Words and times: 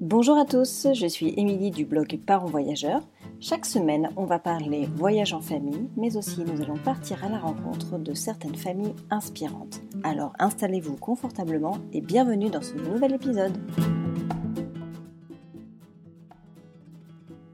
Bonjour 0.00 0.38
à 0.38 0.46
tous, 0.46 0.86
je 0.94 1.06
suis 1.06 1.34
Émilie 1.36 1.70
du 1.70 1.84
blog 1.84 2.18
Parents 2.24 2.46
Voyageurs. 2.46 3.06
Chaque 3.38 3.66
semaine, 3.66 4.08
on 4.16 4.24
va 4.24 4.38
parler 4.38 4.86
voyage 4.86 5.34
en 5.34 5.42
famille, 5.42 5.90
mais 5.94 6.16
aussi 6.16 6.40
nous 6.40 6.62
allons 6.62 6.78
partir 6.78 7.22
à 7.22 7.28
la 7.28 7.38
rencontre 7.38 7.98
de 7.98 8.14
certaines 8.14 8.54
familles 8.54 8.94
inspirantes. 9.10 9.82
Alors 10.02 10.32
installez-vous 10.38 10.96
confortablement 10.96 11.76
et 11.92 12.00
bienvenue 12.00 12.48
dans 12.48 12.62
ce 12.62 12.76
nouvel 12.76 13.12
épisode. 13.12 13.52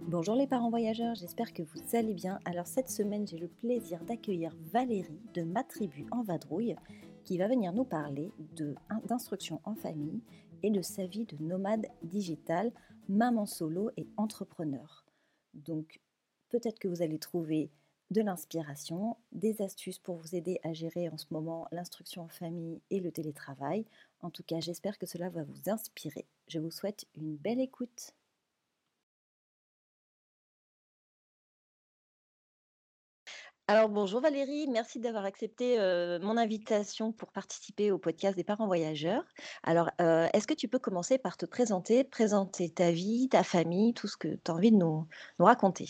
Bonjour 0.03 0.37
les 0.37 0.47
parents 0.47 0.71
voyageurs, 0.71 1.17
j'espère 1.17 1.53
que 1.53 1.65
vous 1.65 1.97
allez 1.97 2.15
bien. 2.15 2.39
Alors 2.45 2.69
cette 2.69 2.91
semaine, 2.91 3.27
j'ai 3.27 3.39
le 3.39 3.49
plaisir 3.49 3.99
d'accueillir 4.05 4.53
Valérie 4.73 5.19
de 5.35 5.43
Ma 5.43 5.65
Tribu 5.65 6.07
en 6.13 6.23
Vadrouille 6.23 6.77
qui 7.27 7.39
va 7.39 7.49
venir 7.49 7.73
nous 7.73 7.85
parler 7.85 8.31
d'instruction 9.05 9.61
en 9.65 9.75
famille 9.75 10.21
et 10.63 10.71
de 10.71 10.83
sa 10.83 11.07
vie 11.07 11.27
de 11.27 11.37
nomade 11.43 11.87
digital, 12.03 12.73
maman 13.09 13.47
solo 13.47 13.91
et 13.97 14.07
entrepreneur. 14.17 15.05
Donc 15.55 16.01
peut-être 16.49 16.79
que 16.79 16.89
vous 16.89 17.03
allez 17.03 17.19
trouver 17.19 17.71
de 18.11 18.23
l'inspiration, 18.23 19.17
des 19.33 19.63
astuces 19.63 19.99
pour 19.99 20.17
vous 20.17 20.35
aider 20.35 20.61
à 20.63 20.73
gérer 20.73 21.09
en 21.09 21.17
ce 21.17 21.27
moment 21.31 21.67
l'instruction 21.73 22.23
en 22.23 22.29
famille 22.29 22.81
et 22.91 23.01
le 23.01 23.11
télétravail. 23.11 23.85
En 24.21 24.31
tout 24.31 24.45
cas, 24.45 24.61
j'espère 24.61 24.99
que 24.99 25.07
cela 25.07 25.29
va 25.29 25.43
vous 25.43 25.69
inspirer. 25.69 26.27
Je 26.47 26.61
vous 26.61 26.71
souhaite 26.71 27.07
une 27.17 27.37
belle 27.37 27.61
écoute. 27.61 28.15
Alors 33.69 33.89
bonjour 33.89 34.21
Valérie, 34.21 34.69
merci 34.69 35.01
d'avoir 35.01 35.25
accepté 35.25 35.77
mon 36.23 36.37
invitation 36.37 37.11
pour 37.11 37.33
participer 37.33 37.91
au 37.91 37.99
podcast 37.99 38.37
des 38.37 38.45
parents 38.45 38.69
voyageurs. 38.69 39.25
Alors 39.65 39.91
est-ce 39.99 40.47
que 40.47 40.55
tu 40.55 40.69
peux 40.69 40.79
commencer 40.79 41.19
par 41.19 41.37
te 41.37 41.47
présenter, 41.47 42.05
présenter 42.05 42.71
ta 42.71 42.93
vie, 42.93 43.29
ta 43.29 43.43
famille, 43.43 43.93
tout 43.93 44.07
ce 44.07 44.17
que 44.17 44.29
tu 44.29 44.51
as 44.53 44.55
envie 44.55 44.71
de 44.71 44.77
nous, 44.77 45.09
raconter? 45.41 45.89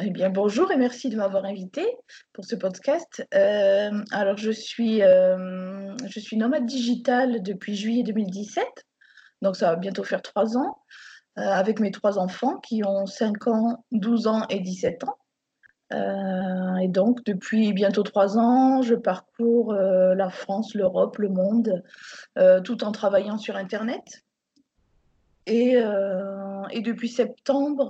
Eh 0.00 0.10
bien, 0.10 0.30
bonjour 0.30 0.72
et 0.72 0.76
merci 0.76 1.10
de 1.10 1.16
m'avoir 1.16 1.44
invité 1.44 1.86
pour 2.32 2.44
ce 2.44 2.56
podcast. 2.56 3.24
alors, 3.30 4.36
je 4.36 4.50
suis, 4.50 4.98
je 4.98 6.20
suis 6.20 6.36
nomade 6.36 6.66
digital 6.66 7.40
depuis 7.40 7.76
juillet 7.76 8.02
2017, 8.02 8.64
donc 9.42 9.54
ça 9.54 9.70
va 9.70 9.76
bientôt 9.76 10.02
faire 10.02 10.22
trois 10.22 10.56
ans, 10.56 10.82
avec 11.36 11.78
mes 11.78 11.92
trois 11.92 12.18
enfants 12.18 12.56
qui 12.58 12.82
ont 12.84 13.06
5 13.06 13.46
ans, 13.46 13.84
12 13.92 14.26
ans 14.26 14.44
et 14.50 14.58
17 14.58 15.04
ans. 15.04 15.18
Euh, 15.92 16.76
et 16.76 16.88
donc, 16.88 17.24
depuis 17.24 17.72
bientôt 17.72 18.02
trois 18.02 18.38
ans, 18.38 18.82
je 18.82 18.94
parcours 18.94 19.72
euh, 19.72 20.14
la 20.14 20.28
France, 20.28 20.74
l'Europe, 20.74 21.18
le 21.18 21.28
monde, 21.28 21.82
euh, 22.36 22.60
tout 22.60 22.84
en 22.84 22.92
travaillant 22.92 23.38
sur 23.38 23.56
Internet. 23.56 24.24
Et, 25.46 25.76
et 26.72 26.82
depuis 26.82 27.08
septembre, 27.08 27.88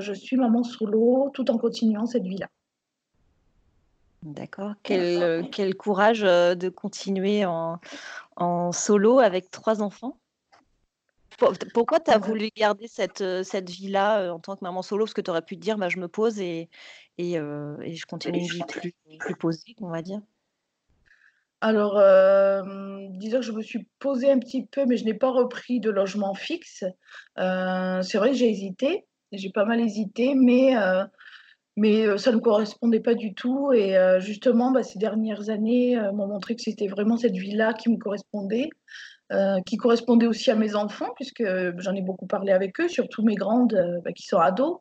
je 0.00 0.12
suis 0.12 0.36
maman 0.36 0.64
solo, 0.64 1.30
tout 1.32 1.48
en 1.48 1.56
continuant 1.56 2.06
cette 2.06 2.24
vie-là. 2.24 2.48
D'accord. 4.24 4.72
Quel, 4.82 5.48
quel, 5.50 5.76
courage 5.76 6.22
de 6.22 6.68
continuer 6.68 7.44
en, 7.44 7.78
en 8.34 8.72
solo 8.72 9.20
avec 9.20 9.52
trois 9.52 9.82
enfants? 9.82 10.16
Pourquoi 11.74 12.00
tu 12.00 12.10
as 12.10 12.18
voulu 12.18 12.50
garder 12.56 12.86
cette, 12.86 13.24
cette 13.42 13.70
vie-là 13.70 14.32
en 14.32 14.38
tant 14.38 14.56
que 14.56 14.64
maman 14.64 14.82
solo? 14.82 15.04
Parce 15.04 15.14
que 15.14 15.20
tu 15.20 15.30
aurais 15.30 15.42
pu 15.42 15.56
te 15.56 15.60
dire, 15.60 15.78
bah, 15.78 15.88
je 15.88 15.98
me 15.98 16.08
pose 16.08 16.40
et, 16.40 16.68
et, 17.18 17.32
et 17.34 17.94
je 17.94 18.06
continue 18.06 18.38
une 18.38 18.46
vie 18.46 18.62
plus, 18.68 18.94
plus 19.18 19.36
posée, 19.36 19.74
on 19.80 19.88
va 19.88 20.02
dire. 20.02 20.20
Alors, 21.60 21.98
euh, 21.98 22.62
disons 23.10 23.40
que 23.40 23.44
je 23.44 23.52
me 23.52 23.60
suis 23.60 23.86
posée 23.98 24.30
un 24.30 24.38
petit 24.38 24.64
peu, 24.64 24.86
mais 24.86 24.96
je 24.96 25.04
n'ai 25.04 25.14
pas 25.14 25.30
repris 25.30 25.78
de 25.78 25.90
logement 25.90 26.34
fixe. 26.34 26.84
c'est 27.36 28.18
vrai 28.18 28.30
que 28.30 28.36
j'ai 28.36 28.48
hésité, 28.48 29.06
j'ai 29.32 29.50
pas 29.50 29.64
mal 29.66 29.80
hésité, 29.80 30.34
mais, 30.34 30.74
mais 31.76 32.16
ça 32.18 32.32
ne 32.32 32.38
correspondait 32.38 33.00
pas 33.00 33.14
du 33.14 33.34
tout. 33.34 33.72
Et 33.72 33.94
justement, 34.20 34.70
bah, 34.70 34.82
ces 34.82 34.98
dernières 34.98 35.50
années 35.50 35.96
m'ont 36.14 36.28
montré 36.28 36.56
que 36.56 36.62
c'était 36.62 36.88
vraiment 36.88 37.18
cette 37.18 37.36
vie-là 37.36 37.74
qui 37.74 37.90
me 37.90 37.98
correspondait. 37.98 38.70
Euh, 39.32 39.60
qui 39.60 39.76
correspondait 39.76 40.26
aussi 40.26 40.50
à 40.50 40.56
mes 40.56 40.74
enfants, 40.74 41.10
puisque 41.14 41.44
j'en 41.78 41.94
ai 41.94 42.02
beaucoup 42.02 42.26
parlé 42.26 42.50
avec 42.50 42.80
eux, 42.80 42.88
surtout 42.88 43.22
mes 43.22 43.36
grandes 43.36 43.74
euh, 43.74 44.00
bah, 44.04 44.10
qui 44.12 44.24
sont 44.24 44.38
ados, 44.38 44.78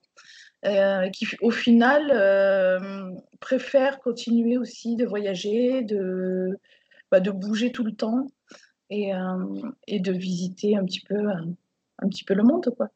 euh, 0.65 1.07
qui 1.11 1.27
au 1.41 1.51
final 1.51 3.15
préfèrent 3.39 3.99
continuer 3.99 4.57
aussi 4.57 4.95
de 4.95 5.05
voyager, 5.05 5.83
de, 5.83 6.57
bah, 7.11 7.19
de 7.19 7.29
bouger 7.29 7.71
tout 7.71 7.83
le 7.83 7.91
temps 7.91 8.25
et, 8.89 9.11
et 9.85 9.99
de 9.99 10.11
visiter 10.11 10.75
un 10.75 10.83
petit 10.83 11.01
peu, 11.01 11.29
un 11.99 12.09
petit 12.09 12.23
peu 12.23 12.33
le 12.33 12.41
monde. 12.41 12.73
Quoi. 12.75 12.87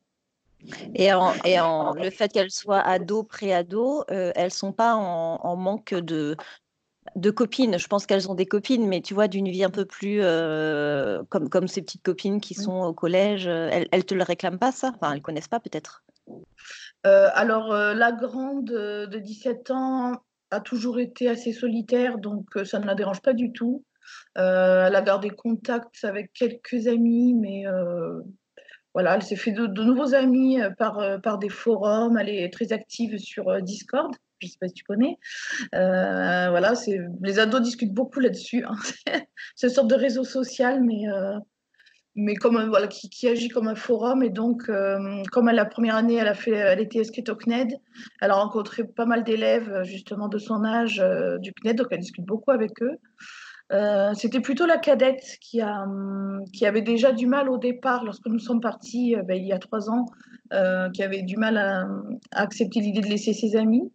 Et, 0.95 1.13
en, 1.13 1.33
et 1.45 1.59
en, 1.59 1.93
le 1.93 2.09
fait 2.09 2.33
qu'elles 2.33 2.49
soient 2.49 2.81
ados, 2.81 3.27
pré-ados, 3.27 4.05
elles 4.07 4.45
ne 4.45 4.49
sont 4.49 4.73
pas 4.73 4.95
en, 4.95 5.35
en 5.35 5.55
manque 5.55 5.93
de, 5.93 6.35
de 7.15 7.31
copines. 7.31 7.77
Je 7.77 7.87
pense 7.87 8.05
qu'elles 8.05 8.29
ont 8.29 8.35
des 8.35 8.45
copines, 8.45 8.87
mais 8.87 9.01
tu 9.01 9.13
vois, 9.13 9.27
d'une 9.27 9.49
vie 9.49 9.63
un 9.63 9.69
peu 9.69 9.85
plus 9.85 10.19
euh, 10.21 11.23
comme, 11.29 11.49
comme 11.49 11.67
ces 11.67 11.81
petites 11.81 12.03
copines 12.03 12.41
qui 12.41 12.53
sont 12.53 12.81
au 12.83 12.93
collège. 12.93 13.47
Euh, 13.47 13.69
elles, 13.71 13.87
elles 13.91 14.05
te 14.05 14.13
le 14.13 14.23
réclament 14.23 14.59
pas, 14.59 14.71
ça? 14.71 14.91
Enfin, 14.95 15.13
elles 15.13 15.21
connaissent 15.21 15.47
pas 15.47 15.59
peut-être? 15.59 16.03
Euh, 17.05 17.29
alors, 17.33 17.73
la 17.73 18.11
grande 18.11 18.65
de 18.65 19.17
17 19.17 19.71
ans 19.71 20.13
a 20.51 20.59
toujours 20.59 20.99
été 20.99 21.27
assez 21.27 21.51
solitaire, 21.51 22.17
donc 22.17 22.45
ça 22.65 22.79
ne 22.79 22.85
la 22.85 22.95
dérange 22.95 23.21
pas 23.21 23.33
du 23.33 23.51
tout. 23.51 23.83
elle 24.35 24.95
a 24.95 25.01
gardé 25.01 25.29
contact 25.29 26.03
avec 26.03 26.31
quelques 26.33 26.87
amis, 26.87 27.33
mais 27.33 27.65
voilà, 28.93 29.15
elle 29.15 29.23
s'est 29.23 29.35
fait 29.35 29.51
de, 29.51 29.65
nouveaux 29.65 30.13
amis 30.13 30.59
par, 30.77 31.21
par 31.21 31.39
des 31.39 31.49
forums. 31.49 32.17
Elle 32.17 32.29
est 32.29 32.53
très 32.53 32.73
active 32.73 33.17
sur 33.17 33.61
Discord 33.61 34.13
je 34.43 34.47
ne 34.47 34.51
sais 34.51 34.57
pas 34.59 34.67
si 34.67 34.73
tu 34.73 34.83
connais. 34.83 35.17
Euh, 35.75 36.49
voilà, 36.49 36.75
c'est 36.75 36.99
les 37.21 37.39
ados 37.39 37.61
discutent 37.61 37.93
beaucoup 37.93 38.19
là-dessus. 38.19 38.63
Hein. 38.63 38.75
c'est 39.55 39.67
une 39.67 39.73
sorte 39.73 39.89
de 39.89 39.95
réseau 39.95 40.23
social, 40.23 40.83
mais 40.83 41.07
euh, 41.07 41.37
mais 42.15 42.35
comme 42.35 42.69
voilà, 42.69 42.87
qui, 42.87 43.27
agit 43.27 43.49
comme 43.49 43.67
un 43.67 43.75
forum. 43.75 44.21
Et 44.21 44.29
donc, 44.29 44.69
euh, 44.69 45.23
comme 45.31 45.47
à 45.47 45.53
la 45.53 45.65
première 45.65 45.95
année, 45.95 46.15
elle 46.15 46.27
a 46.27 46.35
fait, 46.35 46.51
elle 46.51 46.79
était 46.79 46.99
inscrite 46.99 47.29
au 47.29 47.35
CNED, 47.35 47.75
elle 48.21 48.31
a 48.31 48.35
rencontré 48.35 48.83
pas 48.83 49.05
mal 49.05 49.23
d'élèves 49.23 49.81
justement 49.83 50.27
de 50.27 50.37
son 50.37 50.63
âge 50.63 51.03
du 51.39 51.53
CNED, 51.53 51.77
donc 51.77 51.87
elle 51.91 51.99
discute 51.99 52.25
beaucoup 52.25 52.51
avec 52.51 52.81
eux. 52.83 52.97
C'était 54.13 54.39
plutôt 54.39 54.67
la 54.67 54.77
cadette 54.77 55.37
qui, 55.41 55.59
a, 55.59 55.87
qui 56.53 56.65
avait 56.65 56.83
déjà 56.83 57.11
du 57.11 57.25
mal 57.25 57.49
au 57.49 57.57
départ, 57.57 58.03
lorsque 58.03 58.27
nous 58.27 58.37
sommes 58.37 58.61
partis 58.61 59.15
ben, 59.25 59.35
il 59.35 59.47
y 59.47 59.51
a 59.51 59.57
trois 59.57 59.89
ans, 59.89 60.05
qui 60.93 61.01
avait 61.01 61.23
du 61.23 61.37
mal 61.37 61.57
à 61.57 61.87
accepter 62.31 62.81
l'idée 62.81 63.01
de 63.01 63.07
laisser 63.07 63.33
ses 63.33 63.55
amis. 63.55 63.91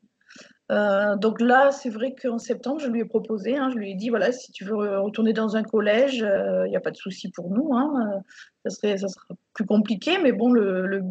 Euh, 0.71 1.17
donc 1.17 1.41
là, 1.41 1.71
c'est 1.71 1.89
vrai 1.89 2.15
qu'en 2.15 2.39
septembre, 2.39 2.81
je 2.81 2.89
lui 2.89 3.01
ai 3.01 3.05
proposé, 3.05 3.57
hein, 3.57 3.71
je 3.73 3.79
lui 3.79 3.93
ai 3.93 3.95
dit, 3.95 4.11
voilà, 4.11 4.33
si 4.33 4.53
tu 4.53 4.65
veux 4.65 5.01
retourner 5.01 5.33
dans 5.33 5.57
un 5.57 5.63
collège, 5.63 6.19
il 6.19 6.25
euh, 6.25 6.69
n'y 6.69 6.77
a 6.77 6.81
pas 6.81 6.91
de 6.91 6.97
souci 6.97 7.31
pour 7.31 7.51
nous. 7.51 7.75
Hein, 7.75 7.93
euh, 8.17 8.21
ça, 8.65 8.77
serait, 8.77 8.99
ça 8.99 9.09
sera 9.09 9.35
plus 9.55 9.65
compliqué, 9.65 10.19
mais 10.23 10.33
bon, 10.33 10.53
le, 10.53 11.03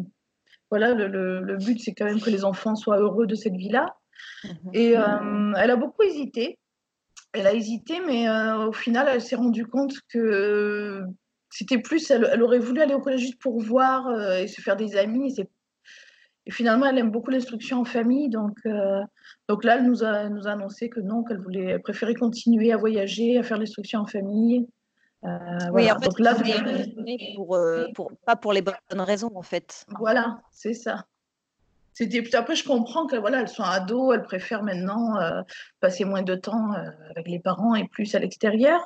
voilà, 0.70 0.94
le, 0.94 1.08
le, 1.08 1.56
but, 1.56 1.80
c'est 1.80 1.92
quand 1.92 2.04
même 2.04 2.20
que 2.20 2.30
les 2.30 2.44
enfants 2.44 2.76
soient 2.76 2.98
heureux 2.98 3.26
de 3.26 3.34
cette 3.34 3.54
vie-là. 3.54 3.96
Mhm. 4.44 4.70
Et 4.74 4.92
elle 4.92 5.70
a 5.70 5.76
beaucoup 5.76 6.02
hésité. 6.02 6.58
Elle 7.38 7.46
a 7.46 7.54
hésité, 7.54 8.00
mais 8.06 8.28
au 8.28 8.72
final, 8.72 9.08
elle 9.10 9.22
s'est 9.22 9.36
rendue 9.36 9.66
compte 9.66 9.94
que 10.12 11.02
c'était 11.50 11.78
plus, 11.78 12.10
elle, 12.10 12.28
elle, 12.32 12.42
aurait 12.42 12.58
voulu 12.58 12.80
aller 12.82 12.94
au 12.94 13.00
collège 13.00 13.20
juste 13.20 13.40
pour 13.40 13.60
voir 13.60 14.10
et 14.32 14.48
se 14.48 14.60
faire 14.60 14.76
des 14.76 14.96
amis. 14.96 15.34
Et, 15.38 15.48
et 16.46 16.50
finalement, 16.50 16.86
elle 16.86 16.98
aime 16.98 17.10
beaucoup 17.10 17.30
l'instruction 17.30 17.80
en 17.80 17.84
famille, 17.84 18.28
donc 18.28 18.58
donc 19.48 19.64
là, 19.64 19.76
elle 19.76 19.84
nous 19.84 20.04
a, 20.04 20.28
nous 20.28 20.46
a 20.46 20.52
annoncé 20.52 20.90
que 20.90 21.00
non, 21.00 21.24
qu'elle 21.24 21.40
voulait 21.40 21.78
préférer 21.78 22.14
continuer 22.14 22.70
à 22.72 22.76
voyager, 22.76 23.38
à 23.38 23.42
faire 23.42 23.58
l'instruction 23.58 24.00
en 24.00 24.06
famille. 24.06 24.68
Euh, 25.24 25.28
oui, 25.72 25.90
en 25.90 25.98
fait, 25.98 26.06
Donc 26.06 26.20
là, 26.20 26.34
pour, 27.34 27.56
euh, 27.56 27.86
pour, 27.94 28.12
pas 28.26 28.36
pour 28.36 28.52
les 28.52 28.62
bonnes 28.62 28.76
raisons, 29.00 29.32
en 29.34 29.42
fait. 29.42 29.86
Voilà, 29.98 30.38
c'est 30.52 30.74
ça. 30.74 31.06
Après, 32.34 32.54
je 32.54 32.64
comprends 32.64 33.06
que 33.06 33.16
voilà, 33.16 33.40
elles 33.40 33.48
sont 33.48 33.62
ados, 33.62 34.14
elles 34.14 34.22
préfèrent 34.22 34.62
maintenant 34.62 35.20
euh, 35.20 35.42
passer 35.80 36.04
moins 36.04 36.22
de 36.22 36.34
temps 36.34 36.72
avec 37.10 37.28
les 37.28 37.38
parents 37.38 37.74
et 37.74 37.86
plus 37.88 38.14
à 38.14 38.18
l'extérieur. 38.18 38.80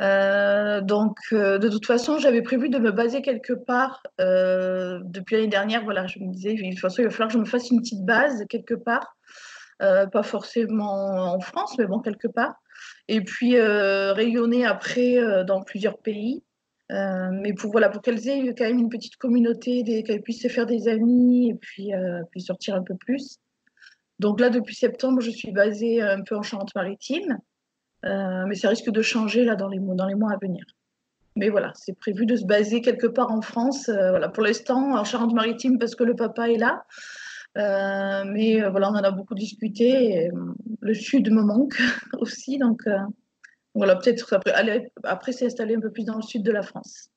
donc, 0.00 1.16
de 1.32 1.68
toute 1.68 1.86
façon, 1.86 2.18
j'avais 2.18 2.42
prévu 2.42 2.68
de 2.68 2.78
me 2.78 2.90
baser 2.90 3.22
quelque 3.22 3.52
part 3.52 4.02
depuis 4.18 5.36
l'année 5.36 5.48
dernière. 5.48 5.84
Voilà, 5.84 6.06
je 6.06 6.18
me 6.18 6.32
disais, 6.32 6.54
de 6.54 6.70
toute 6.70 6.80
façon, 6.80 7.02
il 7.02 7.04
va 7.04 7.10
falloir 7.10 7.28
que 7.28 7.34
je 7.34 7.38
me 7.38 7.44
fasse 7.44 7.70
une 7.70 7.80
petite 7.80 8.04
base 8.04 8.44
quelque 8.48 8.74
part 8.74 9.14
euh, 9.80 10.06
pas 10.06 10.24
forcément 10.24 11.32
en 11.34 11.40
France, 11.40 11.76
mais 11.78 11.86
bon, 11.86 12.00
quelque 12.00 12.26
part. 12.26 12.54
Et 13.06 13.20
puis 13.20 13.56
euh, 13.56 14.12
rayonner 14.12 14.66
après 14.66 15.18
euh, 15.18 15.44
dans 15.44 15.62
plusieurs 15.62 15.98
pays. 15.98 16.42
Mais 16.90 17.52
pour, 17.52 17.70
voilà, 17.70 17.88
pour 17.88 18.02
qu'elles 18.02 18.28
aient 18.28 18.54
quand 18.54 18.64
même 18.64 18.78
une 18.78 18.88
petite 18.88 19.16
communauté, 19.16 19.82
qu'elles 20.04 20.22
puissent 20.22 20.42
se 20.42 20.48
faire 20.48 20.66
des 20.66 20.88
amis 20.88 21.50
et 21.50 21.54
puis, 21.54 21.90
puis 22.30 22.40
sortir 22.40 22.74
un 22.74 22.82
peu 22.82 22.94
plus. 22.96 23.38
Donc 24.18 24.40
là, 24.40 24.50
depuis 24.50 24.74
septembre, 24.74 25.20
je 25.20 25.30
suis 25.30 25.52
basée 25.52 26.02
un 26.02 26.22
peu 26.22 26.36
en 26.36 26.42
Charente-Maritime, 26.42 27.38
mais 28.02 28.54
ça 28.54 28.70
risque 28.70 28.90
de 28.90 29.02
changer 29.02 29.44
là 29.44 29.54
dans 29.54 29.68
les, 29.68 29.78
dans 29.78 30.06
les 30.06 30.14
mois 30.14 30.32
à 30.32 30.38
venir. 30.38 30.64
Mais 31.36 31.50
voilà, 31.50 31.72
c'est 31.74 31.96
prévu 31.96 32.26
de 32.26 32.34
se 32.34 32.44
baser 32.44 32.80
quelque 32.80 33.06
part 33.06 33.30
en 33.30 33.42
France. 33.42 33.88
voilà, 33.88 34.28
pour 34.28 34.42
l'instant, 34.42 34.98
en 34.98 35.04
Charente-Maritime, 35.04 35.78
parce 35.78 35.94
que 35.94 36.04
le 36.04 36.16
papa 36.16 36.50
est 36.50 36.58
là. 36.58 36.84
mais 37.54 38.66
voilà, 38.68 38.90
on 38.90 38.94
en 38.94 39.04
a 39.04 39.10
beaucoup 39.10 39.34
discuté. 39.34 40.30
le 40.80 40.94
sud 40.94 41.30
me 41.30 41.42
manque 41.42 41.78
aussi. 42.18 42.58
Donc 42.58 42.82
voilà, 43.78 43.96
peut-être 43.96 44.34
après, 44.34 44.90
après 45.04 45.32
s'installer 45.32 45.76
un 45.76 45.80
peu 45.80 45.90
plus 45.90 46.04
dans 46.04 46.16
le 46.16 46.22
sud 46.22 46.42
de 46.42 46.52
la 46.52 46.62
France. 46.62 47.10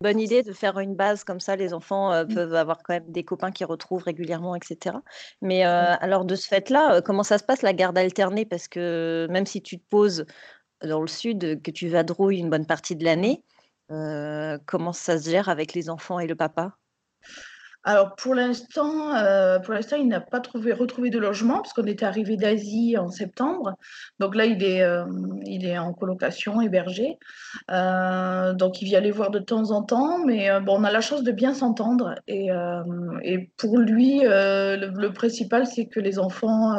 Bonne 0.00 0.18
idée 0.18 0.42
de 0.42 0.54
faire 0.54 0.78
une 0.78 0.94
base 0.94 1.24
comme 1.24 1.40
ça, 1.40 1.56
les 1.56 1.74
enfants 1.74 2.10
euh, 2.10 2.24
mmh. 2.24 2.34
peuvent 2.34 2.54
avoir 2.54 2.78
quand 2.82 2.94
même 2.94 3.10
des 3.10 3.22
copains 3.22 3.50
qui 3.50 3.64
retrouvent 3.64 4.02
régulièrement, 4.02 4.54
etc. 4.56 4.96
Mais 5.42 5.66
euh, 5.66 5.94
alors 6.00 6.24
de 6.24 6.36
ce 6.36 6.48
fait-là, 6.48 6.94
euh, 6.94 7.00
comment 7.02 7.22
ça 7.22 7.36
se 7.36 7.44
passe 7.44 7.60
la 7.60 7.74
garde 7.74 7.98
alternée? 7.98 8.46
Parce 8.46 8.66
que 8.66 9.26
même 9.30 9.44
si 9.44 9.60
tu 9.60 9.78
te 9.78 9.84
poses 9.90 10.24
dans 10.82 11.02
le 11.02 11.06
sud, 11.06 11.60
que 11.62 11.70
tu 11.70 11.88
vadrouilles 11.88 12.38
une 12.38 12.48
bonne 12.48 12.64
partie 12.64 12.96
de 12.96 13.04
l'année, 13.04 13.44
comment 14.66 14.94
ça 14.94 15.18
se 15.18 15.28
gère 15.28 15.50
avec 15.50 15.74
les 15.74 15.90
enfants 15.90 16.18
et 16.18 16.26
le 16.26 16.34
papa? 16.34 16.76
Alors 17.82 18.14
pour 18.16 18.34
l'instant, 18.34 19.14
euh, 19.16 19.58
pour 19.58 19.72
l'instant, 19.72 19.96
il 19.96 20.06
n'a 20.06 20.20
pas 20.20 20.40
trouvé 20.40 20.72
retrouvé 20.72 21.08
de 21.08 21.18
logement 21.18 21.56
parce 21.56 21.72
qu'on 21.72 21.86
était 21.86 22.04
arrivé 22.04 22.36
d'Asie 22.36 22.98
en 22.98 23.08
septembre. 23.08 23.74
Donc 24.18 24.34
là, 24.34 24.44
il 24.44 24.62
est, 24.62 24.82
euh, 24.82 25.04
il 25.46 25.64
est 25.64 25.78
en 25.78 25.94
colocation, 25.94 26.60
hébergé. 26.60 27.18
Euh, 27.70 28.52
donc 28.52 28.82
il 28.82 28.84
vient 28.84 29.00
les 29.00 29.10
voir 29.10 29.30
de 29.30 29.38
temps 29.38 29.70
en 29.70 29.82
temps, 29.82 30.18
mais 30.24 30.48
bon, 30.60 30.78
on 30.78 30.84
a 30.84 30.90
la 30.90 31.00
chance 31.00 31.22
de 31.22 31.32
bien 31.32 31.54
s'entendre. 31.54 32.14
Et, 32.28 32.48
et 33.22 33.50
pour 33.56 33.78
lui, 33.78 34.20
le, 34.20 34.90
le 34.94 35.12
principal, 35.12 35.66
c'est 35.66 35.86
que 35.86 36.00
les 36.00 36.18
enfants 36.18 36.76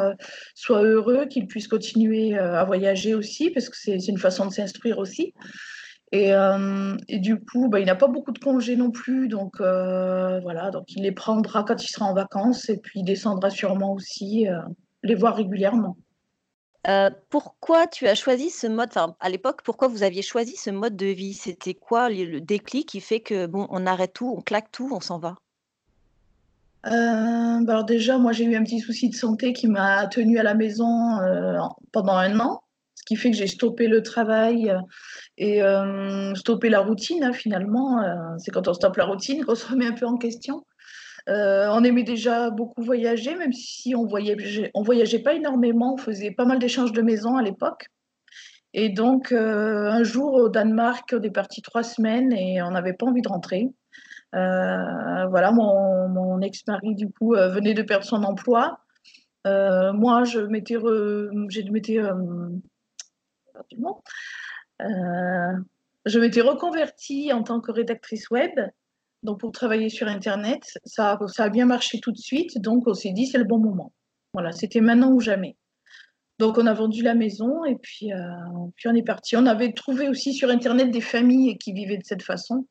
soient 0.54 0.82
heureux, 0.82 1.26
qu'ils 1.26 1.48
puissent 1.48 1.68
continuer 1.68 2.38
à 2.38 2.62
voyager 2.64 3.14
aussi, 3.14 3.50
parce 3.50 3.68
que 3.68 3.76
c'est 3.76 3.96
une 4.06 4.18
façon 4.18 4.46
de 4.46 4.52
s'instruire 4.52 4.98
aussi. 4.98 5.34
Et, 6.12 6.34
euh, 6.34 6.94
et, 7.08 7.18
du 7.18 7.40
coup, 7.40 7.70
bah, 7.70 7.80
il 7.80 7.86
n'a 7.86 7.94
pas 7.94 8.06
beaucoup 8.06 8.32
de 8.32 8.38
congés 8.38 8.76
non 8.76 8.90
plus, 8.90 9.28
donc 9.28 9.60
euh, 9.60 10.40
voilà, 10.40 10.70
donc 10.70 10.92
il 10.92 11.02
les 11.02 11.12
prendra 11.12 11.64
quand 11.64 11.82
il 11.82 11.88
sera 11.88 12.04
en 12.04 12.12
vacances 12.12 12.68
et 12.68 12.76
puis 12.76 13.00
il 13.00 13.04
descendra 13.04 13.48
sûrement 13.48 13.94
aussi 13.94 14.46
euh, 14.46 14.60
les 15.02 15.14
voir 15.14 15.34
régulièrement. 15.34 15.96
pourquoi 17.30 17.86
tu 17.86 18.06
as 18.08 18.14
choisi 18.14 18.50
ce 18.50 18.66
mode, 18.66 18.90
enfin 18.90 19.16
à 19.20 19.30
l'époque, 19.30 19.62
pourquoi 19.64 19.88
vous 19.88 20.02
aviez 20.02 20.20
choisi 20.20 20.54
ce 20.54 20.68
mode 20.68 20.96
de 20.96 21.06
vie? 21.06 21.32
C'était 21.32 21.72
quoi 21.72 22.10
le 22.10 22.42
déclic 22.42 22.88
qui 22.90 23.00
fait 23.00 23.20
que 23.20 23.46
bon, 23.46 23.66
on 23.70 23.86
arrête 23.86 24.12
tout, 24.12 24.34
on 24.36 24.42
claque 24.42 24.70
tout, 24.70 24.90
on 24.92 25.00
s'en 25.00 25.18
va? 25.18 25.36
Bah, 26.84 26.92
alors 26.92 27.84
déjà, 27.84 28.18
moi 28.18 28.32
j'ai 28.32 28.44
eu 28.44 28.54
un 28.54 28.64
petit 28.64 28.80
souci 28.80 29.08
de 29.08 29.14
santé 29.14 29.54
qui 29.54 29.66
m'a 29.66 30.08
tenu 30.08 30.38
à 30.38 30.42
la 30.42 30.52
maison 30.52 31.18
pendant 31.90 32.16
un 32.16 32.38
an 32.38 32.62
ce 33.02 33.06
qui 33.06 33.16
fait 33.16 33.32
que 33.32 33.36
j'ai 33.36 33.48
stoppé 33.48 33.88
le 33.88 34.00
travail 34.00 34.70
euh, 34.70 34.78
et 35.36 35.62
euh, 35.62 36.34
stoppé 36.36 36.68
la 36.68 36.80
routine 36.80 37.24
hein, 37.24 37.32
finalement. 37.32 38.00
Euh, 38.00 38.14
c'est 38.38 38.52
quand 38.52 38.68
on 38.68 38.74
stoppe 38.74 38.96
la 38.96 39.06
routine 39.06 39.44
qu'on 39.44 39.56
se 39.56 39.66
remet 39.66 39.86
un 39.86 39.92
peu 39.92 40.06
en 40.06 40.16
question. 40.16 40.64
on 41.26 41.84
aimait 41.84 42.04
déjà 42.04 42.50
beaucoup 42.50 42.82
voyager, 42.82 43.34
même 43.34 43.52
si 43.52 43.96
on 43.96 44.06
voyageait, 44.06 44.70
on 44.74 44.82
voyageait 44.82 45.18
pas 45.18 45.34
énormément, 45.34 45.94
on 45.94 45.96
faisait 45.96 46.30
pas 46.30 46.44
mal 46.44 46.60
d'échanges 46.60 46.92
de 46.92 47.02
maisons 47.02 47.36
à 47.36 47.42
l'époque. 47.42 47.86
Et 48.74 48.88
donc, 48.88 49.32
un 49.32 50.02
jour 50.02 50.32
au 50.34 50.48
Danemark, 50.48 51.12
on 51.12 51.22
est 51.22 51.30
parti 51.30 51.60
trois 51.60 51.82
semaines 51.82 52.32
et 52.32 52.62
on 52.62 52.70
n'avait 52.70 52.94
pas 52.94 53.06
envie 53.06 53.20
de 53.20 53.28
rentrer. 53.28 53.68
voilà, 54.32 55.52
mon, 55.52 56.40
ex-mari, 56.40 56.94
du 56.94 57.10
coup, 57.10 57.34
venait 57.34 57.74
de 57.74 57.82
perdre 57.82 58.04
son 58.04 58.22
emploi. 58.24 58.78
moi, 59.44 60.24
je 60.24 60.40
m'étais, 60.40 60.78
m'étais 61.70 62.00
euh, 64.80 65.52
je 66.06 66.18
m'étais 66.18 66.40
reconvertie 66.40 67.32
en 67.32 67.42
tant 67.42 67.60
que 67.60 67.70
rédactrice 67.70 68.30
web, 68.30 68.52
donc 69.22 69.40
pour 69.40 69.52
travailler 69.52 69.88
sur 69.88 70.08
Internet. 70.08 70.78
Ça, 70.84 71.18
a 71.38 71.48
bien 71.48 71.66
marché 71.66 72.00
tout 72.00 72.12
de 72.12 72.18
suite, 72.18 72.60
donc 72.60 72.86
on 72.86 72.94
s'est 72.94 73.12
dit 73.12 73.26
c'est 73.26 73.38
le 73.38 73.44
bon 73.44 73.58
moment. 73.58 73.92
Voilà, 74.34 74.52
c'était 74.52 74.80
maintenant 74.80 75.12
ou 75.12 75.20
jamais. 75.20 75.56
Donc 76.38 76.58
on 76.58 76.66
a 76.66 76.74
vendu 76.74 77.02
la 77.02 77.14
maison 77.14 77.64
et 77.64 77.76
puis, 77.76 78.12
euh, 78.12 78.16
on 78.84 78.94
est 78.94 79.04
parti. 79.04 79.36
On 79.36 79.46
avait 79.46 79.72
trouvé 79.72 80.08
aussi 80.08 80.32
sur 80.32 80.50
Internet 80.50 80.90
des 80.90 81.00
familles 81.00 81.56
qui 81.58 81.72
vivaient 81.72 81.98
de 81.98 82.04
cette 82.04 82.22
façon. 82.22 82.66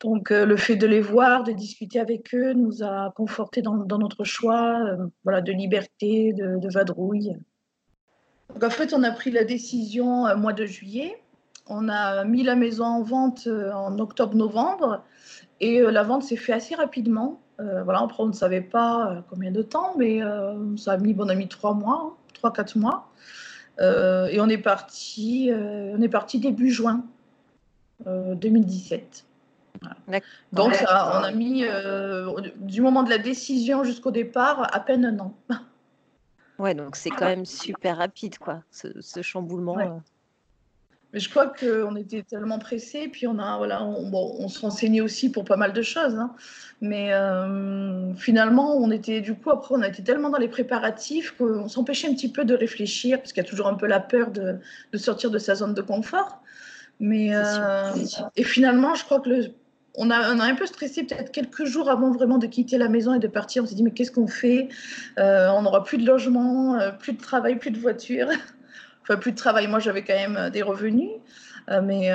Donc 0.00 0.30
euh, 0.30 0.44
le 0.44 0.56
fait 0.56 0.76
de 0.76 0.86
les 0.86 1.00
voir, 1.00 1.42
de 1.42 1.52
discuter 1.52 1.98
avec 1.98 2.34
eux, 2.34 2.52
nous 2.52 2.84
a 2.84 3.12
conforté 3.16 3.62
dans, 3.62 3.84
notre 3.98 4.22
choix 4.22 4.78
voilà, 5.24 5.40
de 5.40 5.50
liberté, 5.50 6.32
de 6.34 6.72
vadrouille. 6.72 7.34
Donc 8.54 8.64
en 8.64 8.70
fait, 8.70 8.94
on 8.94 9.02
a 9.02 9.10
pris 9.10 9.30
la 9.30 9.44
décision 9.44 10.24
au 10.24 10.36
mois 10.36 10.52
de 10.52 10.64
juillet. 10.64 11.20
On 11.66 11.88
a 11.88 12.24
mis 12.24 12.42
la 12.42 12.56
maison 12.56 12.84
en 12.84 13.02
vente 13.02 13.46
euh, 13.46 13.72
en 13.72 13.98
octobre-novembre 13.98 15.02
et 15.60 15.80
euh, 15.80 15.90
la 15.90 16.02
vente 16.02 16.22
s'est 16.22 16.36
faite 16.36 16.56
assez 16.56 16.74
rapidement. 16.74 17.40
Euh, 17.60 17.82
voilà, 17.82 18.06
on 18.18 18.26
ne 18.26 18.32
savait 18.32 18.60
pas 18.60 19.24
combien 19.30 19.50
de 19.50 19.62
temps, 19.62 19.94
mais 19.96 20.20
ça 20.76 20.92
a 20.92 20.96
mis, 20.98 21.14
bon, 21.14 21.24
on 21.24 21.28
a 21.28 21.34
mis 21.34 21.48
trois 21.48 21.74
mois, 21.74 22.02
hein, 22.04 22.12
trois, 22.34 22.52
quatre 22.52 22.76
mois. 22.76 23.08
et 23.80 24.40
on 24.40 24.48
est 24.48 24.58
parti, 24.58 25.50
on 25.52 26.02
est 26.02 26.08
parti 26.08 26.38
début 26.40 26.70
juin 26.70 27.04
2017. 28.06 29.24
Donc 30.52 30.74
ça, 30.74 31.20
on 31.20 31.24
a 31.24 31.30
mis 31.30 31.64
du 32.56 32.80
moment 32.80 33.04
de 33.04 33.10
la 33.10 33.18
décision 33.18 33.84
jusqu'au 33.84 34.10
départ 34.10 34.68
à 34.74 34.80
peine 34.80 35.04
un 35.04 35.18
an. 35.20 35.34
Ouais, 36.58 36.74
donc 36.74 36.96
c'est 36.96 37.10
quand 37.10 37.26
même 37.26 37.46
super 37.46 37.98
rapide, 37.98 38.38
quoi, 38.38 38.62
ce, 38.70 39.22
chamboulement. 39.22 39.78
Euh. 39.78 39.98
Mais 41.12 41.20
je 41.20 41.30
crois 41.30 41.46
qu'on 41.46 41.94
était 41.96 42.22
tellement 42.22 42.58
pressés, 42.58 43.08
puis 43.08 43.26
on 43.26 43.38
a, 43.38 43.56
voilà, 43.56 43.84
on, 43.84 44.08
bon, 44.08 44.36
on 44.38 44.48
se 44.48 44.60
renseignait 44.60 45.00
aussi 45.00 45.30
pour 45.30 45.44
pas 45.44 45.56
mal 45.56 45.72
de 45.72 45.82
choses, 45.82 46.16
hein. 46.16 46.34
mais 46.80 47.12
euh, 47.12 48.12
finalement, 48.14 48.76
on 48.76 48.90
était, 48.90 49.20
du 49.20 49.34
coup, 49.34 49.50
après, 49.50 49.74
on 49.76 49.82
a 49.82 49.88
été 49.88 50.02
tellement 50.02 50.30
dans 50.30 50.38
les 50.38 50.48
préparatifs 50.48 51.32
qu'on 51.36 51.68
s'empêchait 51.68 52.08
un 52.08 52.14
petit 52.14 52.30
peu 52.30 52.44
de 52.44 52.54
réfléchir, 52.54 53.18
parce 53.18 53.32
qu'il 53.32 53.42
y 53.42 53.46
a 53.46 53.48
toujours 53.48 53.68
un 53.68 53.74
peu 53.74 53.86
la 53.86 54.00
peur 54.00 54.30
de, 54.30 54.58
de 54.92 54.98
sortir 54.98 55.30
de 55.30 55.38
sa 55.38 55.54
zone 55.54 55.74
de 55.74 55.82
confort. 55.82 56.40
Mais 57.00 57.34
euh, 57.34 57.92
et 58.36 58.44
finalement, 58.44 58.94
je 58.94 59.04
crois 59.04 59.20
que 59.20 59.28
le 59.28 59.46
on 59.96 60.10
a, 60.10 60.16
un 60.16 60.54
peu 60.54 60.66
stressé 60.66 61.04
peut-être 61.04 61.30
quelques 61.30 61.64
jours 61.64 61.88
avant 61.88 62.10
vraiment 62.10 62.38
de 62.38 62.46
quitter 62.46 62.78
la 62.78 62.88
maison 62.88 63.14
et 63.14 63.18
de 63.18 63.28
partir. 63.28 63.62
On 63.62 63.66
s'est 63.66 63.74
dit, 63.74 63.82
mais 63.82 63.92
qu'est-ce 63.92 64.10
qu'on 64.10 64.26
fait? 64.26 64.68
Euh, 65.18 65.48
On 65.50 65.62
n'aura 65.62 65.84
plus 65.84 65.98
de 65.98 66.06
logement, 66.06 66.74
euh, 66.74 66.90
plus 66.90 67.12
de 67.12 67.20
travail, 67.20 67.58
plus 67.58 67.70
de 67.70 67.78
voiture. 67.78 68.28
enfin, 69.02 69.16
plus 69.16 69.32
de 69.32 69.36
travail. 69.36 69.68
Moi, 69.68 69.78
j'avais 69.78 70.02
quand 70.02 70.14
même 70.14 70.36
euh, 70.36 70.50
des 70.50 70.62
revenus. 70.62 71.10
mais, 71.68 72.10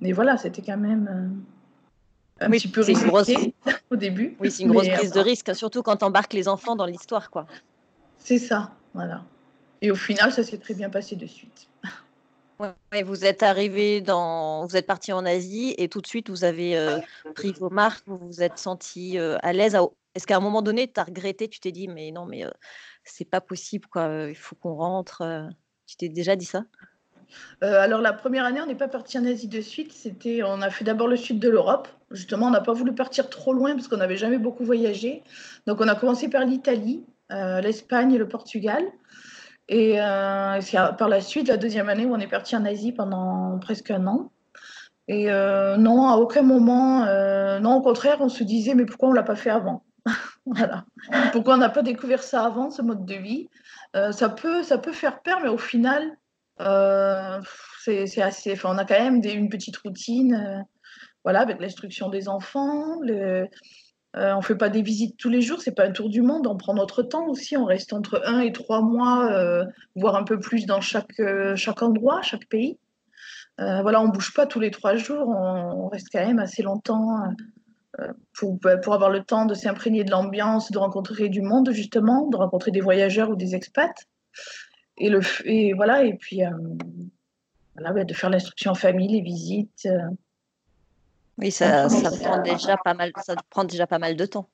mais 0.00 0.12
voilà, 0.12 0.36
c'était 0.36 0.62
quand 0.62 0.78
même 0.78 1.40
un 2.40 2.50
petit 2.50 2.68
peu 2.68 2.82
risqué 2.82 3.54
au 3.90 3.96
début. 3.96 4.36
Oui, 4.40 4.50
c'est 4.50 4.62
une 4.62 4.72
grosse 4.72 4.88
prise 4.88 5.12
de 5.12 5.20
risque, 5.20 5.54
surtout 5.54 5.82
quand 5.82 6.02
on 6.02 6.06
embarque 6.06 6.32
les 6.32 6.48
enfants 6.48 6.76
dans 6.76 6.86
l'histoire. 6.86 7.30
quoi. 7.30 7.46
C'est 8.18 8.38
ça, 8.38 8.70
voilà. 8.94 9.22
Et 9.82 9.90
au 9.90 9.96
final, 9.96 10.30
ça 10.32 10.42
s'est 10.44 10.58
très 10.58 10.74
bien 10.74 10.90
passé 10.90 11.16
de 11.16 11.26
suite. 11.26 11.68
Vous 13.04 13.24
êtes 13.24 13.42
arrivé 13.42 14.00
dans, 14.00 14.66
vous 14.66 14.76
êtes 14.76 14.86
parti 14.86 15.12
en 15.12 15.24
Asie 15.24 15.74
et 15.78 15.88
tout 15.88 16.00
de 16.00 16.06
suite 16.06 16.28
vous 16.28 16.44
avez 16.44 16.76
euh, 16.76 16.98
pris 17.34 17.52
vos 17.52 17.70
marques, 17.70 18.04
vous 18.06 18.18
vous 18.18 18.42
êtes 18.42 18.58
senti 18.58 19.18
euh, 19.18 19.38
à 19.42 19.52
l'aise. 19.52 19.76
Est-ce 20.14 20.26
qu'à 20.26 20.36
un 20.36 20.40
moment 20.40 20.60
donné, 20.60 20.90
tu 20.92 21.00
as 21.00 21.04
regretté, 21.04 21.48
tu 21.48 21.60
t'es 21.60 21.72
dit, 21.72 21.88
mais 21.88 22.10
non, 22.10 22.26
mais 22.26 22.44
euh, 22.44 22.50
c'est 23.04 23.24
pas 23.24 23.40
possible, 23.40 23.86
quoi, 23.86 24.26
il 24.28 24.34
faut 24.34 24.56
qu'on 24.56 24.74
rentre. 24.74 25.22
Tu 25.86 25.96
t'es 25.96 26.08
déjà 26.08 26.36
dit 26.36 26.44
ça? 26.44 26.64
Alors 27.60 28.00
la 28.00 28.12
première 28.12 28.44
année, 28.44 28.60
on 28.60 28.66
n'est 28.66 28.74
pas 28.74 28.88
parti 28.88 29.16
en 29.18 29.24
Asie 29.24 29.46
de 29.46 29.60
suite. 29.60 29.92
C'était, 29.92 30.42
on 30.42 30.60
a 30.62 30.70
fait 30.70 30.84
d'abord 30.84 31.06
le 31.06 31.16
sud 31.16 31.38
de 31.38 31.48
l'Europe. 31.48 31.86
Justement, 32.10 32.48
on 32.48 32.50
n'a 32.50 32.60
pas 32.60 32.72
voulu 32.72 32.92
partir 32.92 33.30
trop 33.30 33.52
loin 33.52 33.74
parce 33.74 33.86
qu'on 33.86 33.98
n'avait 33.98 34.16
jamais 34.16 34.38
beaucoup 34.38 34.64
voyagé. 34.64 35.22
Donc 35.66 35.80
on 35.80 35.86
a 35.86 35.94
commencé 35.94 36.28
par 36.28 36.44
l'Italie, 36.44 37.04
l'Espagne 37.30 38.12
et 38.12 38.18
le 38.18 38.26
Portugal. 38.26 38.82
Et 39.70 40.00
euh, 40.00 40.60
c'est 40.60 40.76
par 40.98 41.08
la 41.08 41.20
suite, 41.20 41.46
la 41.46 41.56
deuxième 41.56 41.88
année, 41.88 42.04
où 42.04 42.12
on 42.12 42.18
est 42.18 42.26
parti 42.26 42.56
en 42.56 42.64
Asie 42.64 42.90
pendant 42.90 43.56
presque 43.60 43.92
un 43.92 44.04
an. 44.08 44.32
Et 45.06 45.30
euh, 45.30 45.76
non, 45.76 46.08
à 46.08 46.16
aucun 46.16 46.42
moment, 46.42 47.04
euh, 47.04 47.60
non, 47.60 47.76
au 47.76 47.80
contraire, 47.80 48.16
on 48.20 48.28
se 48.28 48.42
disait, 48.42 48.74
mais 48.74 48.84
pourquoi 48.84 49.08
on 49.08 49.12
ne 49.12 49.16
l'a 49.16 49.22
pas 49.22 49.36
fait 49.36 49.50
avant? 49.50 49.84
Voilà. 50.46 50.84
Pourquoi 51.30 51.54
on 51.54 51.58
n'a 51.58 51.68
pas 51.68 51.82
découvert 51.82 52.22
ça 52.22 52.44
avant, 52.44 52.70
ce 52.70 52.82
mode 52.82 53.04
de 53.04 53.14
vie? 53.14 53.48
Ça, 53.94 54.28
peut, 54.28 54.64
ça 54.64 54.78
peut 54.78 54.92
faire 54.92 55.20
peur, 55.22 55.38
mais 55.42 55.48
au 55.48 55.58
final, 55.58 56.16
c'est 57.78 58.22
assez. 58.22 58.52
Enfin, 58.54 58.70
on 58.74 58.78
a 58.78 58.84
quand 58.84 58.98
même 58.98 59.22
une 59.22 59.48
petite 59.48 59.76
routine, 59.76 60.66
voilà, 61.22 61.40
avec 61.40 61.60
l'instruction 61.60 62.08
des 62.08 62.28
enfants, 62.28 62.98
le, 63.02 63.46
euh, 64.16 64.32
on 64.32 64.38
ne 64.38 64.42
fait 64.42 64.56
pas 64.56 64.70
des 64.70 64.82
visites 64.82 65.16
tous 65.16 65.28
les 65.28 65.40
jours, 65.40 65.60
c'est 65.62 65.74
pas 65.74 65.86
un 65.86 65.92
tour 65.92 66.08
du 66.08 66.20
monde, 66.20 66.48
on 66.48 66.56
prend 66.56 66.74
notre 66.74 67.02
temps 67.02 67.28
aussi, 67.28 67.56
on 67.56 67.64
reste 67.64 67.92
entre 67.92 68.20
un 68.24 68.40
et 68.40 68.50
trois 68.50 68.82
mois, 68.82 69.30
euh, 69.32 69.64
voire 69.94 70.16
un 70.16 70.24
peu 70.24 70.40
plus 70.40 70.66
dans 70.66 70.80
chaque, 70.80 71.20
euh, 71.20 71.54
chaque 71.54 71.82
endroit, 71.82 72.20
chaque 72.22 72.46
pays. 72.46 72.78
voilà, 73.58 74.00
on 74.00 74.08
bouge 74.08 74.32
pas 74.34 74.46
tous 74.46 74.58
les 74.58 74.70
trois 74.70 74.96
jours, 74.96 75.28
on, 75.28 75.88
reste 75.88 76.08
quand 76.10 76.24
même 76.24 76.38
assez 76.38 76.62
longtemps 76.62 77.18
pour, 78.32 78.54
bah, 78.54 78.78
pour 78.78 78.94
avoir 78.94 79.10
le 79.10 79.22
temps 79.22 79.44
de 79.44 79.54
s'imprégner 79.54 80.02
de 80.02 80.10
l'ambiance, 80.10 80.72
de 80.72 80.78
rencontrer 80.78 81.28
du 81.28 81.42
monde 81.42 81.70
justement, 81.72 82.26
de 82.28 82.36
rencontrer 82.36 82.70
des 82.70 82.80
voyageurs 82.80 83.30
ou 83.30 83.36
des 83.36 83.54
expats. 83.54 84.06
Et, 84.96 85.10
le, 85.10 85.20
et 85.44 85.74
voilà, 85.74 86.04
et 86.04 86.14
puis 86.14 86.40
voilà, 87.76 88.04
de 88.04 88.14
faire 88.14 88.30
l'instruction 88.30 88.72
en 88.72 88.74
famille, 88.74 89.08
les 89.08 89.20
visites. 89.20 89.86
Oui, 91.40 91.50
ça, 91.50 91.88
ça, 91.88 92.10
prend 92.10 92.42
déjà 92.42 92.76
pas 92.76 92.94
mal, 92.94 93.12
ça 93.24 93.34
prend 93.48 93.64
déjà 93.64 93.86
pas 93.86 93.98
mal 93.98 94.16
de 94.16 94.26
temps. 94.26 94.48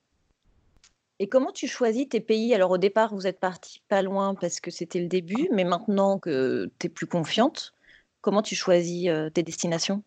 Et 1.19 1.28
comment 1.28 1.50
tu 1.50 1.66
choisis 1.66 2.09
tes 2.09 2.21
pays? 2.21 2.55
Alors 2.55 2.71
au 2.71 2.78
départ, 2.78 3.14
vous 3.14 3.26
êtes 3.26 3.40
parti 3.40 3.83
pas 3.88 4.02
loin 4.02 4.35
parce 4.35 4.61
que 4.61 4.71
c'était 4.71 5.00
le 5.00 5.09
début, 5.09 5.49
mais 5.52 5.64
maintenant 5.64 6.19
que 6.19 6.71
tu 6.78 6.87
es 6.87 6.90
plus 6.90 7.07
confiante, 7.07 7.73
comment 8.21 8.43
tu 8.43 8.55
choisis 8.55 9.09
euh, 9.09 9.31
tes 9.31 9.43
destinations? 9.43 10.02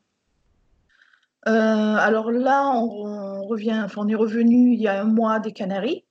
Euh, 1.48 1.52
alors 1.52 2.32
là, 2.32 2.70
on, 2.76 3.44
revient, 3.48 3.82
enfin, 3.84 4.02
on 4.04 4.08
est 4.08 4.16
revenu 4.16 4.74
il 4.74 4.82
y 4.82 4.88
a 4.88 5.02
un 5.02 5.06
mois 5.06 5.40
des 5.40 5.52
Canaries. 5.52 6.06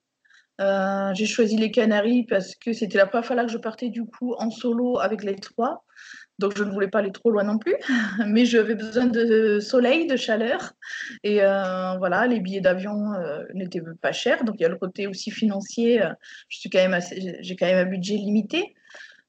Euh, 0.61 1.15
j'ai 1.15 1.27
choisi 1.27 1.57
les 1.57 1.71
Canaries 1.71 2.25
parce 2.25 2.57
que 2.57 2.73
c'était 2.73 2.99
la 2.99 3.07
première 3.07 3.25
fois 3.25 3.45
que 3.45 3.53
je 3.53 3.59
partais 3.59 3.91
du 3.91 4.05
coup 4.05 4.35
en 4.39 4.51
solo 4.51 4.99
avec 4.99 5.23
les 5.23 5.37
trois. 5.37 5.85
Donc 6.39 6.57
je 6.57 6.63
ne 6.63 6.71
voulais 6.71 6.89
pas 6.89 7.01
aller 7.01 7.13
trop 7.13 7.31
loin 7.31 7.45
non 7.45 7.59
plus, 7.59 7.75
mais 8.27 8.45
j'avais 8.45 8.75
besoin 8.75 9.07
de 9.07 9.59
soleil, 9.61 10.07
de 10.07 10.17
chaleur. 10.17 10.73
Et 11.25 11.43
euh, 11.43 11.97
voilà, 11.99 12.27
les 12.27 12.41
billets 12.41 12.61
d'avion 12.61 13.13
n'étaient 13.55 13.83
pas 14.01 14.13
chers. 14.13 14.45
Donc 14.45 14.57
il 14.59 14.63
y 14.63 14.67
a 14.67 14.69
le 14.69 14.77
côté 14.77 15.07
aussi 15.07 15.31
financier. 15.31 16.03
je 16.49 16.59
suis 16.59 16.71
quand 16.71 16.79
j'ai 17.41 17.57
quand 17.57 17.67
même 17.67 17.87
un 17.87 17.91
budget 17.91 18.15
limité. 18.15 18.75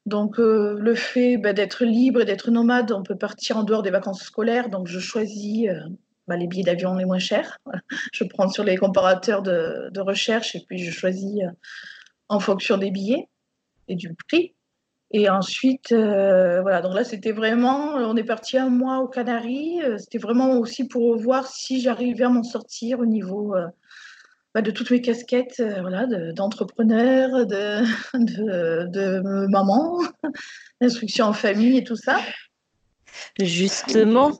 Donc, 0.09 0.39
euh, 0.39 0.75
le 0.79 0.95
fait 0.95 1.37
bah, 1.37 1.53
d'être 1.53 1.85
libre 1.85 2.21
et 2.21 2.25
d'être 2.25 2.49
nomade, 2.49 2.91
on 2.91 3.03
peut 3.03 3.15
partir 3.15 3.57
en 3.57 3.63
dehors 3.63 3.83
des 3.83 3.91
vacances 3.91 4.23
scolaires. 4.23 4.69
Donc, 4.69 4.87
je 4.87 4.99
choisis 4.99 5.67
euh, 5.69 5.79
bah, 6.27 6.35
les 6.35 6.47
billets 6.47 6.63
d'avion 6.63 6.95
les 6.95 7.05
moins 7.05 7.19
chers. 7.19 7.59
je 8.13 8.23
prends 8.23 8.49
sur 8.49 8.63
les 8.63 8.75
comparateurs 8.75 9.43
de, 9.43 9.99
recherche 9.99 10.55
et 10.55 10.63
puis 10.67 10.79
je 10.79 10.91
choisis 10.91 11.43
euh, 11.43 11.51
en 12.27 12.39
fonction 12.39 12.77
des 12.77 12.89
billets 12.89 13.27
et 13.87 13.95
du 13.95 14.15
prix. 14.27 14.55
Et 15.11 15.29
ensuite, 15.29 15.91
voilà, 15.91 16.81
donc 16.81 16.93
là, 16.93 17.03
c'était 17.03 17.31
vraiment, 17.31 17.95
on 17.95 18.15
est 18.15 18.23
parti 18.23 18.57
un 18.57 18.69
mois 18.69 18.99
aux 18.99 19.07
Canaries. 19.07 19.79
C'était 19.97 20.19
vraiment 20.19 20.59
aussi 20.59 20.87
pour 20.87 21.17
voir 21.17 21.47
si 21.47 21.81
j'arrivais 21.81 22.25
à 22.25 22.29
m'en 22.29 22.43
sortir 22.43 22.99
au 22.99 23.05
niveau 23.05 23.55
bah, 24.55 24.63
de 24.63 24.71
toutes 24.71 24.89
mes 24.89 25.01
casquettes 25.01 25.59
euh, 25.59 25.81
voilà, 25.81 26.07
d'entrepreneur, 26.33 27.45
de, 27.45 27.83
de, 28.15 28.87
de, 28.87 29.47
maman, 29.47 29.99
d'instruction 30.81 31.25
en 31.25 31.33
famille 31.33 31.77
et 31.77 31.83
tout 31.83 31.95
ça. 31.95 32.19
Justement, 33.39 34.31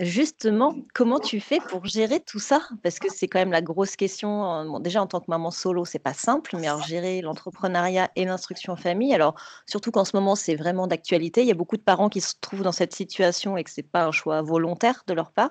justement, 0.00 0.74
comment 0.94 1.18
tu 1.18 1.40
fais 1.40 1.58
pour 1.68 1.86
gérer 1.86 2.20
tout 2.20 2.38
ça? 2.38 2.62
Parce 2.82 2.98
que 2.98 3.08
c'est 3.10 3.28
quand 3.28 3.38
même 3.38 3.52
la 3.52 3.62
grosse 3.62 3.96
question. 3.96 4.78
déjà, 4.80 5.02
en 5.02 5.06
tant 5.06 5.20
que 5.20 5.26
maman 5.28 5.50
solo, 5.50 5.84
c'est 5.84 5.98
pas 5.98 6.14
simple, 6.14 6.56
mais 6.58 6.66
alors 6.66 6.82
gérer 6.82 7.22
l'entrepreneuriat 7.22 8.10
et 8.16 8.24
l'instruction 8.24 8.74
en 8.74 8.76
famille. 8.76 9.14
Alors, 9.14 9.34
surtout 9.66 9.90
qu'en 9.90 10.04
ce 10.04 10.16
moment, 10.16 10.36
c'est 10.36 10.56
vraiment 10.56 10.86
d'actualité. 10.86 11.42
Il 11.42 11.48
y 11.48 11.52
a 11.52 11.54
beaucoup 11.54 11.76
de 11.76 11.82
parents 11.82 12.08
qui 12.08 12.20
se 12.20 12.34
trouvent 12.40 12.62
dans 12.62 12.72
cette 12.72 12.94
situation 12.94 13.56
et 13.56 13.64
que 13.64 13.70
c'est 13.70 13.82
pas 13.82 14.04
un 14.04 14.12
choix 14.12 14.42
volontaire 14.42 15.04
de 15.06 15.14
leur 15.14 15.32
part. 15.32 15.50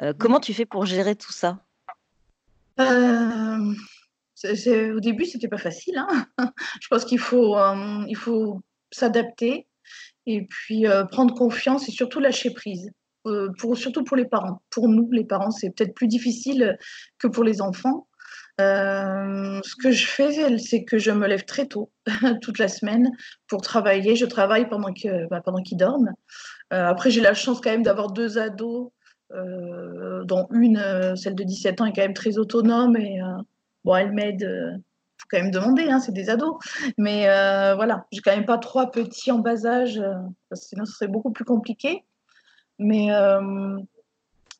Euh, 0.00 0.14
comment 0.18 0.40
tu 0.40 0.54
fais 0.54 0.66
pour 0.66 0.86
gérer 0.86 1.16
tout 1.16 1.32
ça? 1.32 1.58
Au 2.78 2.84
début, 5.00 5.26
c'était 5.26 5.48
pas 5.48 5.58
facile, 5.58 5.98
hein. 5.98 6.26
Je 6.80 6.88
pense 6.88 7.04
qu'il 7.04 7.18
faut, 7.18 7.56
faut 8.16 8.62
s'adapter 8.90 9.66
et 10.26 10.46
puis, 10.46 10.86
euh, 10.86 11.04
prendre 11.04 11.34
confiance 11.34 11.88
et 11.88 11.92
surtout 11.92 12.20
lâcher 12.20 12.50
prise, 12.50 12.90
pour 13.58 13.76
surtout 13.76 14.02
pour 14.02 14.16
les 14.16 14.24
parents. 14.24 14.62
Pour 14.70 14.88
nous, 14.88 15.08
les 15.12 15.24
parents, 15.24 15.52
c'est 15.52 15.70
peut-être 15.70 15.94
plus 15.94 16.08
difficile 16.08 16.76
que 17.18 17.28
pour 17.28 17.44
les 17.44 17.62
enfants. 17.62 18.08
ce 18.58 19.76
que 19.82 19.92
je 19.92 20.06
fais, 20.06 20.58
c'est 20.58 20.84
que 20.84 20.98
je 20.98 21.12
me 21.12 21.26
lève 21.28 21.44
très 21.44 21.66
tôt, 21.66 21.90
toute 22.42 22.58
la 22.58 22.68
semaine 22.68 23.10
pour 23.46 23.62
travailler. 23.62 24.16
Je 24.16 24.26
travaille 24.26 24.68
pendant 24.68 24.88
bah, 25.30 25.42
qu'ils 25.64 25.78
dorment. 25.78 26.12
après, 26.70 27.10
j'ai 27.10 27.20
la 27.20 27.34
chance 27.34 27.60
quand 27.60 27.70
même 27.70 27.84
d'avoir 27.84 28.10
deux 28.10 28.38
ados 28.38 28.90
euh, 29.34 30.24
dont 30.24 30.46
une, 30.52 30.76
euh, 30.76 31.16
celle 31.16 31.34
de 31.34 31.42
17 31.42 31.80
ans, 31.80 31.86
est 31.86 31.92
quand 31.92 32.02
même 32.02 32.12
très 32.12 32.36
autonome 32.36 32.96
et 32.98 33.20
euh, 33.22 33.42
bon, 33.82 33.96
elle 33.96 34.12
m'aide 34.12 34.46
quand 35.32 35.42
même 35.42 35.50
demander, 35.50 35.90
hein, 35.90 35.98
c'est 35.98 36.12
des 36.12 36.30
ados. 36.30 36.54
Mais 36.98 37.24
voilà, 37.74 38.06
j'ai 38.12 38.20
quand 38.20 38.34
même 38.36 38.46
pas 38.46 38.58
trois 38.58 38.90
petits 38.90 39.32
en 39.32 39.38
bas 39.38 39.66
âge, 39.66 40.00
sinon 40.52 40.84
ce 40.84 40.92
serait 40.92 41.08
beaucoup 41.08 41.32
plus 41.32 41.44
compliqué. 41.44 42.04
Mais 42.78 43.08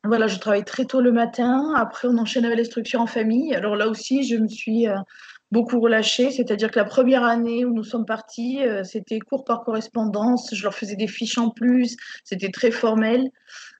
voilà, 0.03 0.27
je 0.27 0.37
travaille 0.37 0.65
très 0.65 0.83
tôt 0.85 0.99
le 0.99 1.13
matin. 1.13 1.73
Après, 1.77 2.09
on 2.09 2.17
enchaîne 2.17 2.43
avec 2.43 2.57
l'instruction 2.57 2.99
en 2.99 3.07
famille. 3.07 3.55
Alors 3.55 3.77
là 3.77 3.87
aussi, 3.87 4.23
je 4.23 4.35
me 4.35 4.49
suis 4.49 4.85
beaucoup 5.51 5.79
relâchée. 5.79 6.31
C'est-à-dire 6.31 6.71
que 6.71 6.79
la 6.79 6.85
première 6.85 7.23
année 7.23 7.63
où 7.63 7.73
nous 7.73 7.83
sommes 7.83 8.05
partis, 8.05 8.59
c'était 8.83 9.19
cours 9.19 9.45
par 9.45 9.63
correspondance. 9.63 10.53
Je 10.53 10.63
leur 10.63 10.73
faisais 10.73 10.95
des 10.97 11.07
fiches 11.07 11.37
en 11.37 11.51
plus. 11.51 11.95
C'était 12.25 12.51
très 12.51 12.71
formel. 12.71 13.29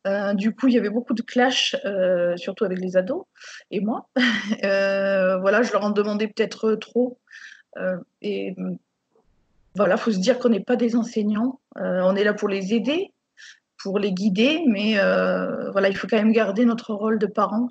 Euh, 0.05 0.33
du 0.33 0.53
coup, 0.53 0.67
il 0.67 0.73
y 0.73 0.77
avait 0.77 0.89
beaucoup 0.89 1.13
de 1.13 1.21
clash, 1.21 1.75
euh, 1.85 2.35
surtout 2.35 2.65
avec 2.65 2.79
les 2.79 2.97
ados 2.97 3.23
et 3.71 3.79
moi. 3.79 4.09
Euh, 4.63 5.37
voilà, 5.39 5.61
je 5.63 5.71
leur 5.71 5.83
en 5.83 5.89
demandais 5.89 6.27
peut-être 6.27 6.75
trop. 6.75 7.17
et 8.21 8.55
voilà, 9.75 9.95
il 9.95 9.97
faut 9.97 10.11
se 10.11 10.19
dire 10.19 10.37
qu'on 10.39 10.49
n'est 10.49 10.63
pas 10.63 10.75
des 10.75 10.95
enseignants. 10.95 11.59
on 11.75 12.15
est 12.15 12.23
là 12.23 12.33
pour 12.33 12.47
les 12.49 12.73
aider, 12.73 13.11
pour 13.81 13.99
les 13.99 14.11
guider, 14.11 14.63
mais 14.67 14.95
voilà, 15.71 15.89
il 15.89 15.97
faut 15.97 16.07
quand 16.07 16.17
même 16.17 16.31
garder 16.31 16.65
notre 16.65 16.93
rôle 16.93 17.19
de 17.19 17.25
parent. 17.25 17.69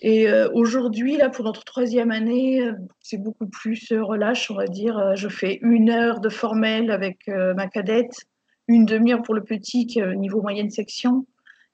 Et 0.00 0.28
aujourd'hui, 0.52 1.16
là, 1.16 1.28
pour 1.28 1.44
notre 1.44 1.64
troisième 1.64 2.10
année, 2.10 2.62
c'est 3.00 3.18
beaucoup 3.18 3.46
plus 3.46 3.92
relâche, 3.92 4.50
on 4.50 4.54
va 4.54 4.66
dire. 4.66 5.16
Je 5.16 5.28
fais 5.28 5.58
une 5.62 5.90
heure 5.90 6.20
de 6.20 6.28
formel 6.28 6.90
avec 6.90 7.26
ma 7.28 7.68
cadette 7.68 8.26
une 8.68 8.84
demi-heure 8.84 9.22
pour 9.22 9.34
le 9.34 9.42
petit 9.42 9.86
niveau 10.16 10.40
moyenne 10.42 10.70
section. 10.70 11.26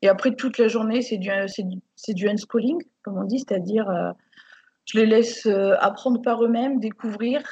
Et 0.02 0.09
après, 0.09 0.35
toute 0.35 0.59
la 0.59 0.68
journée, 0.68 1.02
c'est 1.02 1.18
du, 1.18 1.30
c'est 1.97 2.14
du, 2.14 2.28
unschooling, 2.28 2.78
comme 3.02 3.18
on 3.18 3.25
dit, 3.25 3.38
c'est-à-dire 3.38 3.88
euh, 3.90 4.12
je 4.87 4.99
les 4.99 5.06
laisse 5.06 5.47
euh, 5.47 5.75
apprendre 5.78 6.23
par 6.23 6.42
eux-mêmes, 6.42 6.80
découvrir. 6.80 7.42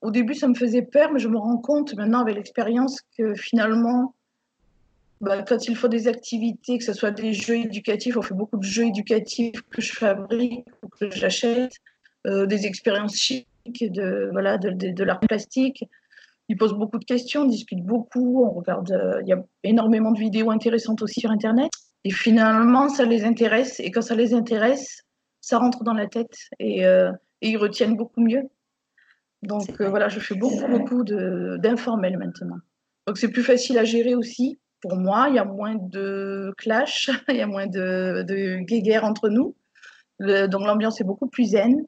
Au 0.00 0.10
début, 0.10 0.34
ça 0.34 0.48
me 0.48 0.54
faisait 0.54 0.82
peur, 0.82 1.12
mais 1.12 1.20
je 1.20 1.28
me 1.28 1.38
rends 1.38 1.58
compte 1.58 1.94
maintenant 1.94 2.20
avec 2.20 2.34
l'expérience 2.34 3.00
que 3.16 3.34
finalement, 3.34 4.14
bah, 5.20 5.42
quand 5.42 5.68
il 5.68 5.76
faut 5.76 5.88
des 5.88 6.08
activités, 6.08 6.78
que 6.78 6.84
ce 6.84 6.92
soit 6.92 7.12
des 7.12 7.32
jeux 7.32 7.56
éducatifs, 7.56 8.16
on 8.16 8.22
fait 8.22 8.34
beaucoup 8.34 8.58
de 8.58 8.64
jeux 8.64 8.86
éducatifs 8.86 9.62
que 9.70 9.80
je 9.80 9.92
fabrique 9.92 10.66
ou 10.82 10.88
que 10.88 11.10
j'achète, 11.10 11.76
euh, 12.26 12.44
des 12.46 12.66
expériences 12.66 13.16
chics, 13.16 13.46
de, 13.66 14.28
voilà, 14.32 14.58
de, 14.58 14.70
de 14.70 15.04
l'art 15.04 15.20
plastique 15.20 15.84
ils 16.48 16.56
posent 16.56 16.74
beaucoup 16.74 16.98
de 16.98 17.04
questions, 17.04 17.42
on 17.42 17.46
discute 17.46 17.82
beaucoup, 17.82 18.44
on 18.44 18.50
regarde, 18.50 18.90
euh, 18.92 19.20
il 19.22 19.28
y 19.28 19.32
a 19.32 19.42
énormément 19.62 20.12
de 20.12 20.18
vidéos 20.18 20.50
intéressantes 20.50 21.02
aussi 21.02 21.20
sur 21.20 21.30
Internet. 21.30 21.70
Et 22.04 22.10
finalement, 22.10 22.88
ça 22.88 23.04
les 23.04 23.24
intéresse. 23.24 23.80
Et 23.80 23.90
quand 23.90 24.02
ça 24.02 24.14
les 24.14 24.34
intéresse, 24.34 25.02
ça 25.40 25.58
rentre 25.58 25.84
dans 25.84 25.94
la 25.94 26.06
tête 26.06 26.36
et, 26.58 26.86
euh, 26.86 27.10
ils 27.40 27.56
retiennent 27.56 27.96
beaucoup 27.96 28.20
mieux. 28.20 28.42
Donc 29.42 29.80
euh, 29.80 29.88
voilà, 29.88 30.08
je 30.08 30.20
fais 30.20 30.34
beaucoup, 30.34 30.66
beaucoup 30.66 31.04
d'informels 31.04 32.16
maintenant. 32.16 32.56
Donc 33.06 33.18
c'est 33.18 33.28
plus 33.28 33.42
facile 33.42 33.78
à 33.78 33.84
gérer 33.84 34.14
aussi. 34.14 34.58
Pour 34.80 34.96
moi, 34.96 35.26
il 35.28 35.34
y 35.34 35.38
a 35.38 35.44
moins 35.44 35.74
de 35.74 36.54
clash, 36.56 37.10
il 37.28 37.36
y 37.36 37.42
a 37.42 37.46
moins 37.46 37.66
de, 37.66 38.24
de 38.26 38.56
guéguerre 38.64 39.04
entre 39.04 39.28
nous. 39.28 39.54
donc 40.20 40.62
l'ambiance 40.62 41.00
est 41.00 41.04
beaucoup 41.04 41.28
plus 41.28 41.50
zen. 41.50 41.84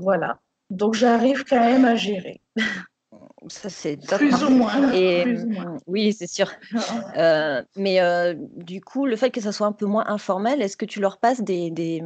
voilà. 0.00 0.38
Donc 0.68 0.94
j'arrive 0.94 1.44
quand 1.44 1.60
même 1.60 1.84
à 1.84 1.96
gérer. 1.96 2.40
Ça, 3.48 3.68
c'est 3.68 3.96
Plus 3.96 4.44
ou 4.44 4.50
moins. 4.50 4.92
Et, 4.92 5.24
Oui, 5.86 6.12
c'est 6.12 6.26
sûr. 6.26 6.50
Euh, 7.16 7.62
mais 7.76 8.00
euh, 8.00 8.34
du 8.56 8.80
coup, 8.80 9.04
le 9.04 9.16
fait 9.16 9.30
que 9.30 9.40
ça 9.40 9.52
soit 9.52 9.66
un 9.66 9.72
peu 9.72 9.86
moins 9.86 10.04
informel, 10.06 10.62
est-ce 10.62 10.76
que 10.76 10.84
tu 10.84 11.00
leur 11.00 11.18
passes 11.18 11.42
des, 11.42 11.70
des, 11.70 12.02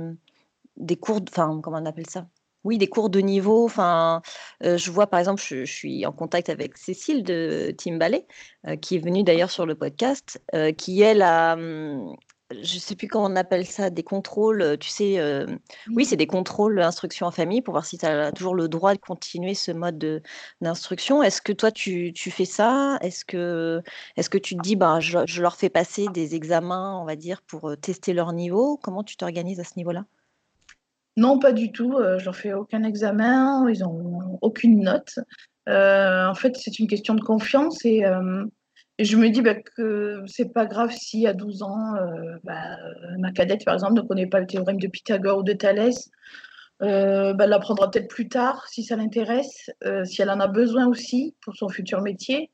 des 0.77 0.97
cours, 0.97 1.21
enfin, 1.29 1.61
comment 1.63 1.79
on 1.79 1.87
appelle 1.87 2.09
ça? 2.09 2.27
Oui, 2.65 2.79
des 2.79 2.87
cours 2.87 3.11
de 3.11 3.21
niveau. 3.21 3.65
Enfin, 3.65 4.23
euh, 4.63 4.79
je 4.79 4.91
vois 4.91 5.07
par 5.07 5.21
exemple, 5.21 5.43
je, 5.45 5.65
suis 5.65 6.07
en 6.07 6.13
contact 6.13 6.49
avec 6.49 6.79
Cécile 6.79 7.23
de 7.23 7.75
Team 7.77 7.99
Ballet, 7.99 8.27
qui 8.81 8.97
est 8.97 9.01
venue 9.01 9.23
d'ailleurs 9.25 9.51
sur 9.51 9.67
le 9.67 9.75
podcast, 9.75 10.43
qui 10.79 11.03
elle 11.03 11.23
a, 11.23 11.53
hum, 11.55 12.17
je 12.51 12.79
sais 12.79 12.95
plus 12.95 13.09
comment 13.09 13.27
on 13.27 13.37
appelle 13.37 13.67
ça, 13.67 13.91
des 13.91 14.03
contrôles, 14.03 14.77
tu 14.79 14.89
sais, 14.89 15.19
euh, 15.19 15.47
oui, 15.95 16.05
c'est 16.05 16.17
des 16.17 16.27
contrôles 16.27 16.77
d'instruction 16.77 17.27
en 17.27 17.31
famille 17.31 17.63
pour 17.63 17.73
voir 17.73 17.87
si 17.87 17.97
tu 17.97 18.07
as 18.07 18.33
toujours 18.33 18.55
le 18.55 18.69
droit 18.69 18.95
de 18.95 18.99
continuer 18.99 19.55
ce 19.55 19.73
mode 19.73 20.23
d'instruction. 20.61 21.23
Est-ce 21.23 21.41
que 21.41 21.53
toi, 21.53 21.71
tu, 21.71 22.13
fais 22.15 22.45
ça? 22.45 22.99
Est-ce 23.01 23.25
que, 23.25 23.83
est 24.17 24.29
que 24.29 24.39
tu 24.39 24.57
te 24.57 24.61
dis, 24.61 24.77
bah, 24.77 25.01
je, 25.01 25.41
leur 25.41 25.57
fais 25.57 25.71
passer 25.71 26.07
des 26.13 26.35
examens, 26.35 26.99
on 27.01 27.05
va 27.05 27.17
dire, 27.17 27.41
pour 27.43 27.77
tester 27.81 28.13
leur 28.13 28.33
niveau? 28.33 28.79
Comment 28.83 29.05
tu 29.05 29.17
t'organises 29.17 29.61
à 29.61 29.65
ce 29.65 29.75
niveau-là? 29.77 30.05
Non, 31.17 31.39
pas 31.39 31.53
du 31.53 31.73
tout. 31.73 31.97
je 32.19 32.25
leur 32.25 32.37
fais 32.37 32.53
aucun 32.53 32.83
examen, 32.83 33.69
ils 33.71 33.81
n'ont 33.81 34.39
aucune 34.43 34.83
note. 34.83 35.19
en 35.67 36.35
fait, 36.35 36.57
c'est 36.57 36.79
une 36.79 36.89
question 36.89 37.15
de 37.15 37.23
confiance 37.23 37.85
et 37.85 38.05
et 38.05 38.64
je 38.99 39.17
me 39.17 39.29
dis 39.29 39.43
bah, 39.43 39.55
que 39.55 40.23
c'est 40.27 40.53
pas 40.53 40.67
grave 40.67 40.93
si 40.93 41.27
à 41.27 41.33
12 41.33 41.63
ans, 41.63 41.97
euh, 41.97 42.37
bah, 42.45 42.77
ma 43.19 43.33
cadette, 43.33 43.65
par 43.65 43.75
exemple, 43.75 43.95
ne 43.95 44.03
connaît 44.03 44.27
pas 44.27 44.41
le 44.41 44.47
théorème 44.47 44.79
de 44.79 44.89
Pythagore 44.89 45.39
ou 45.39 45.43
de 45.43 45.53
Thalès. 45.53 46.11
Euh, 46.83 47.33
bah, 47.35 47.45
elle 47.45 47.51
l'apprendra 47.51 47.91
peut-être 47.91 48.09
plus 48.09 48.29
tard 48.29 48.67
si 48.69 48.83
ça 48.83 48.97
l'intéresse, 48.97 49.71
euh, 49.85 50.05
si 50.05 50.23
elle 50.23 50.31
en 50.31 50.41
a 50.41 50.49
besoin 50.49 50.87
aussi 50.87 51.35
pour 51.41 51.55
son 51.57 51.69
futur 51.69 52.03
métier. 52.03 52.51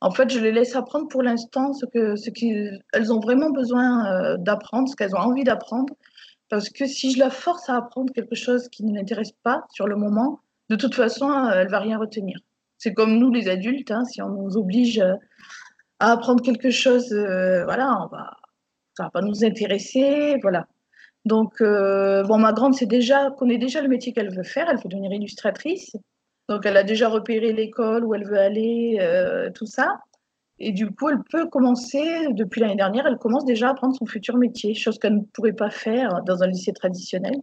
En 0.00 0.10
fait, 0.10 0.30
je 0.30 0.38
les 0.38 0.52
laisse 0.52 0.76
apprendre 0.76 1.08
pour 1.08 1.22
l'instant 1.22 1.72
ce 1.72 1.86
que 1.86 2.14
ce 2.16 2.30
qu'elles 2.30 3.12
ont 3.12 3.20
vraiment 3.20 3.50
besoin 3.50 4.06
euh, 4.12 4.36
d'apprendre, 4.36 4.88
ce 4.88 4.96
qu'elles 4.96 5.14
ont 5.14 5.20
envie 5.20 5.44
d'apprendre. 5.44 5.94
Parce 6.50 6.68
que 6.68 6.86
si 6.86 7.12
je 7.12 7.18
la 7.18 7.30
force 7.30 7.68
à 7.68 7.76
apprendre 7.76 8.12
quelque 8.12 8.34
chose 8.34 8.68
qui 8.68 8.84
ne 8.84 8.94
l'intéresse 8.94 9.32
pas 9.42 9.64
sur 9.70 9.86
le 9.86 9.96
moment, 9.96 10.40
de 10.68 10.76
toute 10.76 10.94
façon, 10.94 11.30
euh, 11.30 11.52
elle 11.54 11.68
va 11.68 11.80
rien 11.80 11.98
retenir. 11.98 12.38
C'est 12.76 12.92
comme 12.92 13.18
nous, 13.18 13.32
les 13.32 13.48
adultes, 13.48 13.90
hein, 13.90 14.04
si 14.04 14.20
on 14.20 14.28
nous 14.28 14.56
oblige 14.56 14.98
euh, 14.98 15.14
apprendre 16.12 16.42
quelque 16.42 16.70
chose, 16.70 17.12
voilà, 17.12 17.98
on 18.02 18.06
va, 18.08 18.36
ça 18.96 19.04
va 19.04 19.10
pas 19.10 19.22
nous 19.22 19.44
intéresser, 19.44 20.38
voilà. 20.42 20.66
Donc, 21.24 21.62
bon, 21.62 22.38
ma 22.38 22.52
grande 22.52 22.74
c'est 22.74 22.86
déjà, 22.86 23.30
connaît 23.38 23.58
déjà 23.58 23.80
le 23.80 23.88
métier 23.88 24.12
qu'elle 24.12 24.34
veut 24.34 24.42
faire, 24.42 24.68
elle 24.68 24.76
veut 24.76 24.88
devenir 24.88 25.12
illustratrice. 25.12 25.96
Donc, 26.48 26.66
elle 26.66 26.76
a 26.76 26.82
déjà 26.84 27.08
repéré 27.08 27.52
l'école 27.52 28.04
où 28.04 28.14
elle 28.14 28.26
veut 28.26 28.38
aller, 28.38 28.98
euh, 29.00 29.50
tout 29.50 29.66
ça. 29.66 30.00
Et 30.58 30.72
du 30.72 30.90
coup, 30.90 31.08
elle 31.08 31.22
peut 31.30 31.46
commencer, 31.48 32.28
depuis 32.32 32.60
l'année 32.60 32.76
dernière, 32.76 33.06
elle 33.06 33.18
commence 33.18 33.44
déjà 33.44 33.68
à 33.68 33.70
apprendre 33.72 33.96
son 33.96 34.06
futur 34.06 34.36
métier, 34.36 34.74
chose 34.74 34.98
qu'elle 34.98 35.16
ne 35.16 35.22
pourrait 35.32 35.54
pas 35.54 35.70
faire 35.70 36.22
dans 36.24 36.42
un 36.42 36.46
lycée 36.46 36.72
traditionnel. 36.72 37.34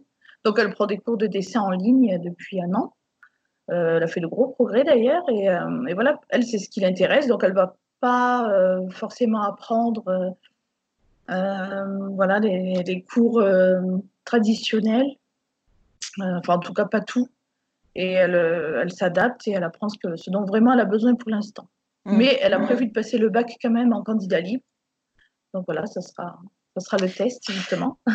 Donc, 0.44 0.58
elle 0.58 0.72
prend 0.72 0.86
des 0.86 0.98
cours 0.98 1.16
de 1.16 1.26
dessin 1.26 1.60
en 1.60 1.70
ligne 1.70 2.18
depuis 2.22 2.60
un 2.62 2.72
an. 2.74 2.94
Euh, 3.70 3.96
elle 3.96 4.02
a 4.02 4.06
fait 4.06 4.20
de 4.20 4.26
gros 4.26 4.48
progrès 4.48 4.84
d'ailleurs. 4.84 5.28
Et, 5.28 5.48
euh, 5.48 5.86
et, 5.86 5.94
voilà, 5.94 6.20
elle, 6.30 6.44
c'est 6.44 6.58
ce 6.58 6.68
qui 6.68 6.80
l'intéresse. 6.80 7.26
Donc, 7.26 7.44
elle 7.44 7.54
va 7.54 7.76
pas 8.02 8.50
forcément 8.90 9.42
apprendre 9.42 10.34
voilà, 11.28 12.40
des, 12.40 12.82
des 12.84 13.02
cours 13.02 13.42
traditionnels. 14.24 15.16
enfin, 16.20 16.56
en 16.56 16.58
tout 16.58 16.74
cas, 16.74 16.84
pas 16.84 17.00
tout 17.00 17.28
et 17.94 18.12
elle, 18.12 18.34
euh, 18.34 18.80
elle 18.82 18.92
s'adapte 18.92 19.46
et 19.48 19.52
elle 19.52 19.64
apprend 19.64 19.88
ce, 19.88 19.98
que, 19.98 20.16
ce 20.16 20.30
dont 20.30 20.44
vraiment 20.44 20.72
elle 20.72 20.80
a 20.80 20.84
besoin 20.84 21.14
pour 21.14 21.30
l'instant. 21.30 21.68
Mmh. 22.04 22.16
Mais 22.16 22.38
elle 22.40 22.54
a 22.54 22.60
prévu 22.60 22.86
de 22.86 22.92
passer 22.92 23.18
le 23.18 23.28
bac 23.28 23.56
quand 23.60 23.70
même 23.70 23.92
en 23.92 24.02
candidat 24.02 24.40
libre. 24.40 24.64
Donc 25.54 25.64
voilà, 25.66 25.86
ce 25.86 26.00
sera, 26.00 26.38
ça 26.76 26.80
sera 26.80 26.96
le 26.96 27.10
test 27.10 27.50
justement. 27.50 27.98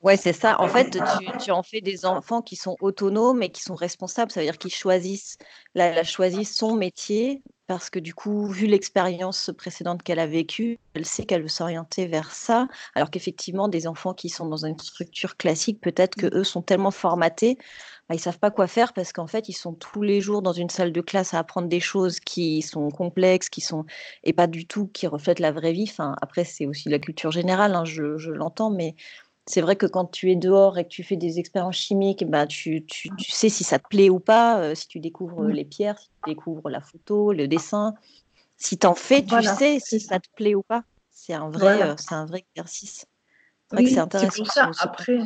Ouais, 0.00 0.16
c'est 0.16 0.32
ça. 0.32 0.60
En 0.60 0.68
fait, 0.68 0.90
tu, 0.90 1.38
tu, 1.40 1.50
en 1.50 1.64
fais 1.64 1.80
des 1.80 2.06
enfants 2.06 2.40
qui 2.40 2.54
sont 2.54 2.76
autonomes 2.80 3.42
et 3.42 3.48
qui 3.48 3.62
sont 3.62 3.74
responsables. 3.74 4.30
Ça 4.30 4.38
veut 4.38 4.46
dire 4.46 4.56
qu'ils 4.56 4.72
choisissent, 4.72 5.38
là, 5.74 5.86
elle 5.86 5.98
a 5.98 6.04
choisi 6.04 6.44
son 6.44 6.76
métier 6.76 7.42
parce 7.68 7.90
que 7.90 7.98
du 7.98 8.14
coup, 8.14 8.48
vu 8.48 8.66
l'expérience 8.66 9.50
précédente 9.56 10.02
qu'elle 10.02 10.18
a 10.18 10.26
vécue, 10.26 10.78
elle 10.94 11.04
sait 11.04 11.24
qu'elle 11.24 11.42
veut 11.42 11.48
s'orienter 11.48 12.06
vers 12.06 12.32
ça. 12.32 12.66
Alors 12.94 13.10
qu'effectivement, 13.10 13.68
des 13.68 13.86
enfants 13.86 14.14
qui 14.14 14.30
sont 14.30 14.46
dans 14.46 14.64
une 14.66 14.78
structure 14.78 15.36
classique, 15.36 15.80
peut-être 15.80 16.16
que 16.16 16.34
eux 16.34 16.44
sont 16.44 16.62
tellement 16.62 16.90
formatés 16.90 17.58
bah, 18.08 18.14
ils 18.14 18.20
savent 18.20 18.38
pas 18.38 18.50
quoi 18.50 18.66
faire 18.66 18.94
parce 18.94 19.12
qu'en 19.12 19.26
fait, 19.26 19.50
ils 19.50 19.54
sont 19.54 19.74
tous 19.74 20.02
les 20.02 20.22
jours 20.22 20.40
dans 20.40 20.54
une 20.54 20.70
salle 20.70 20.92
de 20.92 21.00
classe 21.02 21.34
à 21.34 21.40
apprendre 21.40 21.68
des 21.68 21.80
choses 21.80 22.20
qui 22.20 22.62
sont 22.62 22.88
complexes, 22.90 23.50
qui 23.50 23.60
sont 23.60 23.84
et 24.24 24.32
pas 24.32 24.46
du 24.46 24.66
tout 24.66 24.86
qui 24.86 25.06
reflètent 25.06 25.40
la 25.40 25.52
vraie 25.52 25.72
vie. 25.72 25.86
Enfin, 25.90 26.16
après, 26.22 26.44
c'est 26.44 26.66
aussi 26.66 26.88
la 26.88 26.98
culture 26.98 27.30
générale, 27.30 27.74
hein, 27.74 27.84
je, 27.84 28.16
je 28.16 28.30
l'entends, 28.30 28.70
mais 28.70 28.94
c'est 29.48 29.60
vrai 29.60 29.76
que 29.76 29.86
quand 29.86 30.04
tu 30.04 30.30
es 30.30 30.36
dehors 30.36 30.78
et 30.78 30.84
que 30.84 30.88
tu 30.88 31.02
fais 31.02 31.16
des 31.16 31.38
expériences 31.38 31.76
chimiques, 31.76 32.28
bah, 32.28 32.46
tu, 32.46 32.84
tu, 32.84 33.08
tu 33.16 33.30
sais 33.30 33.48
si 33.48 33.64
ça 33.64 33.78
te 33.78 33.88
plaît 33.88 34.10
ou 34.10 34.20
pas, 34.20 34.60
euh, 34.60 34.74
si 34.74 34.86
tu 34.86 35.00
découvres 35.00 35.42
mmh. 35.42 35.50
les 35.50 35.64
pierres, 35.64 35.98
si 35.98 36.08
tu 36.08 36.30
découvres 36.30 36.68
la 36.68 36.80
photo, 36.80 37.32
le 37.32 37.48
dessin. 37.48 37.94
Si 38.56 38.76
tu 38.76 38.86
en 38.86 38.94
fais, 38.94 39.24
tu 39.24 39.42
sais 39.42 39.78
si 39.80 40.00
ça. 40.00 40.18
te 40.20 40.28
plaît 40.36 40.54
ou 40.54 40.62
pas. 40.62 40.82
C'est 41.10 41.32
un 41.32 41.48
vrai, 41.48 41.82
euh, 41.82 41.94
c'est 41.96 42.14
un 42.14 42.26
vrai 42.26 42.44
exercice. 42.54 43.06
C'est 43.68 43.76
vrai 43.76 43.84
que 43.84 43.90
c'est 43.90 43.98
intéressant. 43.98 44.42
Pour 44.42 44.52
ça. 44.52 44.70
Après, 44.80 45.18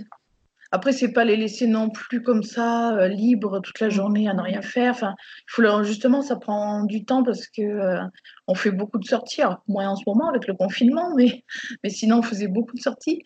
après, 0.74 0.92
c'est 0.92 1.12
pas 1.12 1.24
les 1.24 1.36
laisser 1.36 1.66
non 1.66 1.90
plus 1.90 2.22
comme 2.22 2.42
ça, 2.42 2.96
euh, 2.96 3.06
libres 3.06 3.60
toute 3.60 3.78
la 3.78 3.90
journée 3.90 4.26
à 4.26 4.32
ne 4.32 4.40
rien 4.40 4.62
faire. 4.62 4.92
Enfin, 4.92 5.14
il 5.18 5.52
faut 5.52 5.82
justement, 5.84 6.22
ça 6.22 6.36
prend 6.36 6.84
du 6.84 7.04
temps 7.04 7.22
parce 7.22 7.46
que 7.46 7.60
euh, 7.60 8.00
on 8.48 8.54
fait 8.54 8.70
beaucoup 8.70 8.98
de 8.98 9.04
sorties. 9.04 9.42
Alors, 9.42 9.62
moins 9.68 9.90
en 9.90 9.96
ce 9.96 10.04
moment 10.06 10.30
avec 10.30 10.48
le 10.48 10.54
confinement, 10.54 11.14
mais, 11.14 11.44
mais 11.84 11.90
sinon, 11.90 12.20
on 12.20 12.22
faisait 12.22 12.48
beaucoup 12.48 12.74
de 12.74 12.80
sorties. 12.80 13.22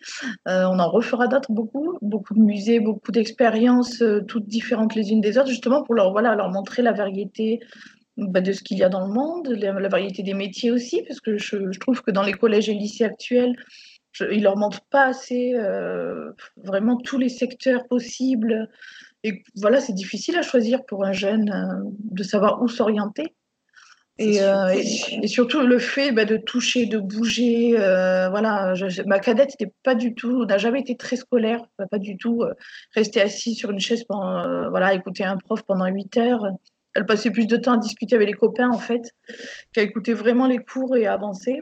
Euh, 0.49 0.65
on 0.65 0.77
en 0.77 0.89
refera 0.89 1.27
d'autres 1.27 1.53
beaucoup, 1.53 1.97
beaucoup 2.01 2.33
de 2.33 2.41
musées, 2.41 2.81
beaucoup 2.81 3.13
d'expériences, 3.13 4.03
toutes 4.27 4.47
différentes 4.47 4.93
les 4.93 5.11
unes 5.11 5.21
des 5.21 5.37
autres, 5.37 5.49
justement 5.49 5.83
pour 5.83 5.95
leur, 5.95 6.11
voilà, 6.11 6.35
leur 6.35 6.51
montrer 6.51 6.81
la 6.81 6.91
variété 6.91 7.61
bah, 8.17 8.41
de 8.41 8.51
ce 8.51 8.61
qu'il 8.61 8.77
y 8.77 8.83
a 8.83 8.89
dans 8.89 9.07
le 9.07 9.13
monde, 9.13 9.47
la, 9.47 9.87
variété 9.87 10.21
des 10.21 10.33
métiers 10.33 10.71
aussi, 10.71 11.01
parce 11.07 11.21
que 11.21 11.37
je, 11.37 11.71
je 11.71 11.79
trouve 11.79 12.01
que 12.01 12.11
dans 12.11 12.23
les 12.23 12.33
collèges 12.33 12.67
et 12.67 12.73
lycées 12.73 13.05
actuels, 13.05 13.55
il 14.31 14.43
leur 14.43 14.57
montre 14.57 14.81
pas 14.89 15.05
assez 15.05 15.53
euh, 15.55 16.31
vraiment 16.57 16.97
tous 16.97 17.17
les 17.17 17.29
secteurs 17.29 17.87
possibles. 17.87 18.69
Et 19.23 19.43
voilà, 19.55 19.81
c'est 19.81 19.93
difficile 19.93 20.37
à 20.37 20.41
choisir 20.41 20.85
pour 20.85 21.05
un 21.05 21.13
jeune 21.13 21.49
euh, 21.49 21.89
de 22.11 22.23
savoir 22.23 22.61
où 22.61 22.67
s'orienter. 22.67 23.35
Et, 24.19 24.41
euh, 24.41 24.73
et, 25.21 25.27
surtout 25.27 25.61
le 25.61 25.77
fait 25.77 26.11
bah, 26.11 26.25
de 26.25 26.37
toucher, 26.37 26.87
de 26.87 26.97
bouger. 26.97 27.73
voilà, 27.75 28.73
ma 29.05 29.19
cadette 29.19 29.51
n'était 29.51 29.71
pas 29.83 29.93
du 29.93 30.15
tout, 30.15 30.43
n'a 30.45 30.57
jamais 30.57 30.79
été 30.79 30.97
très 30.97 31.17
scolaire, 31.17 31.61
pas 31.91 31.99
du 31.99 32.17
tout 32.17 32.43
rester 32.95 33.21
assise 33.21 33.59
sur 33.59 33.69
une 33.69 33.79
chaise 33.79 34.05
pendant, 34.05 34.71
voilà, 34.71 34.95
écouter 34.95 35.23
un 35.23 35.37
prof 35.37 35.61
pendant 35.61 35.85
8 35.85 36.17
heures. 36.17 36.47
Elle 36.95 37.05
passait 37.05 37.29
plus 37.29 37.45
de 37.45 37.57
temps 37.57 37.73
à 37.73 37.77
discuter 37.77 38.15
avec 38.15 38.27
les 38.27 38.33
copains 38.33 38.71
en 38.71 38.79
fait, 38.79 39.13
qu'à 39.71 39.83
écouter 39.83 40.13
vraiment 40.13 40.47
les 40.47 40.57
cours 40.57 40.95
et 40.95 41.05
à 41.05 41.13
avancer 41.13 41.61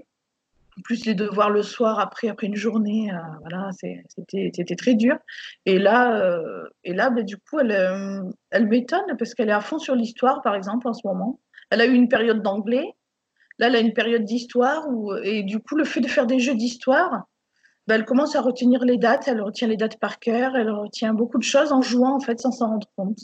plus 0.83 1.05
les 1.05 1.13
devoirs 1.13 1.49
le 1.49 1.63
soir 1.63 1.99
après, 1.99 2.27
après 2.27 2.47
une 2.47 2.55
journée, 2.55 3.11
euh, 3.11 3.17
voilà, 3.41 3.69
c'était 3.71 4.75
très 4.75 4.95
dur. 4.95 5.17
Et 5.65 5.79
là, 5.79 6.19
euh, 6.19 6.67
et 6.83 6.93
là 6.93 7.09
bah, 7.09 7.23
du 7.23 7.37
coup, 7.37 7.59
elle, 7.59 7.71
euh, 7.71 8.21
elle 8.51 8.67
m'étonne 8.67 9.15
parce 9.17 9.33
qu'elle 9.33 9.49
est 9.49 9.53
à 9.53 9.61
fond 9.61 9.79
sur 9.79 9.95
l'histoire, 9.95 10.41
par 10.41 10.55
exemple, 10.55 10.87
en 10.87 10.93
ce 10.93 11.05
moment. 11.05 11.39
Elle 11.69 11.81
a 11.81 11.85
eu 11.85 11.93
une 11.93 12.09
période 12.09 12.41
d'anglais. 12.41 12.93
Là, 13.57 13.67
elle 13.67 13.75
a 13.75 13.79
une 13.79 13.93
période 13.93 14.25
d'histoire. 14.25 14.85
Et 15.23 15.43
du 15.43 15.59
coup, 15.59 15.75
le 15.75 15.85
fait 15.85 16.01
de 16.01 16.07
faire 16.07 16.27
des 16.27 16.39
jeux 16.39 16.55
d'histoire, 16.55 17.25
bah, 17.87 17.95
elle 17.95 18.05
commence 18.05 18.35
à 18.35 18.41
retenir 18.41 18.83
les 18.83 18.97
dates. 18.97 19.27
Elle 19.27 19.41
retient 19.41 19.67
les 19.67 19.77
dates 19.77 19.99
par 19.99 20.19
cœur. 20.19 20.55
Elle 20.55 20.69
retient 20.69 21.13
beaucoup 21.13 21.37
de 21.37 21.43
choses 21.43 21.71
en 21.71 21.81
jouant, 21.81 22.15
en 22.15 22.19
fait, 22.19 22.39
sans 22.39 22.51
s'en 22.51 22.67
rendre 22.67 22.87
compte. 22.95 23.19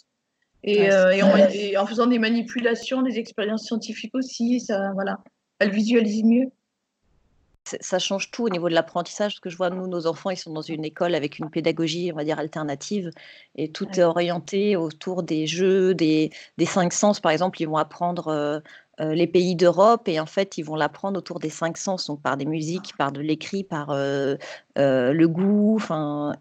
Et, 0.63 0.85
et, 0.85 1.23
en, 1.23 1.35
et, 1.35 1.75
en, 1.75 1.87
faisant 1.87 2.05
des 2.05 2.19
manipulations, 2.19 3.01
des 3.01 3.17
expériences 3.17 3.65
scientifiques 3.65 4.13
aussi, 4.13 4.59
ça, 4.59 4.91
voilà. 4.93 5.17
Elle 5.59 5.71
visualise 5.71 6.23
mieux 6.23 6.51
ça 7.63 7.99
change 7.99 8.31
tout 8.31 8.43
au 8.43 8.49
niveau 8.49 8.69
de 8.69 8.73
l'apprentissage, 8.73 9.33
parce 9.33 9.39
que 9.39 9.49
je 9.49 9.57
vois, 9.57 9.69
nous, 9.69 9.87
nos 9.87 10.07
enfants, 10.07 10.29
ils 10.29 10.37
sont 10.37 10.53
dans 10.53 10.61
une 10.61 10.83
école 10.85 11.15
avec 11.15 11.39
une 11.39 11.49
pédagogie, 11.49 12.11
on 12.13 12.15
va 12.15 12.23
dire, 12.23 12.39
alternative, 12.39 13.11
et 13.55 13.71
tout 13.71 13.87
est 13.99 14.03
orienté 14.03 14.75
autour 14.75 15.23
des 15.23 15.47
jeux, 15.47 15.93
des, 15.93 16.31
des, 16.57 16.65
cinq 16.65 16.93
sens. 16.93 17.19
Par 17.19 17.31
exemple, 17.31 17.61
ils 17.61 17.67
vont 17.67 17.77
apprendre 17.77 18.27
euh, 18.29 18.59
euh, 18.99 19.13
les 19.13 19.27
pays 19.27 19.55
d'Europe, 19.55 20.07
et 20.07 20.19
en 20.19 20.25
fait, 20.25 20.57
ils 20.57 20.63
vont 20.63 20.75
l'apprendre 20.75 21.17
autour 21.17 21.39
des 21.39 21.49
cinq 21.49 21.77
sens, 21.77 22.07
donc 22.07 22.21
par 22.21 22.37
des 22.37 22.45
musiques, 22.45 22.95
par 22.97 23.11
de 23.11 23.21
l'écrit, 23.21 23.63
par 23.63 23.91
euh, 23.91 24.37
le 24.75 25.25
goût. 25.27 25.79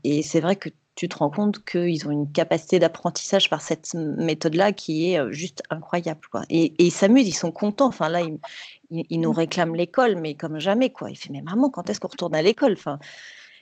Et 0.05 0.23
c'est 0.23 0.41
vrai 0.41 0.57
que 0.57 0.71
tu 1.01 1.09
te 1.09 1.17
rends 1.17 1.31
compte 1.31 1.65
qu'ils 1.65 2.07
ont 2.07 2.11
une 2.11 2.31
capacité 2.31 2.79
d'apprentissage 2.79 3.49
par 3.49 3.63
cette 3.63 3.95
méthode-là 3.95 4.73
qui 4.73 5.15
est 5.15 5.33
juste 5.33 5.63
incroyable. 5.71 6.21
Quoi. 6.31 6.43
Et, 6.51 6.75
ils 6.79 6.91
s'amusent, 6.91 7.27
ils 7.27 7.33
sont 7.33 7.53
contents. 7.53 7.87
Enfin, 7.87 8.11
là, 8.11 8.21
ils, 8.21 9.19
nous 9.19 9.33
mmh. 9.33 9.35
réclament 9.35 9.75
l'école, 9.75 10.17
mais 10.17 10.35
comme 10.35 10.59
jamais. 10.59 10.91
Quoi. 10.91 11.09
Il 11.09 11.17
fait, 11.17 11.31
mais 11.31 11.41
maman, 11.41 11.71
quand 11.71 11.89
est-ce 11.89 12.01
qu'on 12.01 12.09
retourne 12.09 12.35
à 12.35 12.43
l'école? 12.43 12.75
Enfin, 12.75 12.99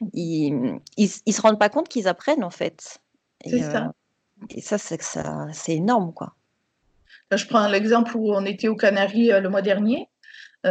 mmh. 0.00 0.08
Ils 0.14 0.80
ne 1.28 1.32
se 1.32 1.40
rendent 1.40 1.60
pas 1.60 1.68
compte 1.68 1.88
qu'ils 1.88 2.08
apprennent, 2.08 2.42
en 2.42 2.50
fait. 2.50 2.98
C'est 3.46 3.62
ça. 3.62 3.92
Et 4.50 4.60
ça, 4.60 4.76
c'est 4.76 5.00
ça, 5.00 5.46
énorme. 5.68 6.12
Quoi. 6.12 6.34
je 7.30 7.46
prends 7.46 7.68
l'exemple 7.68 8.16
où 8.16 8.34
on 8.34 8.44
était 8.46 8.66
aux 8.66 8.74
Canaries 8.74 9.28
le 9.28 9.48
mois 9.48 9.62
dernier. 9.62 10.08
on, 10.64 10.68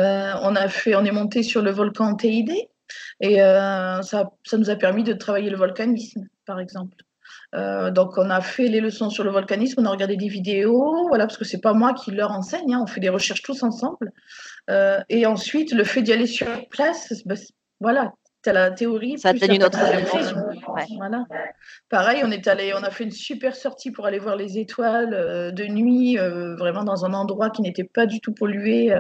a 0.54 0.68
fait, 0.68 0.96
on 0.96 1.06
est 1.06 1.14
monté 1.14 1.44
sur 1.44 1.62
le 1.62 1.72
volcan 1.72 2.14
TID. 2.18 2.52
Et 3.20 3.38
ça, 3.38 4.02
ça, 4.44 4.58
nous 4.58 4.70
a 4.70 4.76
permis 4.76 5.04
de 5.04 5.14
travailler 5.14 5.50
le 5.50 5.58
volcanisme 5.58 6.28
par 6.46 6.60
exemple. 6.60 6.96
Euh, 7.56 7.92
donc, 7.92 8.18
on 8.18 8.30
a 8.30 8.42
fait 8.42 8.68
les 8.68 8.82
leçons 8.82 9.10
sur 9.10 9.24
le 9.24 9.32
volcanisme, 9.32 9.82
on 9.82 9.86
a 9.86 9.90
regardé 9.90 10.18
des 10.18 10.28
vidéos, 10.28 11.08
voilà, 11.08 11.28
parce 11.28 11.38
que 11.38 11.46
c'est 11.46 11.62
pas 11.62 11.74
moi 11.74 11.94
qui 11.94 12.12
leur 12.12 12.32
enseigne, 12.32 12.74
hein, 12.74 12.82
on 12.84 12.88
fait 12.88 13.00
des 13.00 13.10
recherches 13.10 13.42
tous 13.42 13.64
ensemble. 13.64 14.12
Euh, 14.70 15.00
et 15.10 15.26
ensuite, 15.26 15.74
le 15.74 15.84
fait 15.84 16.02
d'y 16.02 16.12
aller 16.12 16.28
sur 16.28 16.48
place, 16.70 17.14
bah, 17.26 17.36
voilà, 17.80 18.14
tu 18.44 18.50
as 18.50 18.54
la 18.54 18.72
théorie. 18.72 19.18
Ça 19.18 19.30
a 19.30 19.34
tenu 19.34 19.58
notre 19.58 19.80
Voilà. 20.98 21.26
Pareil, 21.90 22.22
on 22.24 22.32
est 22.32 22.48
allé, 22.48 22.74
on 22.76 22.84
a 22.84 22.90
fait 22.90 23.04
une 23.04 23.12
super 23.12 23.56
sortie 23.56 23.92
pour 23.92 24.06
aller 24.06 24.20
voir 24.20 24.36
les 24.36 24.58
étoiles 24.58 25.14
euh, 25.14 25.52
de 25.52 25.66
nuit, 25.66 26.18
vraiment 26.18 26.84
dans 26.84 27.06
un 27.06 27.14
endroit 27.14 27.50
qui 27.50 27.62
n'était 27.62 27.84
pas 27.84 28.06
du 28.06 28.20
tout 28.20 28.34
pollué 28.34 28.94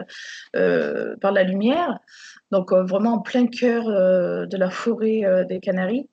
par 0.53 1.31
la 1.31 1.43
lumière. 1.43 1.99
Donc, 2.51 2.71
vraiment 2.71 3.15
en 3.15 3.19
plein 3.19 3.47
cœur 3.47 3.85
de 3.85 4.57
la 4.57 4.69
forêt 4.69 5.45
des 5.47 5.59
Canaries. 5.59 6.07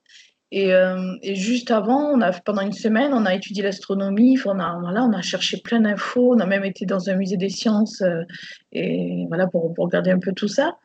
Euh, 0.53 1.17
et, 1.21 1.35
juste 1.35 1.71
avant, 1.71 2.11
on 2.11 2.21
a, 2.21 2.31
pendant 2.31 2.61
une 2.61 2.71
semaine, 2.71 3.13
on 3.13 3.25
a 3.25 3.35
étudié 3.35 3.63
l'astronomie. 3.63 4.37
On 4.45 4.59
a, 4.59 4.79
voilà, 4.79 5.03
on 5.03 5.13
a 5.13 5.21
cherché 5.21 5.57
plein 5.57 5.81
d'infos. 5.81 6.33
On 6.35 6.39
a 6.39 6.45
même 6.45 6.63
été 6.63 6.85
dans 6.85 7.09
un 7.09 7.15
musée 7.15 7.37
des 7.37 7.49
sciences 7.49 8.01
euh, 8.01 8.23
et 8.71 9.25
voilà 9.27 9.47
pour, 9.47 9.73
pour, 9.73 9.85
regarder 9.85 10.11
un 10.11 10.19
peu 10.19 10.31
tout 10.33 10.47
ça. 10.47 10.77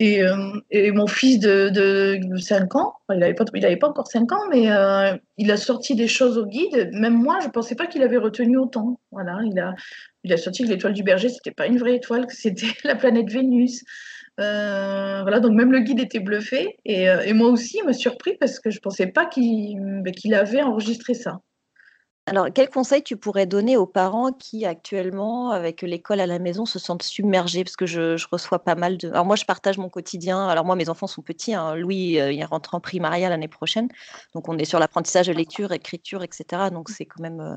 Et, 0.00 0.22
euh, 0.22 0.58
et 0.70 0.92
mon 0.92 1.06
fils 1.06 1.38
de, 1.38 1.68
de, 1.68 2.36
5 2.38 2.74
ans, 2.74 2.94
il 3.12 3.18
n'avait 3.18 3.34
pas, 3.76 3.88
encore 3.88 4.06
5 4.06 4.32
ans, 4.32 4.48
mais 4.50 4.68
il 5.36 5.50
a 5.50 5.56
sorti 5.58 5.94
des 5.94 6.08
choses 6.08 6.38
au 6.38 6.46
guide. 6.46 6.90
Même 6.94 7.14
moi, 7.14 7.38
je 7.40 7.46
ne 7.46 7.52
pensais 7.52 7.74
pas 7.74 7.86
qu'il 7.86 8.02
avait 8.02 8.16
retenu 8.16 8.56
autant. 8.56 8.98
Voilà, 9.12 9.38
il 10.24 10.32
a 10.32 10.36
sorti 10.38 10.64
que 10.64 10.68
l'étoile 10.68 10.94
du 10.94 11.02
berger, 11.02 11.28
c'était 11.28 11.50
pas 11.50 11.66
une 11.66 11.76
vraie 11.76 11.96
étoile, 11.96 12.26
que 12.26 12.34
c'était 12.34 12.66
la 12.84 12.96
planète 12.96 13.30
Vénus. 13.30 13.84
Euh, 14.40 15.20
voilà, 15.20 15.38
donc 15.38 15.52
même 15.52 15.70
le 15.70 15.80
guide 15.80 16.00
était 16.00 16.20
bluffé. 16.20 16.78
Et, 16.86 17.32
moi 17.34 17.50
aussi, 17.50 17.78
il 17.82 17.84
m'a 17.84 17.92
surpris 17.92 18.36
parce 18.40 18.58
que 18.58 18.70
je 18.70 18.80
pensais 18.80 19.06
pas 19.06 19.28
ben, 19.36 20.12
qu'il 20.12 20.34
avait 20.34 20.62
enregistré 20.62 21.12
ça. 21.12 21.40
Alors, 22.30 22.46
quel 22.54 22.70
conseil 22.70 23.02
tu 23.02 23.16
pourrais 23.16 23.44
donner 23.46 23.76
aux 23.76 23.86
parents 23.86 24.30
qui 24.32 24.64
actuellement, 24.64 25.50
avec 25.50 25.82
l'école 25.82 26.20
à 26.20 26.26
la 26.26 26.38
maison, 26.38 26.64
se 26.64 26.78
sentent 26.78 27.02
submergés? 27.02 27.64
Parce 27.64 27.74
que 27.74 27.86
je, 27.86 28.16
je 28.16 28.26
reçois 28.30 28.60
pas 28.62 28.76
mal 28.76 28.96
de... 28.98 29.08
Alors 29.10 29.26
moi, 29.26 29.34
je 29.34 29.44
partage 29.44 29.78
mon 29.78 29.88
quotidien. 29.88 30.46
Alors 30.46 30.64
moi, 30.64 30.76
mes 30.76 30.88
enfants 30.88 31.08
sont 31.08 31.22
petits. 31.22 31.54
hein. 31.54 31.74
Louis, 31.74 32.20
euh, 32.20 32.30
il 32.30 32.44
rentre 32.44 32.76
en 32.76 32.80
primaria 32.80 33.28
l'année 33.28 33.48
prochaine. 33.48 33.88
Donc 34.34 34.48
on 34.48 34.56
est 34.58 34.64
sur 34.64 34.78
l'apprentissage 34.78 35.26
de 35.26 35.32
lecture, 35.32 35.72
écriture, 35.72 36.22
etc. 36.22 36.70
Donc 36.72 36.88
c'est 36.88 37.04
quand 37.04 37.20
même 37.20 37.40
euh, 37.40 37.56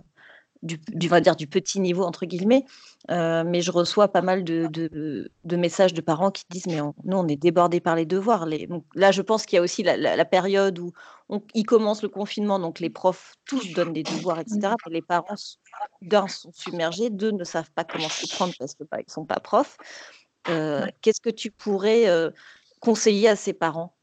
du, 0.63 0.79
du, 0.93 1.07
va 1.07 1.19
dire, 1.19 1.35
du 1.35 1.45
petit 1.45 1.79
niveau, 1.79 2.03
entre 2.03 2.25
guillemets. 2.25 2.65
Euh, 3.11 3.43
mais 3.45 3.61
je 3.61 3.71
reçois 3.71 4.07
pas 4.07 4.21
mal 4.21 4.43
de, 4.43 4.67
de, 4.67 5.29
de, 5.43 5.55
messages 5.57 5.93
de 5.93 6.01
parents 6.01 6.31
qui 6.31 6.45
disent 6.49 6.67
Mais 6.67 6.81
on, 6.81 6.95
nous, 7.03 7.17
on 7.17 7.27
est 7.27 7.35
débordés 7.35 7.81
par 7.81 7.95
les 7.95 8.05
devoirs. 8.05 8.45
Les... 8.45 8.65
Donc, 8.65 8.85
là, 8.95 9.11
je 9.11 9.21
pense 9.21 9.45
qu'il 9.45 9.57
y 9.57 9.59
a 9.59 9.61
aussi 9.61 9.83
la, 9.83 9.97
la, 9.97 10.15
la 10.15 10.25
période 10.25 10.79
où 10.79 10.93
on, 11.29 11.41
il 11.53 11.65
commence 11.65 12.01
le 12.01 12.09
confinement, 12.09 12.59
donc 12.59 12.79
les 12.79 12.89
profs 12.89 13.35
tous 13.45 13.73
donnent 13.73 13.93
des 13.93 14.03
devoirs, 14.03 14.39
etc. 14.39 14.73
Les 14.89 15.01
parents, 15.01 15.35
d'un, 16.01 16.27
sont 16.27 16.51
submergés, 16.53 17.09
deux, 17.09 17.31
ne 17.31 17.43
savent 17.43 17.71
pas 17.75 17.83
comment 17.83 18.09
s'y 18.09 18.27
prendre 18.29 18.53
parce 18.57 18.73
qu'ils 18.73 18.87
bah, 18.89 18.97
ne 19.05 19.11
sont 19.11 19.25
pas 19.25 19.39
profs. 19.39 19.77
Euh, 20.49 20.85
Qu'est-ce 21.01 21.21
que 21.21 21.29
tu 21.29 21.51
pourrais 21.51 22.07
euh, 22.07 22.31
conseiller 22.79 23.27
à 23.27 23.35
ces 23.35 23.53
parents? 23.53 23.93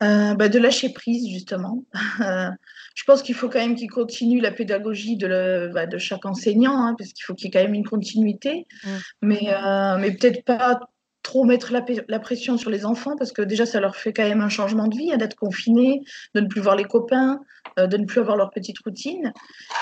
Bah, 0.00 0.48
de 0.48 0.58
lâcher 0.58 0.90
prise, 0.90 1.28
justement. 1.28 1.84
je 2.98 3.04
pense 3.04 3.22
qu'il 3.22 3.36
faut 3.36 3.48
quand 3.48 3.60
même 3.60 3.76
qu'il 3.76 3.88
continue 3.88 4.40
la 4.40 4.50
pédagogie 4.50 5.16
de, 5.16 5.28
le, 5.28 5.70
bah, 5.72 5.86
de 5.86 5.98
chaque 5.98 6.26
enseignant, 6.26 6.84
hein, 6.84 6.96
parce 6.98 7.12
qu'il 7.12 7.22
faut 7.24 7.32
qu'il 7.32 7.44
y 7.44 7.48
ait 7.48 7.52
quand 7.52 7.62
même 7.62 7.74
une 7.74 7.86
continuité, 7.86 8.66
mmh. 8.82 8.88
mais, 9.22 9.54
euh, 9.54 9.98
mais 9.98 10.10
peut-être 10.10 10.44
pas 10.44 10.80
trop 11.22 11.44
mettre 11.44 11.72
la, 11.72 11.84
la, 12.08 12.18
pression 12.18 12.58
sur 12.58 12.70
les 12.70 12.84
enfants, 12.84 13.14
parce 13.16 13.30
que 13.30 13.40
déjà, 13.40 13.66
ça 13.66 13.78
leur 13.78 13.94
fait 13.94 14.12
quand 14.12 14.28
même 14.28 14.40
un 14.40 14.48
changement 14.48 14.88
de 14.88 14.96
vie, 14.96 15.12
hein, 15.12 15.16
d'être 15.16 15.36
confinés, 15.36 16.02
de 16.34 16.40
ne 16.40 16.48
plus 16.48 16.60
voir 16.60 16.74
les 16.74 16.82
copains, 16.82 17.38
euh, 17.78 17.86
de 17.86 17.98
ne 17.98 18.04
plus 18.04 18.20
avoir 18.20 18.36
leur 18.36 18.50
petite 18.50 18.80
routine. 18.80 19.32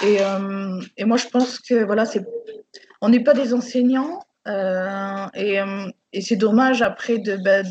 Et, 0.02 0.18
euh, 0.20 0.78
et 0.98 1.06
moi, 1.06 1.16
je 1.16 1.28
pense 1.28 1.58
que 1.58 1.86
voilà, 1.86 2.04
c'est, 2.04 2.22
on 3.00 3.08
n'est 3.08 3.24
pas 3.24 3.32
des 3.32 3.54
enseignants, 3.54 4.20
et, 4.46 5.58
et 6.12 6.20
c'est 6.20 6.36
dommage 6.36 6.82
après 6.82 7.16
de... 7.16 7.38
Bah, 7.38 7.62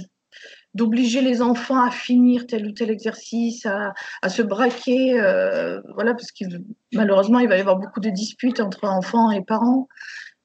d'obliger 0.75 1.21
les 1.21 1.41
enfants 1.41 1.81
à 1.81 1.89
finir 1.89 2.45
tel 2.45 2.67
ou 2.67 2.71
tel 2.71 2.91
exercice, 2.91 3.65
à, 3.65 3.93
à 4.21 4.29
se 4.29 4.41
braquer, 4.41 5.19
euh, 5.19 5.79
voilà, 5.95 6.13
parce 6.13 6.31
que 6.31 6.45
malheureusement, 6.93 7.39
il 7.39 7.47
va 7.47 7.57
y 7.57 7.61
avoir 7.61 7.77
beaucoup 7.77 8.01
de 8.01 8.09
disputes 8.09 8.59
entre 8.59 8.83
enfants 8.83 9.31
et 9.31 9.41
parents. 9.41 9.87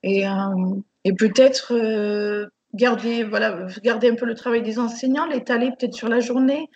Et, 0.04 0.26
euh, 0.26 0.30
et 1.04 1.12
peut-être 1.12 1.74
euh, 1.74 2.46
garder, 2.74 3.24
voilà, 3.24 3.66
garder 3.82 4.08
un 4.08 4.14
peu 4.14 4.24
le 4.24 4.34
travail 4.34 4.62
des 4.62 4.78
enseignants, 4.78 5.26
l'étaler 5.26 5.72
peut-être 5.76 5.94
sur 5.94 6.08
la 6.08 6.20
journée, 6.20 6.68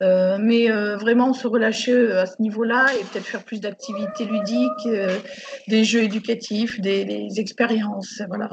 mais 0.00 0.70
vraiment 0.96 1.34
se 1.34 1.46
relâcher 1.46 2.12
à 2.12 2.24
ce 2.24 2.40
niveau-là 2.40 2.86
et 2.94 3.04
peut-être 3.04 3.26
faire 3.26 3.44
plus 3.44 3.60
d'activités 3.60 4.24
ludiques, 4.24 4.88
des 5.68 5.84
jeux 5.84 6.04
éducatifs, 6.04 6.80
des, 6.80 7.04
des 7.04 7.38
expériences. 7.38 8.22
Voilà 8.28 8.48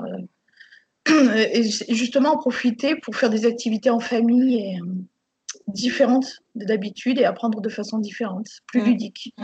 et 1.35 1.63
justement 1.89 2.33
en 2.33 2.37
profiter 2.37 2.95
pour 2.95 3.15
faire 3.15 3.29
des 3.29 3.45
activités 3.45 3.89
en 3.89 3.99
famille 3.99 4.55
et, 4.55 4.79
euh, 4.79 4.85
différentes 5.67 6.39
d'habitude 6.55 7.19
et 7.19 7.25
apprendre 7.25 7.61
de 7.61 7.69
façon 7.69 7.99
différente, 7.99 8.47
plus 8.67 8.81
mmh. 8.81 8.85
ludique. 8.85 9.35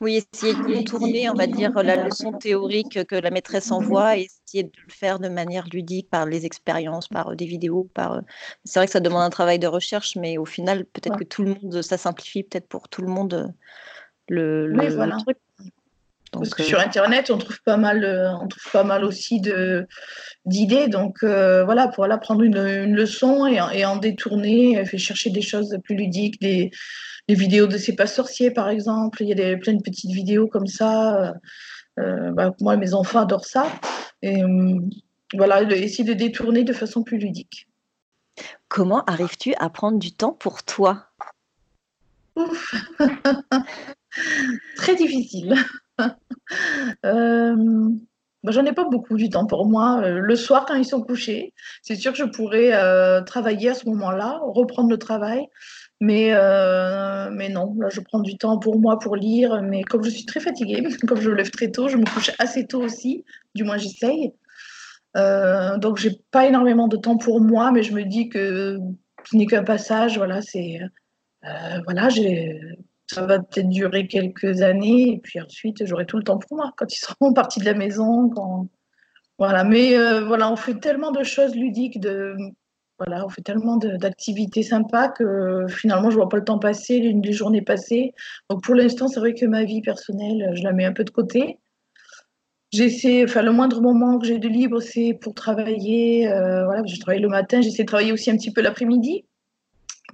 Oui, 0.00 0.24
essayer 0.32 0.54
de 0.54 0.62
contourner, 0.62 1.28
on 1.28 1.34
va 1.34 1.46
dire, 1.46 1.72
la 1.82 2.04
leçon 2.04 2.32
théorique 2.32 3.04
que 3.04 3.16
la 3.16 3.30
maîtresse 3.30 3.70
envoie 3.70 4.16
et 4.16 4.22
essayer 4.22 4.64
de 4.64 4.72
le 4.86 4.92
faire 4.92 5.18
de 5.18 5.28
manière 5.28 5.66
ludique 5.70 6.08
par 6.08 6.24
les 6.24 6.46
expériences, 6.46 7.08
par 7.08 7.36
des 7.36 7.44
vidéos. 7.44 7.86
Par... 7.92 8.14
Euh, 8.14 8.20
c'est 8.64 8.78
vrai 8.78 8.86
que 8.86 8.92
ça 8.92 9.00
demande 9.00 9.22
un 9.22 9.30
travail 9.30 9.58
de 9.58 9.66
recherche, 9.66 10.16
mais 10.16 10.38
au 10.38 10.46
final, 10.46 10.86
peut-être 10.86 11.18
ouais. 11.18 11.24
que 11.24 11.28
tout 11.28 11.42
le 11.42 11.54
monde, 11.54 11.82
ça 11.82 11.98
simplifie 11.98 12.44
peut-être 12.44 12.66
pour 12.66 12.88
tout 12.88 13.02
le 13.02 13.08
monde 13.08 13.52
le, 14.28 14.66
le, 14.68 14.78
oui, 14.78 14.94
voilà. 14.94 15.16
le 15.16 15.22
truc. 15.22 15.36
Donc, 16.32 16.42
Parce 16.42 16.54
que 16.54 16.62
euh... 16.62 16.66
sur 16.66 16.78
Internet, 16.78 17.30
on 17.30 17.38
trouve 17.38 17.60
pas 17.62 17.76
mal, 17.76 18.04
euh, 18.04 18.32
on 18.40 18.46
trouve 18.46 18.72
pas 18.72 18.84
mal 18.84 19.04
aussi 19.04 19.40
de 19.40 19.86
d'idées. 20.44 20.88
Donc 20.88 21.18
euh, 21.22 21.64
voilà, 21.64 21.88
pour 21.88 22.04
aller 22.04 22.16
prendre 22.20 22.42
une, 22.42 22.58
une 22.58 22.94
leçon 22.94 23.46
et, 23.46 23.60
et, 23.74 23.84
en 23.84 23.96
détourner, 23.96 24.84
chercher 24.96 25.30
des 25.30 25.42
choses 25.42 25.76
plus 25.84 25.96
ludiques, 25.96 26.40
des, 26.40 26.70
des 27.28 27.34
vidéos 27.34 27.66
de 27.66 27.78
C'est 27.78 27.96
pas 27.96 28.06
sorcier 28.06 28.50
par 28.50 28.68
exemple. 28.68 29.22
Il 29.22 29.28
y 29.28 29.32
a 29.32 29.34
des, 29.34 29.56
plein 29.56 29.74
de 29.74 29.82
petites 29.82 30.12
vidéos 30.12 30.46
comme 30.46 30.66
ça. 30.66 31.34
Euh, 31.98 32.30
bah, 32.32 32.54
moi, 32.60 32.76
mes 32.76 32.94
enfants 32.94 33.20
adorent 33.20 33.44
ça. 33.44 33.66
Et 34.22 34.42
voilà, 35.34 35.62
essayer 35.62 36.04
de 36.04 36.12
détourner 36.12 36.64
de 36.64 36.72
façon 36.72 37.02
plus 37.02 37.18
ludique. 37.18 37.68
Comment 38.68 39.04
arrives-tu 39.04 39.54
à 39.54 39.68
prendre 39.70 39.98
du 39.98 40.12
temps 40.12 40.32
pour 40.32 40.62
toi? 40.62 41.06
Très 44.76 44.96
difficile. 44.96 45.54
euh, 47.04 47.56
bah, 48.42 48.52
J'en 48.52 48.64
ai 48.64 48.72
pas 48.72 48.84
beaucoup 48.84 49.16
du 49.16 49.28
temps 49.28 49.46
pour 49.46 49.66
moi. 49.66 50.00
Euh, 50.02 50.18
le 50.18 50.36
soir, 50.36 50.66
quand 50.66 50.74
ils 50.74 50.84
sont 50.84 51.02
couchés, 51.02 51.52
c'est 51.82 51.96
sûr 51.96 52.12
que 52.12 52.18
je 52.18 52.24
pourrais 52.24 52.72
euh, 52.72 53.22
travailler 53.22 53.70
à 53.70 53.74
ce 53.74 53.88
moment-là, 53.88 54.40
reprendre 54.42 54.90
le 54.90 54.98
travail. 54.98 55.46
Mais, 56.02 56.32
mais 57.32 57.50
non, 57.50 57.76
là, 57.78 57.88
je 57.90 58.00
prends 58.00 58.20
du 58.20 58.38
temps 58.38 58.58
pour 58.58 58.80
moi 58.80 58.98
pour 58.98 59.16
lire. 59.16 59.60
Mais 59.62 59.82
comme 59.82 60.02
je 60.02 60.10
suis 60.10 60.24
très 60.24 60.40
fatiguée, 60.40 60.82
comme 61.06 61.20
je 61.20 61.28
me 61.28 61.34
lève 61.34 61.50
très 61.50 61.70
tôt, 61.70 61.88
je 61.88 61.98
me 61.98 62.04
couche 62.04 62.30
assez 62.38 62.66
tôt 62.66 62.82
aussi. 62.82 63.24
Du 63.54 63.64
moins, 63.64 63.76
j'essaye. 63.76 64.32
Donc, 65.14 65.98
j'ai 65.98 66.12
pas 66.30 66.46
énormément 66.46 66.88
de 66.88 66.96
temps 66.96 67.18
pour 67.18 67.42
moi, 67.42 67.70
mais 67.70 67.82
je 67.82 67.92
me 67.92 68.04
dis 68.04 68.30
que 68.30 68.78
ce 69.30 69.36
n'est 69.36 69.46
qu'un 69.46 69.64
passage. 69.64 70.16
Voilà, 70.16 70.40
c'est. 70.40 70.80
Voilà, 71.84 72.08
j'ai 72.08 72.58
ça 73.14 73.26
va 73.26 73.40
peut-être 73.40 73.68
durer 73.68 74.06
quelques 74.06 74.62
années 74.62 75.14
et 75.14 75.18
puis 75.18 75.40
ensuite 75.40 75.84
j'aurai 75.84 76.06
tout 76.06 76.16
le 76.16 76.22
temps 76.22 76.38
pour 76.38 76.56
moi 76.56 76.72
quand 76.76 76.92
ils 76.92 76.98
seront 76.98 77.32
partis 77.34 77.60
de 77.60 77.64
la 77.64 77.74
maison 77.74 78.30
voilà. 79.38 79.64
Mais 79.64 79.98
euh, 79.98 80.24
voilà 80.24 80.50
on 80.52 80.56
fait 80.56 80.74
tellement 80.74 81.10
de 81.10 81.24
choses 81.24 81.54
ludiques 81.54 82.00
de 82.00 82.36
voilà 82.98 83.24
on 83.24 83.28
fait 83.28 83.42
tellement 83.42 83.78
d'activités 83.78 84.62
sympas 84.62 85.08
que 85.08 85.66
finalement 85.68 86.10
je 86.10 86.16
vois 86.16 86.28
pas 86.28 86.36
le 86.36 86.44
temps 86.44 86.58
passer 86.58 87.00
les 87.00 87.32
journées 87.32 87.62
passées 87.62 88.12
donc 88.50 88.62
pour 88.62 88.74
l'instant 88.74 89.08
c'est 89.08 89.20
vrai 89.20 89.34
que 89.34 89.46
ma 89.46 89.64
vie 89.64 89.80
personnelle 89.80 90.52
je 90.54 90.62
la 90.62 90.72
mets 90.72 90.84
un 90.84 90.92
peu 90.92 91.04
de 91.04 91.10
côté. 91.10 91.58
J'essaie 92.72 93.24
enfin 93.24 93.42
le 93.42 93.50
moindre 93.50 93.80
moment 93.80 94.18
que 94.20 94.26
j'ai 94.26 94.38
de 94.38 94.46
libre 94.46 94.80
c'est 94.80 95.18
pour 95.20 95.34
travailler 95.34 96.28
euh, 96.28 96.64
voilà 96.66 96.82
je 96.86 97.00
travaille 97.00 97.20
le 97.20 97.28
matin 97.28 97.60
j'essaie 97.62 97.82
de 97.82 97.88
travailler 97.88 98.12
aussi 98.12 98.30
un 98.30 98.36
petit 98.36 98.52
peu 98.52 98.60
l'après-midi 98.60 99.24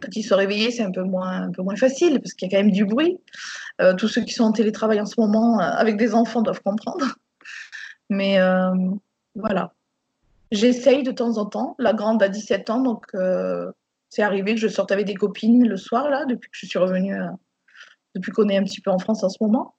quand 0.00 0.14
ils 0.14 0.22
sont 0.22 0.36
réveillés, 0.36 0.70
c'est 0.70 0.82
un 0.82 0.90
peu 0.90 1.02
moins, 1.02 1.50
facile 1.76 2.20
parce 2.20 2.34
qu'il 2.34 2.50
y 2.50 2.54
a 2.54 2.56
quand 2.56 2.64
même 2.64 2.72
du 2.72 2.84
bruit. 2.84 3.18
Euh, 3.80 3.94
tous 3.94 4.08
ceux 4.08 4.22
qui 4.22 4.32
sont 4.32 4.44
en 4.44 4.52
télétravail 4.52 5.00
en 5.00 5.06
ce 5.06 5.20
moment 5.20 5.60
euh, 5.60 5.62
avec 5.62 5.96
des 5.96 6.14
enfants 6.14 6.42
doivent 6.42 6.62
comprendre. 6.62 7.16
Mais 8.08 8.38
euh, 8.38 8.72
voilà. 9.34 9.72
J'essaye 10.52 11.02
de 11.02 11.10
temps 11.10 11.38
en 11.38 11.46
temps. 11.46 11.74
La 11.78 11.92
grande 11.92 12.22
a 12.22 12.28
17 12.28 12.70
ans, 12.70 12.80
donc 12.80 13.06
c'est 14.08 14.22
arrivé 14.22 14.54
que 14.54 14.60
je 14.60 14.68
sorte 14.68 14.92
avec 14.92 15.06
des 15.06 15.14
copines 15.14 15.66
le 15.66 15.76
soir, 15.76 16.08
là, 16.08 16.24
depuis 16.24 16.48
que 16.48 16.56
je 16.56 16.66
suis 16.66 16.78
revenue, 16.78 17.16
depuis 18.14 18.30
qu'on 18.30 18.48
est 18.48 18.56
un 18.56 18.62
petit 18.62 18.80
peu 18.80 18.92
en 18.92 18.98
France 18.98 19.24
en 19.24 19.28
ce 19.28 19.38
moment. 19.40 19.74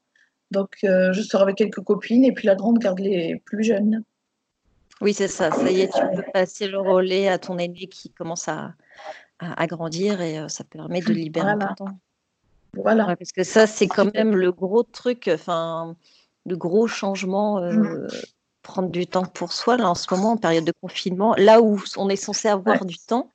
Donc 0.51 0.75
je 0.81 1.21
sors 1.21 1.41
avec 1.41 1.55
quelques 1.55 1.79
copines 1.79 2.25
et 2.25 2.33
puis 2.33 2.47
la 2.47 2.55
grande 2.55 2.79
garde 2.79 2.99
les 2.99 3.41
plus 3.45 3.63
jeunes. 3.63 4.03
Oui, 4.99 5.13
c'est 5.13 5.29
ça. 5.29 5.51
Ça 5.51 5.71
y 5.71 5.81
est, 5.81 5.93
tu 5.93 6.01
peux 6.15 6.23
passer 6.33 6.67
le 6.67 6.79
relais 6.79 7.29
à 7.29 7.37
ton 7.37 7.57
aîné 7.57 7.87
qui 7.87 8.09
commence 8.11 8.49
à, 8.49 8.73
à, 9.39 9.61
à 9.61 9.67
grandir 9.67 10.21
et 10.21 10.47
ça 10.49 10.63
permet 10.63 11.01
de 11.01 11.13
libérer 11.13 11.53
voilà. 11.53 11.65
un 11.65 11.67
peu 11.67 11.83
de 11.83 11.89
temps. 11.89 11.99
Voilà. 12.73 13.07
Ouais, 13.07 13.15
parce 13.15 13.31
que 13.31 13.43
ça, 13.43 13.67
c'est 13.67 13.87
quand 13.87 14.13
même 14.13 14.35
le 14.35 14.51
gros 14.51 14.83
truc, 14.83 15.29
enfin, 15.33 15.95
le 16.45 16.55
gros 16.55 16.87
changement, 16.87 17.59
euh, 17.59 17.71
mmh. 17.73 18.07
prendre 18.61 18.89
du 18.89 19.07
temps 19.07 19.25
pour 19.25 19.51
soi, 19.53 19.77
là, 19.77 19.89
en 19.89 19.95
ce 19.95 20.13
moment, 20.13 20.31
en 20.31 20.37
période 20.37 20.65
de 20.65 20.73
confinement, 20.81 21.35
là 21.37 21.61
où 21.61 21.81
on 21.97 22.09
est 22.09 22.15
censé 22.15 22.47
avoir 22.47 22.81
ouais. 22.81 22.87
du 22.87 22.97
temps. 22.97 23.31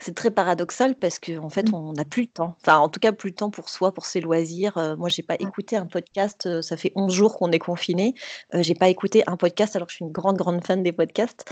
C'est 0.00 0.14
très 0.14 0.32
paradoxal 0.32 0.96
parce 0.96 1.20
qu'en 1.20 1.44
en 1.44 1.50
fait, 1.50 1.72
on 1.72 1.92
n'a 1.92 2.04
plus 2.04 2.22
le 2.22 2.28
temps. 2.28 2.56
Enfin, 2.60 2.78
en 2.78 2.88
tout 2.88 2.98
cas, 2.98 3.12
plus 3.12 3.30
le 3.30 3.36
temps 3.36 3.50
pour 3.50 3.68
soi, 3.68 3.94
pour 3.94 4.06
ses 4.06 4.20
loisirs. 4.20 4.76
Euh, 4.76 4.96
moi, 4.96 5.08
j'ai 5.08 5.22
pas 5.22 5.36
écouté 5.36 5.76
un 5.76 5.86
podcast. 5.86 6.46
Euh, 6.46 6.62
ça 6.62 6.76
fait 6.76 6.90
11 6.96 7.12
jours 7.14 7.36
qu'on 7.36 7.52
est 7.52 7.60
confiné. 7.60 8.14
Euh, 8.54 8.62
j'ai 8.62 8.74
pas 8.74 8.88
écouté 8.88 9.22
un 9.28 9.36
podcast 9.36 9.76
alors 9.76 9.86
que 9.86 9.92
je 9.92 9.96
suis 9.96 10.04
une 10.04 10.10
grande, 10.10 10.36
grande 10.36 10.66
fan 10.66 10.82
des 10.82 10.92
podcasts. 10.92 11.44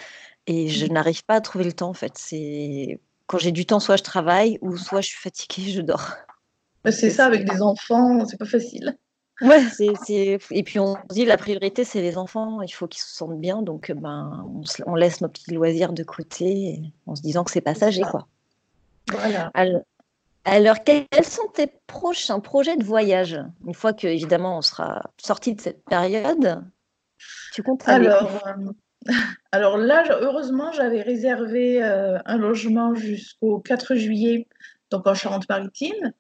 Et 0.49 0.69
je 0.69 0.87
mmh. 0.87 0.89
n'arrive 0.89 1.25
pas 1.25 1.37
à 1.37 1.41
trouver 1.41 1.65
le 1.65 1.73
temps, 1.73 1.91
en 1.91 1.95
fait. 1.95 2.15
C'est 2.17 2.99
quand 3.33 3.39
j'ai 3.39 3.51
du 3.51 3.65
temps, 3.65 3.81
soit 3.81 3.97
je 3.97 4.03
travaille 4.03 4.59
ou 4.61 4.77
soit 4.77 5.01
je 5.01 5.09
suis 5.09 5.19
fatiguée, 5.19 5.73
je 5.73 5.81
dors. 5.81 6.17
C'est 6.91 7.09
ça, 7.09 7.25
avec 7.25 7.49
des 7.49 7.63
enfants, 7.63 8.27
c'est 8.27 8.37
pas 8.37 8.45
facile. 8.45 8.99
Ouais, 9.41 9.63
et 10.51 10.63
puis 10.63 10.79
on 10.79 10.97
se 10.97 11.15
dit 11.15 11.25
la 11.25 11.39
priorité 11.39 11.83
c'est 11.83 12.03
les 12.03 12.19
enfants, 12.19 12.61
il 12.61 12.69
faut 12.69 12.87
qu'ils 12.87 13.01
se 13.01 13.09
sentent 13.09 13.41
bien, 13.41 13.63
donc 13.63 13.91
ben 13.91 14.47
on, 14.55 14.65
se... 14.65 14.83
on 14.87 14.95
laisse 14.95 15.23
nos 15.23 15.29
petits 15.29 15.55
loisirs 15.55 15.95
de 15.95 16.05
côté 16.05 16.83
en 17.07 17.17
se 17.17 17.23
disant 17.23 17.43
que 17.43 17.51
c'est 17.51 17.63
passager 17.63 18.03
quoi. 18.03 18.29
Voilà. 19.11 19.51
Alors, 19.55 19.81
alors, 20.45 20.77
quels 20.85 21.25
sont 21.25 21.49
tes 21.55 21.69
prochains 21.87 22.41
projets 22.41 22.77
de 22.77 22.85
voyage? 22.85 23.41
Une 23.67 23.75
fois 23.75 23.95
que 23.95 24.07
évidemment 24.07 24.59
on 24.59 24.63
sera 24.63 25.11
sorti 25.17 25.55
de 25.55 25.61
cette 25.61 25.83
période 25.87 26.63
Tu 27.53 27.63
comptes 27.63 27.89
alors, 27.89 28.43
alors 29.53 29.77
là, 29.79 30.05
heureusement, 30.21 30.73
j'avais 30.73 31.03
réservé 31.03 31.83
un 31.83 32.39
logement 32.39 32.95
jusqu'au 32.95 33.59
4 33.61 33.95
juillet, 33.95 34.47
donc 34.91 35.07
en 35.07 35.15
Charente-Maritime 35.15 36.13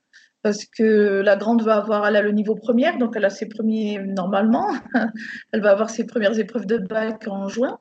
parce 0.42 0.64
que 0.64 1.20
la 1.20 1.36
grande 1.36 1.62
va 1.62 1.76
avoir, 1.76 2.06
elle 2.06 2.16
a 2.16 2.22
le 2.22 2.32
niveau 2.32 2.56
première, 2.56 2.98
donc 2.98 3.14
elle 3.16 3.24
a 3.24 3.30
ses 3.30 3.46
premiers, 3.46 3.98
normalement, 3.98 4.66
elle 5.52 5.60
va 5.60 5.70
avoir 5.70 5.88
ses 5.88 6.04
premières 6.04 6.38
épreuves 6.38 6.66
de 6.66 6.78
bac 6.78 7.26
en 7.28 7.48
juin, 7.48 7.78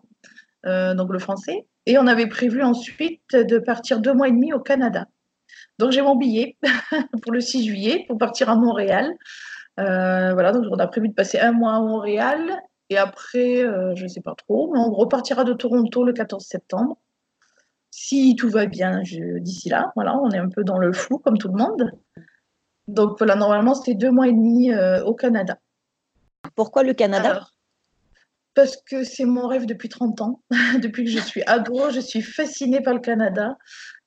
euh, 0.68 0.94
donc 0.94 1.12
le 1.12 1.20
français. 1.20 1.66
Et 1.88 1.98
on 1.98 2.06
avait 2.06 2.28
prévu 2.28 2.62
ensuite 2.62 3.36
de 3.36 3.58
partir 3.58 4.00
deux 4.00 4.14
mois 4.14 4.28
et 4.28 4.32
demi 4.32 4.54
au 4.54 4.60
Canada. 4.60 5.08
Donc 5.80 5.92
j'ai 5.92 6.04
mon 6.04 6.16
billet 6.16 6.58
pour 7.24 7.32
le 7.32 7.42
6 7.42 7.66
juillet 7.66 8.06
pour 8.08 8.20
partir 8.20 8.50
à 8.50 8.56
Montréal. 8.56 9.12
Euh, 9.80 10.34
voilà, 10.34 10.52
donc 10.52 10.66
on 10.70 10.78
a 10.78 10.88
prévu 10.88 11.10
de 11.10 11.14
passer 11.14 11.40
un 11.40 11.54
mois 11.54 11.74
à 11.74 11.80
Montréal 11.80 12.62
et 12.92 12.98
après, 12.98 13.64
euh, 13.64 13.96
je 13.96 14.04
ne 14.04 14.10
sais 14.10 14.20
pas 14.20 14.36
trop, 14.36 14.70
mais 14.74 14.78
on 14.78 14.92
repartira 14.92 15.46
de 15.46 15.54
Toronto 15.54 16.04
le 16.04 16.12
14 16.12 16.46
septembre. 16.46 16.98
Si 17.90 18.36
tout 18.36 18.50
va 18.50 18.66
bien 18.66 19.02
d'ici 19.02 19.70
là, 19.70 19.94
voilà, 19.96 20.18
on 20.18 20.30
est 20.32 20.38
un 20.38 20.50
peu 20.50 20.66
dans 20.66 20.78
le 20.78 20.92
flou 20.92 21.18
comme 21.18 21.38
tout 21.38 21.48
le 21.48 21.58
monde. 21.58 21.90
Donc 22.90 23.18
voilà, 23.18 23.36
normalement, 23.36 23.76
c'était 23.76 23.96
deux 23.96 24.12
mois 24.12 24.28
et 24.28 24.34
demi 24.34 24.74
euh, 24.74 25.02
au 25.06 25.16
Canada. 25.16 25.58
Pourquoi 26.54 26.84
le 26.84 26.94
Canada? 26.94 27.48
Parce 28.56 28.76
que 28.76 29.06
c'est 29.06 29.24
mon 29.24 29.48
rêve 29.48 29.66
depuis 29.66 29.88
30 29.88 30.20
ans. 30.20 30.44
depuis 30.82 31.06
que 31.06 31.12
je 31.12 31.20
suis 31.20 31.44
ado, 31.44 31.92
je 31.92 32.02
suis 32.02 32.22
fascinée 32.22 32.82
par 32.82 32.94
le 32.94 33.00
Canada. 33.00 33.58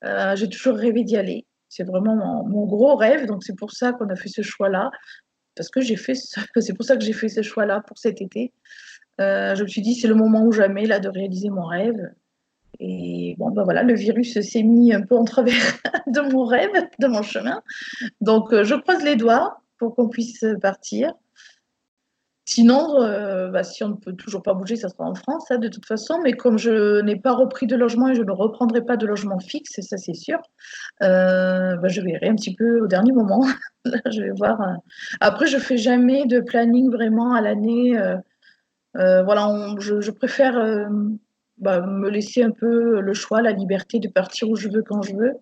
Euh, 0.03 0.35
j'ai 0.35 0.47
toujours 0.47 0.75
rêvé 0.75 1.03
d'y 1.03 1.17
aller. 1.17 1.47
C'est 1.69 1.85
vraiment 1.85 2.45
mon, 2.45 2.67
gros 2.67 2.95
rêve. 2.95 3.25
Donc 3.25 3.43
c'est 3.43 3.55
pour 3.57 3.71
ça 3.71 3.93
qu'on 3.93 4.09
a 4.09 4.15
fait 4.15 4.29
ce 4.29 4.43
choix-là. 4.43 4.91
Parce 5.55 5.69
que 5.69 5.81
j'ai 5.81 5.95
fait, 5.95 6.15
c'est 6.57 6.73
pour 6.73 6.85
ça 6.85 6.97
que 6.97 7.03
j'ai 7.03 7.13
fait 7.13 7.29
ce 7.29 7.41
choix-là 7.41 7.81
pour 7.87 7.97
cet 7.97 8.21
été. 8.21 8.53
Euh, 9.21 9.55
je 9.55 9.63
me 9.63 9.67
suis 9.67 9.81
dit, 9.81 9.95
c'est 9.95 10.07
le 10.07 10.15
moment 10.15 10.43
ou 10.43 10.51
jamais 10.51 10.85
là 10.85 10.99
de 10.99 11.09
réaliser 11.09 11.49
mon 11.49 11.65
rêve. 11.65 12.11
Et 12.79 13.35
bon, 13.37 13.51
ben 13.51 13.63
voilà, 13.63 13.83
le 13.83 13.93
virus 13.93 14.39
s'est 14.39 14.63
mis 14.63 14.93
un 14.93 15.01
peu 15.01 15.15
en 15.15 15.23
travers 15.23 15.55
de 16.07 16.19
mon 16.31 16.45
rêve, 16.45 16.71
de 16.99 17.07
mon 17.07 17.21
chemin. 17.21 17.61
Donc, 18.19 18.51
euh, 18.51 18.63
je 18.63 18.75
croise 18.75 19.03
les 19.03 19.15
doigts 19.15 19.61
pour 19.77 19.95
qu'on 19.95 20.09
puisse 20.09 20.45
partir. 20.61 21.13
Sinon, 22.45 23.01
euh, 23.01 23.49
bah, 23.49 23.63
si 23.63 23.83
on 23.83 23.89
ne 23.89 23.95
peut 23.95 24.13
toujours 24.13 24.43
pas 24.43 24.53
bouger, 24.53 24.75
ça 24.75 24.89
sera 24.89 25.03
en 25.03 25.15
France, 25.15 25.49
hein, 25.49 25.57
de 25.57 25.67
toute 25.67 25.85
façon. 25.85 26.19
Mais 26.23 26.33
comme 26.33 26.57
je 26.57 27.01
n'ai 27.01 27.15
pas 27.15 27.33
repris 27.33 27.67
de 27.67 27.75
logement 27.75 28.09
et 28.09 28.15
je 28.15 28.21
ne 28.21 28.31
reprendrai 28.31 28.81
pas 28.81 28.97
de 28.97 29.07
logement 29.07 29.39
fixe, 29.39 29.79
ça 29.81 29.97
c'est 29.97 30.13
sûr, 30.13 30.39
euh, 31.01 31.75
bah, 31.77 31.87
je 31.87 32.01
verrai 32.01 32.29
un 32.29 32.35
petit 32.35 32.55
peu 32.55 32.81
au 32.81 32.87
dernier 32.87 33.11
moment. 33.11 33.45
je 34.11 34.21
vais 34.21 34.31
voir. 34.37 34.59
Après, 35.21 35.47
je 35.47 35.57
fais 35.57 35.77
jamais 35.77 36.25
de 36.25 36.39
planning 36.39 36.91
vraiment 36.91 37.33
à 37.33 37.41
l'année. 37.41 37.97
voilà, 38.93 39.75
je, 39.79 40.11
préfère 40.11 40.87
bah, 41.57 41.81
me 41.81 42.09
laisser 42.09 42.43
un 42.43 42.51
peu 42.51 42.99
le 43.01 43.13
choix, 43.13 43.41
la 43.41 43.51
liberté 43.51 43.99
de 43.99 44.07
partir 44.07 44.49
où 44.49 44.55
je 44.55 44.69
veux 44.69 44.83
quand 44.83 45.01
je 45.01 45.15
veux. 45.15 45.33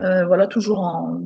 Euh, 0.00 0.24
voilà, 0.24 0.46
toujours 0.46 0.80
en, 0.80 1.20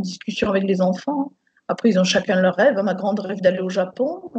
discussion 0.00 0.48
avec 0.48 0.64
les 0.64 0.80
enfants. 0.80 1.32
Après, 1.72 1.88
ils 1.90 1.98
ont 1.98 2.04
chacun 2.04 2.40
leur 2.40 2.54
rêve. 2.54 2.76
Ma 2.76 2.94
grande 2.94 3.20
rêve 3.20 3.40
d'aller 3.40 3.60
au 3.60 3.68
Japon. 3.68 4.30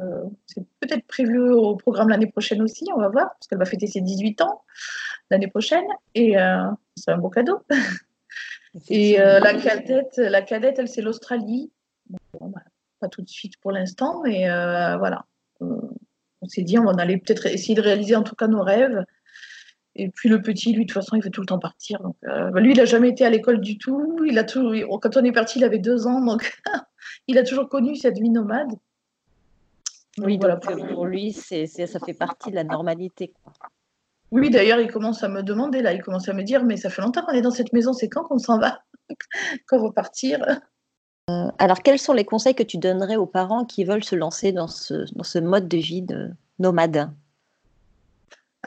Euh, 0.00 0.24
c'est 0.46 0.62
peut-être 0.80 1.06
prévu 1.06 1.38
au 1.50 1.76
programme 1.76 2.08
l'année 2.08 2.26
prochaine 2.26 2.62
aussi, 2.62 2.86
on 2.94 3.00
va 3.00 3.08
voir, 3.08 3.30
parce 3.30 3.46
qu'elle 3.48 3.58
va 3.58 3.64
fêter 3.64 3.86
ses 3.86 4.00
18 4.00 4.40
ans 4.42 4.62
l'année 5.30 5.48
prochaine. 5.48 5.84
Et 6.14 6.38
euh, 6.38 6.68
c'est 6.96 7.10
un 7.10 7.18
beau 7.18 7.30
cadeau. 7.30 7.60
Et 8.88 9.18
la 9.18 9.54
cadette, 9.54 10.16
la 10.16 10.40
cadette, 10.42 10.78
elle, 10.78 10.88
c'est 10.88 11.02
l'Australie. 11.02 11.70
Bah, 12.40 12.62
pas 13.00 13.08
tout 13.08 13.22
de 13.22 13.28
suite 13.28 13.58
pour 13.60 13.72
l'instant, 13.72 14.22
mais 14.24 14.46
voilà 14.98 15.26
on 16.42 16.48
s'est 16.48 16.62
dit, 16.62 16.78
on 16.78 16.84
va 16.84 16.92
aller 16.98 17.18
peut-être 17.18 17.46
essayer 17.46 17.74
de 17.74 17.80
réaliser 17.80 18.16
en 18.16 18.22
tout 18.22 18.34
cas 18.34 18.48
nos 18.48 18.62
rêves. 18.62 19.04
Et 19.94 20.08
puis 20.08 20.28
le 20.28 20.40
petit, 20.40 20.72
lui, 20.72 20.84
de 20.84 20.92
toute 20.92 21.02
façon, 21.02 21.16
il 21.16 21.22
veut 21.22 21.30
tout 21.30 21.42
le 21.42 21.46
temps 21.46 21.58
partir. 21.58 22.00
Donc, 22.00 22.16
euh, 22.24 22.50
bah, 22.50 22.60
lui, 22.60 22.72
il 22.72 22.78
n'a 22.78 22.84
jamais 22.84 23.10
été 23.10 23.24
à 23.24 23.30
l'école 23.30 23.60
du 23.60 23.78
tout. 23.78 24.24
Il 24.26 24.38
a 24.38 24.44
quand 24.44 25.16
on 25.16 25.24
est 25.24 25.32
parti, 25.32 25.58
il 25.58 25.64
avait 25.64 25.78
deux 25.78 26.06
ans, 26.06 26.24
donc 26.24 26.60
il 27.28 27.38
a 27.38 27.42
toujours 27.42 27.68
connu 27.68 27.96
cette 27.96 28.18
vie 28.18 28.30
nomade. 28.30 28.72
oui, 30.18 30.38
voilà, 30.38 30.56
pour, 30.56 31.06
lui, 31.06 31.32
c'est, 31.32 31.66
ça 31.66 31.98
fait 32.00 32.14
partie 32.14 32.50
de 32.50 32.56
la 32.56 32.64
normalité. 32.64 33.32
Oui, 34.30 34.48
d'ailleurs, 34.48 34.80
il 34.80 34.90
commence 34.90 35.22
à 35.22 35.28
me 35.28 35.42
demander, 35.42 35.82
là, 35.82 35.92
il 35.92 36.02
commence 36.02 36.28
à 36.28 36.32
me 36.32 36.42
dire, 36.42 36.64
mais 36.64 36.78
ça 36.78 36.88
fait 36.88 37.02
longtemps 37.02 37.22
qu'on 37.22 37.32
est 37.32 37.42
dans 37.42 37.50
cette 37.50 37.74
maison, 37.74 37.92
c'est 37.92 38.08
quand 38.08 38.24
qu'on 38.24 38.38
s'en 38.38 38.58
va 38.58 38.82
Quand 39.66 39.78
on 39.78 39.84
va 39.84 39.92
partir? 39.92 40.42
Euh, 41.30 41.50
alors, 41.58 41.82
quels 41.82 41.98
sont 41.98 42.14
les 42.14 42.24
conseils 42.24 42.54
que 42.54 42.62
tu 42.62 42.78
donnerais 42.78 43.16
aux 43.16 43.26
parents 43.26 43.66
qui 43.66 43.84
veulent 43.84 44.04
se 44.04 44.16
lancer 44.16 44.52
dans 44.52 44.68
ce, 44.68 45.38
mode 45.38 45.68
de 45.68 45.76
vie 45.76 46.00
de 46.00 46.30
nomade? 46.58 47.10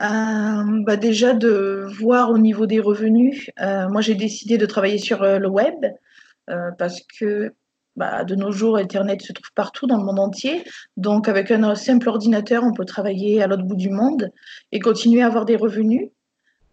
Euh, 0.01 0.83
bah 0.85 0.97
Déjà 0.97 1.33
de 1.33 1.87
voir 1.97 2.31
au 2.31 2.37
niveau 2.37 2.65
des 2.65 2.79
revenus. 2.79 3.49
Euh, 3.61 3.87
moi, 3.89 4.01
j'ai 4.01 4.15
décidé 4.15 4.57
de 4.57 4.65
travailler 4.65 4.97
sur 4.97 5.23
le 5.23 5.47
web 5.47 5.85
parce 6.77 7.01
que 7.19 7.53
bah, 7.95 8.23
de 8.23 8.35
nos 8.35 8.51
jours, 8.51 8.77
Internet 8.77 9.21
se 9.21 9.33
trouve 9.33 9.51
partout 9.55 9.87
dans 9.87 9.97
le 9.97 10.03
monde 10.03 10.19
entier. 10.19 10.63
Donc, 10.95 11.27
avec 11.27 11.49
un 11.49 11.75
simple 11.75 12.09
ordinateur, 12.09 12.63
on 12.63 12.73
peut 12.73 12.85
travailler 12.85 13.41
à 13.41 13.47
l'autre 13.47 13.63
bout 13.63 13.75
du 13.75 13.89
monde 13.89 14.31
et 14.71 14.79
continuer 14.79 15.23
à 15.23 15.27
avoir 15.27 15.45
des 15.45 15.55
revenus. 15.55 16.09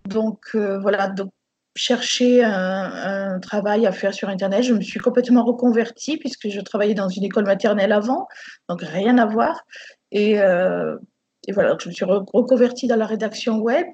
Donc, 0.04 0.54
voilà. 0.54 1.08
Donc, 1.08 1.32
chercher 1.74 2.44
un, 2.44 3.38
travail 3.40 3.86
à 3.86 3.92
faire 3.92 4.12
sur 4.12 4.28
Internet. 4.28 4.62
Je 4.62 4.74
me 4.74 4.80
suis 4.80 5.00
complètement 5.00 5.44
reconvertie 5.44 6.16
puisque 6.18 6.48
je 6.48 6.60
travaillais 6.60 6.94
dans 6.94 7.08
une 7.08 7.24
école 7.24 7.44
maternelle 7.44 7.92
avant, 7.92 8.26
donc 8.68 8.82
rien 8.82 9.18
à 9.18 9.26
voir. 9.26 9.62
Et, 10.10 10.40
euh, 10.40 10.96
voilà, 11.50 11.76
je 11.80 11.88
me 11.88 11.94
suis 11.94 12.04
reconvertie 12.04 12.86
dans 12.86 12.96
la 12.96 13.06
rédaction 13.06 13.58
web. 13.58 13.86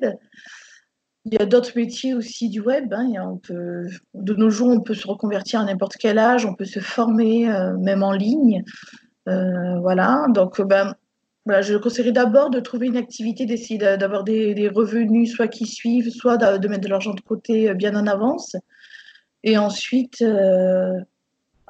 Il 1.25 1.35
y 1.35 1.39
a 1.39 1.47
d'autres 1.47 1.73
métiers 1.77 2.15
aussi 2.15 2.49
du 2.51 2.61
web. 2.61 2.93
Hein. 2.93 3.13
on 3.17 3.39
peut, 3.39 3.87
de 4.15 4.35
nos 4.35 4.51
jours, 4.51 4.69
on 4.69 4.81
peut 4.81 4.95
se 4.95 5.07
reconvertir 5.07 5.61
à 5.61 5.65
n'importe 5.65 5.97
quel 5.99 6.19
âge, 6.19 6.45
on 6.45 6.55
peut 6.55 6.67
se 6.67 6.81
former 6.81 7.51
euh, 7.51 7.77
même 7.79 8.03
en 8.03 8.13
ligne. 8.13 8.65
Euh, 9.29 9.79
voilà, 9.81 10.27
donc 10.31 10.61
ben, 10.61 10.95
je 11.47 11.77
conseillerais 11.77 12.13
d'abord 12.13 12.51
de 12.51 12.61
trouver 12.61 12.87
une 12.87 12.97
activité, 12.97 13.47
d'essayer 13.47 13.79
d'avoir 13.79 14.25
des, 14.25 14.71
revenus, 14.75 15.35
soit 15.35 15.49
qui 15.49 15.67
suivent, 15.67 16.11
soit 16.11 16.37
de, 16.37 16.69
mettre 16.69 16.83
de 16.83 16.89
l'argent 16.89 17.15
de 17.15 17.21
côté 17.21 17.71
euh, 17.71 17.75
bien 17.75 17.95
en 17.95 18.07
avance. 18.07 18.57
Et 19.45 19.57
ensuite, 19.57 20.23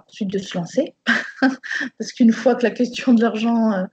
ensuite 0.07 0.31
de 0.31 0.39
se 0.39 0.57
lancer. 0.57 0.95
Parce 1.99 2.13
qu'une 2.13 2.33
fois 2.33 2.55
que 2.55 2.63
la 2.63 2.71
question 2.71 3.13
de 3.13 3.21
l'argent 3.21 3.87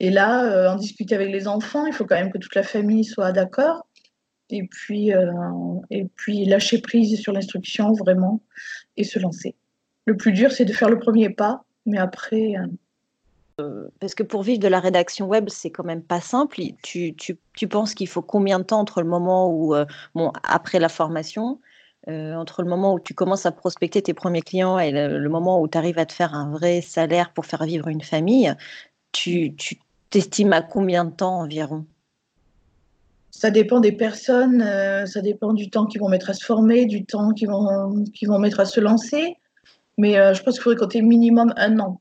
euh, 0.00 0.06
est 0.06 0.10
là, 0.10 0.72
en 0.72 0.76
discuter 0.76 1.14
avec 1.14 1.30
les 1.30 1.48
enfants, 1.48 1.86
il 1.86 1.92
faut 1.92 2.04
quand 2.04 2.16
même 2.16 2.32
que 2.32 2.38
toute 2.38 2.54
la 2.54 2.62
famille 2.62 3.04
soit 3.04 3.32
d'accord. 3.32 3.86
Et 4.52 4.66
puis, 4.66 5.12
et 5.90 6.06
puis 6.16 6.44
lâcher 6.44 6.80
prise 6.80 7.20
sur 7.20 7.32
l'instruction 7.32 7.92
vraiment 7.92 8.42
et 8.96 9.04
se 9.04 9.20
lancer. 9.20 9.54
Le 10.06 10.16
plus 10.16 10.32
dur, 10.32 10.50
c'est 10.50 10.64
de 10.64 10.72
faire 10.72 10.90
le 10.90 10.98
premier 10.98 11.30
pas, 11.30 11.62
mais 11.86 11.98
après, 11.98 12.56
parce 14.00 14.14
que 14.14 14.22
pour 14.22 14.42
vivre 14.42 14.60
de 14.60 14.68
la 14.68 14.80
rédaction 14.80 15.26
web, 15.26 15.48
c'est 15.48 15.70
quand 15.70 15.84
même 15.84 16.02
pas 16.02 16.20
simple. 16.20 16.60
Tu, 16.82 17.14
tu, 17.14 17.38
tu 17.54 17.68
penses 17.68 17.94
qu'il 17.94 18.08
faut 18.08 18.22
combien 18.22 18.58
de 18.58 18.64
temps 18.64 18.80
entre 18.80 19.02
le 19.02 19.08
moment 19.08 19.50
où, 19.50 19.74
euh, 19.74 19.84
bon, 20.14 20.32
après 20.42 20.78
la 20.78 20.88
formation, 20.88 21.60
euh, 22.08 22.34
entre 22.34 22.62
le 22.62 22.68
moment 22.68 22.94
où 22.94 23.00
tu 23.00 23.14
commences 23.14 23.46
à 23.46 23.52
prospecter 23.52 24.02
tes 24.02 24.14
premiers 24.14 24.42
clients 24.42 24.78
et 24.78 24.90
le, 24.90 25.28
moment 25.28 25.60
où 25.60 25.68
tu 25.68 25.76
arrives 25.76 25.98
à 25.98 26.06
te 26.06 26.12
faire 26.12 26.34
un 26.34 26.50
vrai 26.50 26.80
salaire 26.80 27.32
pour 27.32 27.46
faire 27.46 27.64
vivre 27.64 27.88
une 27.88 28.02
famille, 28.02 28.54
tu 29.12 29.54
t'estimes 30.10 30.52
à 30.52 30.62
combien 30.62 31.04
de 31.04 31.10
temps 31.10 31.40
environ? 31.40 31.86
Ça 33.30 33.50
dépend 33.50 33.80
des 33.80 33.92
personnes, 33.92 34.60
euh, 34.60 35.06
ça 35.06 35.20
dépend 35.22 35.52
du 35.52 35.70
temps 35.70 35.86
qu'ils 35.86 36.00
vont 36.00 36.08
mettre 36.08 36.30
à 36.30 36.34
se 36.34 36.44
former, 36.44 36.84
du 36.84 37.04
temps 37.06 37.32
qu'ils 37.32 37.48
vont, 37.48 38.38
mettre 38.38 38.60
à 38.60 38.64
se 38.64 38.80
lancer. 38.80 39.36
Mais 39.96 40.14
je 40.34 40.42
pense 40.42 40.54
qu'il 40.54 40.62
faudrait 40.62 40.78
compter 40.78 41.02
minimum 41.02 41.52
un 41.56 41.78
an 41.78 42.00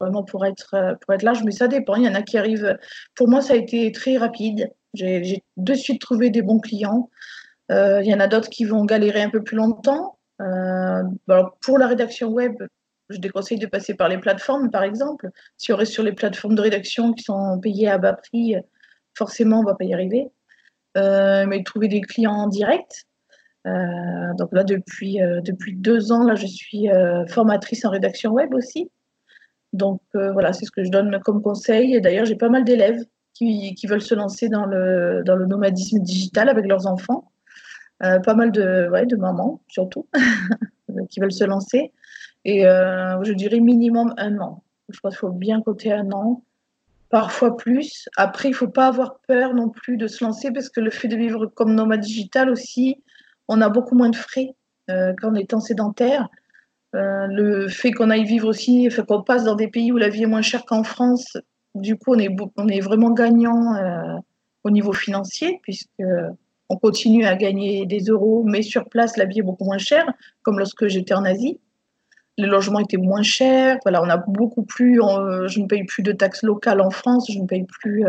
vraiment 0.00 0.22
pour 0.22 0.44
être, 0.44 0.74
euh, 0.74 0.94
pour 1.00 1.14
être 1.14 1.22
large, 1.22 1.42
mais 1.44 1.50
ça 1.50 1.68
dépend. 1.68 1.96
Il 1.96 2.04
y 2.04 2.08
en 2.08 2.14
a 2.14 2.22
qui 2.22 2.38
arrivent. 2.38 2.78
Pour 3.14 3.28
moi, 3.28 3.40
ça 3.40 3.54
a 3.54 3.56
été 3.56 3.90
très 3.92 4.16
rapide. 4.16 4.70
J'ai 4.94 5.42
de 5.56 5.74
suite 5.74 6.00
trouvé 6.00 6.30
des 6.30 6.42
bons 6.42 6.60
clients. 6.60 7.10
Euh, 7.70 8.02
il 8.02 8.08
y 8.08 8.14
en 8.14 8.20
a 8.20 8.28
d'autres 8.28 8.50
qui 8.50 8.64
vont 8.64 8.84
galérer 8.84 9.22
un 9.22 9.30
peu 9.30 9.42
plus 9.42 9.56
longtemps. 9.56 10.18
Euh, 10.40 11.02
pour 11.60 11.78
la 11.78 11.86
rédaction 11.86 12.28
web, 12.28 12.54
je 13.14 13.20
déconseille 13.20 13.58
de 13.58 13.66
passer 13.66 13.94
par 13.94 14.08
les 14.08 14.18
plateformes, 14.18 14.70
par 14.70 14.82
exemple. 14.82 15.30
Si 15.56 15.72
on 15.72 15.76
reste 15.76 15.92
sur 15.92 16.02
les 16.02 16.12
plateformes 16.12 16.54
de 16.54 16.62
rédaction 16.62 17.12
qui 17.12 17.24
sont 17.24 17.58
payées 17.60 17.88
à 17.88 17.98
bas 17.98 18.14
prix, 18.14 18.56
forcément, 19.14 19.58
on 19.58 19.62
ne 19.62 19.66
va 19.66 19.74
pas 19.74 19.84
y 19.84 19.94
arriver. 19.94 20.28
mais 20.96 21.62
trouver 21.64 21.88
des 21.88 22.00
clients 22.00 22.32
en 22.32 22.48
direct. 22.48 23.06
donc 23.64 24.52
là, 24.52 24.64
depuis, 24.64 25.18
depuis 25.42 25.74
deux 25.74 26.12
ans, 26.12 26.24
là, 26.24 26.34
je 26.34 26.46
suis 26.46 26.88
formatrice 27.28 27.84
en 27.84 27.90
rédaction 27.90 28.32
web 28.32 28.54
aussi. 28.54 28.90
Donc 29.74 30.00
euh, 30.14 30.32
voilà, 30.32 30.52
c'est 30.52 30.64
ce 30.64 30.70
que 30.70 30.84
je 30.84 30.90
donne 30.90 31.18
comme 31.24 31.42
conseil. 31.42 32.00
D'ailleurs, 32.00 32.24
j'ai 32.24 32.36
pas 32.36 32.48
mal 32.48 32.64
d'élèves 32.64 33.02
qui, 33.34 33.74
veulent 33.88 34.00
se 34.00 34.14
lancer 34.14 34.48
dans 34.48 34.64
le, 34.64 35.22
dans 35.26 35.34
le 35.34 35.46
nomadisme 35.46 35.98
digital 35.98 36.48
avec 36.48 36.66
leurs 36.66 36.86
enfants. 36.86 37.32
Euh, 38.04 38.20
pas 38.20 38.34
mal 38.34 38.52
de, 38.52 38.88
ouais, 38.90 39.04
de 39.06 39.16
mamans, 39.16 39.60
surtout, 39.68 40.06
qui 41.10 41.20
veulent 41.20 41.32
se 41.32 41.44
lancer. 41.44 41.92
Et 42.44 42.66
euh, 42.66 43.22
je 43.22 43.32
dirais 43.32 43.60
minimum 43.60 44.14
un 44.16 44.38
an. 44.38 44.62
Je 44.88 44.98
crois 44.98 45.10
qu'il 45.10 45.18
faut 45.18 45.30
bien 45.30 45.62
compter 45.62 45.92
un 45.92 46.10
an 46.12 46.42
parfois 47.08 47.56
plus. 47.56 48.08
Après, 48.16 48.48
il 48.48 48.52
ne 48.52 48.56
faut 48.56 48.68
pas 48.68 48.88
avoir 48.88 49.18
peur 49.26 49.54
non 49.54 49.70
plus 49.70 49.96
de 49.96 50.06
se 50.06 50.24
lancer 50.24 50.50
parce 50.52 50.68
que 50.68 50.80
le 50.80 50.90
fait 50.90 51.08
de 51.08 51.16
vivre 51.16 51.46
comme 51.46 51.74
nomade 51.74 52.00
digital 52.00 52.50
aussi, 52.50 53.02
on 53.48 53.60
a 53.60 53.68
beaucoup 53.68 53.94
moins 53.94 54.10
de 54.10 54.16
frais 54.16 54.54
euh, 54.90 55.14
qu'en 55.20 55.34
étant 55.34 55.60
sédentaire. 55.60 56.28
Euh, 56.94 57.26
le 57.26 57.68
fait 57.68 57.92
qu'on 57.92 58.10
aille 58.10 58.24
vivre 58.24 58.48
aussi, 58.48 58.88
qu'on 59.08 59.22
passe 59.22 59.44
dans 59.44 59.56
des 59.56 59.68
pays 59.68 59.90
où 59.90 59.96
la 59.96 60.08
vie 60.08 60.24
est 60.24 60.26
moins 60.26 60.42
chère 60.42 60.64
qu'en 60.64 60.84
France, 60.84 61.36
du 61.74 61.96
coup, 61.96 62.14
on 62.14 62.18
est, 62.18 62.34
on 62.56 62.68
est 62.68 62.80
vraiment 62.80 63.10
gagnant 63.10 63.74
au 64.62 64.70
niveau 64.70 64.92
financier 64.92 65.58
puisque 65.62 66.02
on 66.68 66.76
continue 66.76 67.24
à 67.24 67.34
gagner 67.34 67.84
des 67.86 68.00
euros, 68.04 68.44
mais 68.44 68.62
sur 68.62 68.88
place, 68.88 69.16
la 69.16 69.24
vie 69.24 69.40
est 69.40 69.42
beaucoup 69.42 69.64
moins 69.64 69.78
chère, 69.78 70.06
comme 70.42 70.58
lorsque 70.58 70.86
j'étais 70.86 71.14
en 71.14 71.24
Asie 71.24 71.58
les 72.36 72.46
logements 72.46 72.80
étaient 72.80 72.96
moins 72.96 73.22
chers. 73.22 73.78
Voilà, 73.84 74.02
on 74.02 74.08
a 74.08 74.16
beaucoup 74.16 74.64
plus. 74.64 74.96
je 74.96 75.60
ne 75.60 75.66
paye 75.66 75.84
plus 75.84 76.02
de 76.02 76.12
taxes 76.12 76.42
locales 76.42 76.80
en 76.80 76.90
France. 76.90 77.30
Je 77.32 77.38
ne 77.38 77.46
paye 77.46 77.64
plus 77.64 78.04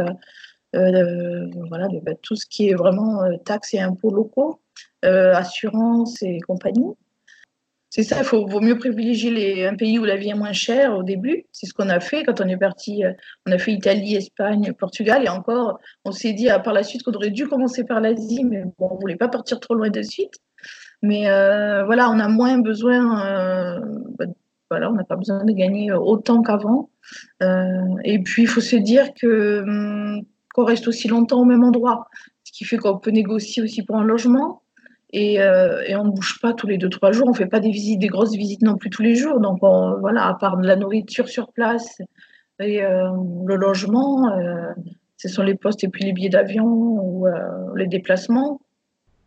euh, 0.76 0.86
euh, 0.94 1.50
voilà, 1.70 1.88
bah, 2.04 2.14
tout 2.22 2.36
ce 2.36 2.46
qui 2.46 2.70
est 2.70 2.76
vraiment 2.76 3.24
euh, 3.24 3.38
taxes 3.46 3.74
et 3.74 3.80
impôts 3.80 4.12
locaux, 4.12 4.60
assurances 5.04 6.22
et 6.24 6.40
compagnie. 6.40 6.94
C'est 7.92 8.04
ça, 8.04 8.22
il 8.24 8.26
vaut 8.26 8.60
mieux 8.60 8.78
privilégier 8.78 9.32
les, 9.32 9.66
un 9.66 9.76
pays 9.76 10.00
où 10.00 10.04
la 10.04 10.18
vie 10.18 10.30
est 10.30 10.36
moins 10.36 10.52
chère 10.52 10.98
au 10.98 11.04
début. 11.04 11.46
C'est 11.54 11.66
ce 11.66 11.74
qu'on 11.74 11.88
a 11.88 12.02
fait 12.02 12.24
quand 12.26 12.42
on 12.42 12.48
est 12.50 12.58
parti. 12.58 13.04
On 13.46 13.52
a 13.52 13.58
fait 13.58 13.72
Italie, 13.72 14.16
Espagne, 14.16 14.74
Portugal. 14.74 15.24
Et 15.24 15.30
encore, 15.30 15.80
on 16.04 16.12
s'est 16.12 16.34
dit 16.34 16.50
par 16.64 16.74
la 16.74 16.84
suite 16.84 17.04
qu'on 17.04 17.14
aurait 17.14 17.30
dû 17.30 17.48
commencer 17.48 17.86
par 17.86 18.02
l'Asie, 18.02 18.44
mais 18.44 18.64
bon, 18.78 18.90
on 18.92 18.96
ne 18.96 19.00
voulait 19.00 19.16
pas 19.16 19.30
partir 19.30 19.62
trop 19.62 19.76
loin 19.76 19.90
de 19.90 20.02
suite. 20.02 20.34
Mais 21.02 21.30
euh, 21.30 21.84
voilà, 21.86 22.10
on 22.10 22.20
a 22.20 22.28
moins 22.28 22.60
besoin, 22.60 23.26
euh, 23.26 23.80
bah, 24.18 24.26
voilà, 24.70 24.90
on 24.90 24.94
n'a 24.94 25.04
pas 25.04 25.16
besoin 25.16 25.44
de 25.44 25.52
gagner 25.52 25.92
autant 25.92 26.42
qu'avant. 26.42 26.90
Euh, 27.44 27.96
et 28.04 28.20
puis, 28.20 28.44
il 28.44 28.48
faut 28.48 28.62
se 28.62 28.76
dire 28.76 29.14
que 29.14 29.62
hum, 29.62 30.24
qu'on 30.54 30.66
reste 30.66 30.88
aussi 30.88 31.08
longtemps 31.08 31.42
au 31.42 31.46
même 31.46 31.64
endroit, 31.64 32.08
ce 32.44 32.52
qui 32.52 32.66
fait 32.66 32.78
qu'on 32.78 32.98
peut 32.98 33.12
négocier 33.12 33.62
aussi 33.62 33.84
pour 33.84 33.98
un 33.98 34.04
logement. 34.04 34.62
Et, 35.12 35.36
et, 35.36 35.96
on 35.96 36.04
ne 36.06 36.10
bouge 36.10 36.40
pas 36.42 36.52
tous 36.54 36.68
les 36.68 36.78
deux 36.78 36.90
trois 36.90 37.14
jours. 37.14 37.28
On 37.30 37.34
fait 37.34 37.46
pas 37.46 37.62
des 37.62 37.70
visites, 37.70 38.00
des 38.00 38.08
grosses 38.08 38.36
visites 38.36 38.62
non 38.62 38.76
plus 38.76 38.90
tous 38.90 39.02
les 39.02 39.16
jours. 39.16 39.40
Donc 39.40 39.60
voilà, 39.62 40.26
à 40.28 40.34
part 40.34 40.58
de 40.58 40.68
la 40.68 40.76
nourriture 40.76 41.30
sur 41.30 41.54
place 41.54 42.02
et 42.60 42.82
le 42.82 43.56
logement, 43.56 44.30
ce 45.16 45.30
sont 45.30 45.44
les 45.44 45.56
postes 45.56 45.86
et 45.86 45.88
puis 45.88 46.04
les 46.04 46.12
billets 46.12 46.30
d'avion 46.30 46.66
ou 46.66 47.28
les 47.76 47.88
déplacements. 47.88 48.60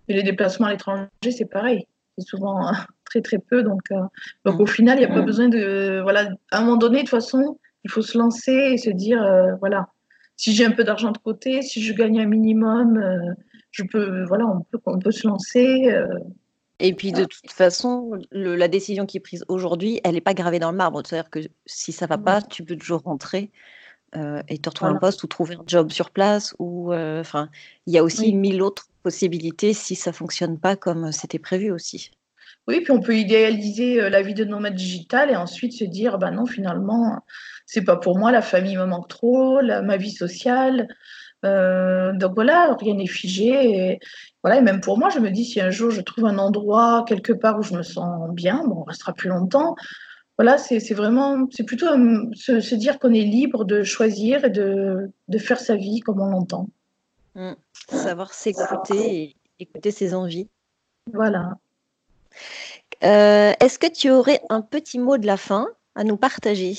Et 0.08 0.14
les 0.14 0.22
déplacements 0.22 0.66
à 0.66 0.70
l'étranger, 0.70 1.08
c'est 1.30 1.44
pareil. 1.44 1.86
C'est 2.16 2.26
souvent 2.26 2.66
euh, 2.66 2.72
très 3.04 3.20
très 3.20 3.38
peu. 3.38 3.62
Donc, 3.62 3.82
euh, 3.92 4.00
donc 4.44 4.60
au 4.60 4.66
final, 4.66 4.98
il 4.98 5.06
n'y 5.06 5.12
a 5.12 5.14
pas 5.14 5.22
besoin 5.22 5.48
de. 5.48 6.00
Voilà, 6.02 6.30
à 6.50 6.58
un 6.58 6.60
moment 6.62 6.76
donné, 6.76 6.98
de 6.98 7.02
toute 7.02 7.10
façon, 7.10 7.58
il 7.84 7.90
faut 7.90 8.02
se 8.02 8.16
lancer 8.18 8.52
et 8.52 8.78
se 8.78 8.90
dire 8.90 9.22
euh, 9.22 9.54
voilà, 9.60 9.88
si 10.36 10.54
j'ai 10.54 10.64
un 10.64 10.72
peu 10.72 10.84
d'argent 10.84 11.12
de 11.12 11.18
côté, 11.18 11.62
si 11.62 11.82
je 11.82 11.92
gagne 11.92 12.20
un 12.20 12.26
minimum, 12.26 13.00
je 13.70 13.82
peux, 13.84 14.24
voilà, 14.24 14.46
on 14.46 14.60
peut, 14.62 14.78
on 14.86 14.98
peut 14.98 15.12
se 15.12 15.26
lancer. 15.26 15.94
Et 16.80 16.94
puis 16.94 17.10
de 17.10 17.24
toute 17.24 17.50
façon, 17.50 18.12
la 18.30 18.68
décision 18.68 19.04
qui 19.04 19.16
est 19.16 19.20
prise 19.20 19.44
aujourd'hui, 19.48 20.00
elle 20.04 20.14
n'est 20.14 20.20
pas 20.20 20.34
gravée 20.34 20.60
dans 20.60 20.70
le 20.70 20.76
marbre. 20.76 21.02
C'est-à-dire 21.04 21.28
que 21.28 21.40
si 21.66 21.90
ça 21.90 22.06
ne 22.06 22.08
va 22.08 22.18
pas, 22.18 22.40
tu 22.40 22.64
peux 22.64 22.76
toujours 22.76 23.02
rentrer 23.02 23.50
et 24.14 24.58
te 24.58 24.68
retrouver 24.68 24.92
un 24.92 24.98
poste 24.98 25.24
ou 25.24 25.26
trouver 25.26 25.56
un 25.56 25.64
job 25.66 25.90
sur 25.90 26.10
place. 26.10 26.54
Ou, 26.60 26.94
enfin, 26.94 27.48
il 27.86 27.94
y 27.94 27.98
a 27.98 28.04
aussi 28.04 28.32
mille 28.32 28.62
autres 28.62 28.87
si 29.10 29.94
ça 29.94 30.12
fonctionne 30.12 30.58
pas 30.58 30.76
comme 30.76 31.12
c'était 31.12 31.38
prévu 31.38 31.70
aussi. 31.70 32.10
Oui, 32.66 32.80
puis 32.82 32.92
on 32.92 33.00
peut 33.00 33.16
idéaliser 33.16 34.10
la 34.10 34.20
vie 34.20 34.34
de 34.34 34.44
nomade 34.44 34.74
digital 34.74 35.30
et 35.30 35.36
ensuite 35.36 35.72
se 35.72 35.84
dire, 35.84 36.18
bah 36.18 36.30
non, 36.30 36.44
finalement, 36.44 37.24
c'est 37.64 37.82
pas 37.82 37.96
pour 37.96 38.18
moi, 38.18 38.30
la 38.30 38.42
famille 38.42 38.76
me 38.76 38.84
manque 38.84 39.08
trop, 39.08 39.60
la, 39.60 39.80
ma 39.80 39.96
vie 39.96 40.10
sociale. 40.10 40.86
donc 41.42 42.34
voilà, 42.34 42.76
rien 42.78 42.94
n'est 42.94 43.06
figé. 43.06 43.92
Et, 43.92 44.00
voilà, 44.42 44.58
et 44.58 44.62
même 44.62 44.80
pour 44.80 44.98
moi, 44.98 45.08
je 45.08 45.18
me 45.18 45.30
dis, 45.30 45.44
si 45.44 45.60
un 45.60 45.70
jour 45.70 45.90
je 45.90 46.00
trouve 46.02 46.26
un 46.26 46.38
endroit 46.38 47.04
quelque 47.08 47.32
part 47.32 47.58
où 47.58 47.62
je 47.62 47.74
me 47.74 47.82
sens 47.82 48.30
bien, 48.34 48.62
bon, 48.66 48.80
on 48.80 48.84
restera 48.84 49.14
plus 49.14 49.30
longtemps. 49.30 49.74
Voilà, 50.38 50.56
c'est 50.56 50.94
vraiment, 50.94 51.48
c'est 51.50 51.64
plutôt 51.64 51.86
se, 52.34 52.60
se, 52.60 52.74
dire 52.76 53.00
qu'on 53.00 53.12
est 53.12 53.22
libre 53.22 53.64
de 53.64 53.82
choisir 53.82 54.44
et 54.44 54.50
de, 54.50 55.10
de 55.26 55.38
faire 55.38 55.58
sa 55.58 55.74
vie 55.74 55.98
comme 55.98 56.20
on 56.20 56.26
l'entend. 56.26 56.68
Mmh. 57.38 57.54
Savoir 57.90 58.34
s'écouter 58.34 59.22
et 59.22 59.36
écouter 59.60 59.92
ses 59.92 60.12
envies. 60.12 60.48
Voilà. 61.12 61.52
Euh, 63.04 63.52
est-ce 63.60 63.78
que 63.78 63.86
tu 63.86 64.10
aurais 64.10 64.40
un 64.50 64.60
petit 64.60 64.98
mot 64.98 65.18
de 65.18 65.26
la 65.26 65.36
fin 65.36 65.68
à 65.94 66.02
nous 66.02 66.16
partager 66.16 66.74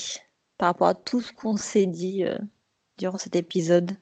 par 0.58 0.68
rapport 0.68 0.88
à 0.88 0.94
tout 0.94 1.22
ce 1.22 1.32
qu'on 1.32 1.56
s'est 1.56 1.86
dit 1.86 2.24
euh, 2.24 2.36
durant 2.98 3.16
cet 3.16 3.36
épisode? 3.36 3.92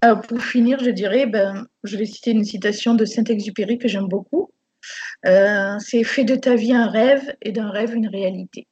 Alors 0.00 0.20
Pour 0.22 0.42
finir, 0.42 0.80
je 0.80 0.90
dirais, 0.90 1.26
ben, 1.26 1.68
je 1.84 1.96
vais 1.96 2.06
citer 2.06 2.32
une 2.32 2.44
citation 2.44 2.94
de 2.94 3.04
Saint-Exupéry 3.04 3.78
que 3.78 3.86
j'aime 3.86 4.08
beaucoup. 4.08 4.50
Euh, 5.26 5.78
c'est 5.78 6.02
fait 6.02 6.24
de 6.24 6.34
ta 6.34 6.56
vie 6.56 6.74
un 6.74 6.88
rêve 6.88 7.36
et 7.40 7.52
d'un 7.52 7.70
rêve 7.70 7.94
une 7.94 8.08
réalité. 8.08 8.66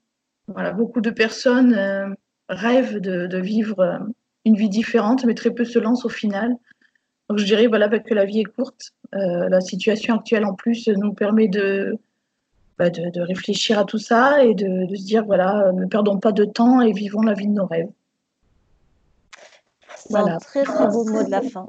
Voilà, 0.48 0.72
beaucoup 0.72 1.00
de 1.00 1.10
personnes 1.10 2.16
rêvent 2.48 2.98
de 2.98 3.38
vivre 3.38 4.04
une 4.44 4.56
vie 4.56 4.68
différente, 4.68 5.24
mais 5.24 5.34
très 5.34 5.50
peu 5.50 5.64
se 5.64 5.78
lancent 5.78 6.04
au 6.04 6.10
final. 6.10 6.56
Donc 7.28 7.38
je 7.38 7.44
dirais 7.44 7.66
voilà, 7.66 7.88
que 7.88 8.14
la 8.14 8.24
vie 8.24 8.40
est 8.40 8.44
courte. 8.44 8.92
Euh, 9.14 9.48
la 9.48 9.60
situation 9.60 10.16
actuelle 10.16 10.44
en 10.44 10.54
plus 10.54 10.88
nous 10.88 11.12
permet 11.14 11.48
de, 11.48 11.98
bah, 12.78 12.90
de, 12.90 13.20
réfléchir 13.20 13.78
à 13.78 13.84
tout 13.84 13.98
ça 13.98 14.44
et 14.44 14.54
de, 14.54 14.86
se 14.94 15.04
dire 15.04 15.24
voilà, 15.24 15.72
ne 15.72 15.86
perdons 15.86 16.18
pas 16.18 16.32
de 16.32 16.44
temps 16.44 16.80
et 16.80 16.92
vivons 16.92 17.22
la 17.22 17.34
vie 17.34 17.46
de 17.46 17.52
nos 17.52 17.66
rêves. 17.66 17.90
C'est 19.96 20.16
un 20.16 20.38
très 20.38 20.64
très 20.64 20.86
beau 20.88 21.04
mot 21.04 21.22
de 21.22 21.30
la 21.30 21.40
fin. 21.40 21.68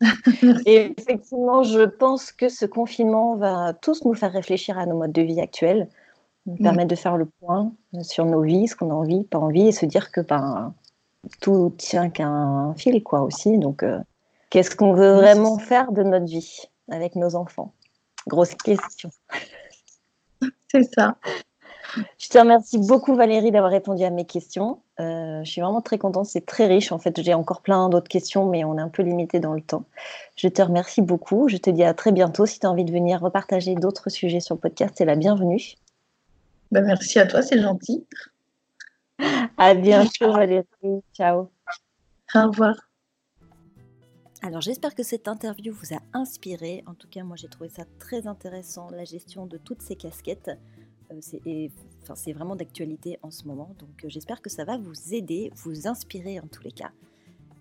et 0.66 0.92
effectivement, 0.98 1.62
je 1.62 1.82
pense 1.82 2.32
que 2.32 2.48
ce 2.48 2.66
confinement 2.66 3.36
va 3.36 3.72
tous 3.72 4.04
nous 4.04 4.14
faire 4.14 4.32
réfléchir 4.32 4.78
à 4.78 4.86
nos 4.86 4.96
modes 4.96 5.12
de 5.12 5.22
vie 5.22 5.40
actuels, 5.40 5.88
nous 6.46 6.54
mm. 6.54 6.62
permettre 6.62 6.88
de 6.88 6.96
faire 6.96 7.16
le 7.16 7.26
point 7.26 7.72
sur 8.02 8.24
nos 8.24 8.42
vies, 8.42 8.68
ce 8.68 8.76
qu'on 8.76 8.90
a 8.90 8.94
envie, 8.94 9.24
pas 9.24 9.38
envie, 9.38 9.68
et 9.68 9.72
se 9.72 9.86
dire 9.86 10.10
que 10.10 10.20
ben, 10.20 10.74
tout 11.40 11.74
tient 11.76 12.10
qu'un 12.10 12.74
fil, 12.76 13.02
quoi, 13.02 13.22
aussi. 13.22 13.58
Donc, 13.58 13.82
euh, 13.82 13.98
qu'est-ce 14.50 14.74
qu'on 14.74 14.92
veut 14.92 15.14
vraiment 15.14 15.58
faire 15.58 15.92
de 15.92 16.02
notre 16.02 16.26
vie 16.26 16.68
avec 16.90 17.16
nos 17.16 17.34
enfants? 17.34 17.72
Grosse 18.26 18.54
question. 18.54 19.10
C'est 20.70 20.94
ça. 20.94 21.16
Je 22.18 22.28
te 22.28 22.38
remercie 22.38 22.78
beaucoup, 22.78 23.14
Valérie, 23.14 23.50
d'avoir 23.50 23.70
répondu 23.70 24.04
à 24.04 24.10
mes 24.10 24.24
questions. 24.24 24.80
Euh, 25.00 25.42
je 25.44 25.50
suis 25.50 25.60
vraiment 25.60 25.80
très 25.80 25.98
contente. 25.98 26.26
C'est 26.26 26.44
très 26.44 26.66
riche. 26.66 26.92
En 26.92 26.98
fait, 26.98 27.22
j'ai 27.22 27.34
encore 27.34 27.62
plein 27.62 27.88
d'autres 27.88 28.08
questions, 28.08 28.46
mais 28.46 28.64
on 28.64 28.76
est 28.76 28.80
un 28.80 28.88
peu 28.88 29.02
limité 29.02 29.40
dans 29.40 29.54
le 29.54 29.60
temps. 29.60 29.84
Je 30.36 30.48
te 30.48 30.60
remercie 30.60 31.02
beaucoup. 31.02 31.48
Je 31.48 31.56
te 31.56 31.70
dis 31.70 31.84
à 31.84 31.94
très 31.94 32.12
bientôt. 32.12 32.46
Si 32.46 32.60
tu 32.60 32.66
as 32.66 32.70
envie 32.70 32.84
de 32.84 32.92
venir 32.92 33.20
repartager 33.20 33.74
d'autres 33.74 34.10
sujets 34.10 34.40
sur 34.40 34.56
le 34.56 34.60
podcast, 34.60 34.94
c'est 34.96 35.04
la 35.04 35.16
bienvenue. 35.16 35.74
Ben, 36.72 36.84
merci 36.84 37.18
à 37.18 37.26
toi, 37.26 37.42
c'est 37.42 37.60
gentil. 37.60 38.04
À 39.56 39.74
bientôt 39.74 40.32
Valérie. 40.32 40.66
Ciao. 41.14 41.50
Au 42.34 42.46
revoir. 42.48 42.74
Alors 44.42 44.60
j'espère 44.60 44.94
que 44.94 45.02
cette 45.02 45.28
interview 45.28 45.72
vous 45.72 45.94
a 45.94 45.98
inspiré. 46.12 46.84
En 46.86 46.94
tout 46.94 47.08
cas, 47.08 47.24
moi 47.24 47.36
j'ai 47.36 47.48
trouvé 47.48 47.68
ça 47.68 47.84
très 47.98 48.26
intéressant, 48.26 48.90
la 48.90 49.04
gestion 49.04 49.46
de 49.46 49.56
toutes 49.56 49.82
ces 49.82 49.96
casquettes. 49.96 50.50
Euh, 51.10 51.20
c'est 52.14 52.32
vraiment 52.32 52.56
d'actualité 52.56 53.18
en 53.22 53.30
ce 53.30 53.44
moment. 53.44 53.74
Donc 53.78 54.04
euh, 54.04 54.08
j'espère 54.08 54.42
que 54.42 54.50
ça 54.50 54.64
va 54.64 54.76
vous 54.76 55.14
aider, 55.14 55.50
vous 55.56 55.88
inspirer 55.88 56.38
en 56.40 56.46
tous 56.46 56.62
les 56.62 56.72
cas. 56.72 56.90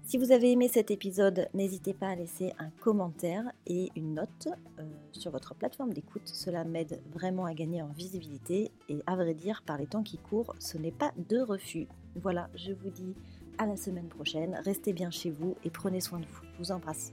Si 0.06 0.20
vous 0.20 0.32
avez 0.32 0.52
aimé 0.52 0.68
cet 0.68 0.92
épisode, 0.92 1.50
n'hésitez 1.56 1.96
pas 1.96 2.10
à 2.10 2.16
laisser 2.16 2.54
un 2.60 2.70
commentaire 2.70 3.44
et 3.66 3.90
une 3.96 4.14
note 4.14 4.48
euh, 4.78 4.84
sur 5.12 5.32
votre 5.32 5.56
plateforme 5.56 5.94
d'écoute. 5.94 6.22
Cela 6.26 6.64
m'aide 6.64 7.02
vraiment 7.12 7.46
à 7.46 7.56
gagner 7.56 7.82
en 7.82 7.88
visibilité 7.88 8.72
et 8.88 9.00
à 9.08 9.16
vrai 9.16 9.34
dire, 9.34 9.64
par 9.66 9.80
les 9.80 9.88
temps 9.88 10.04
qui 10.04 10.20
courent, 10.20 10.54
ce 10.60 10.78
n'est 10.78 10.92
pas 10.92 11.12
de 11.28 11.40
refus. 11.40 11.88
Voilà, 12.22 12.50
je 12.54 12.72
vous 12.72 12.92
dis 12.92 13.16
à 13.58 13.66
la 13.66 13.78
semaine 13.78 14.08
prochaine. 14.08 14.62
Restez 14.64 14.94
bien 14.94 15.10
chez 15.10 15.32
vous 15.32 15.56
et 15.64 15.72
prenez 15.72 16.02
soin 16.02 16.20
de 16.20 16.26
vous. 16.28 16.42
Je 16.54 16.58
vous 16.60 16.72
embrasse. 16.72 17.12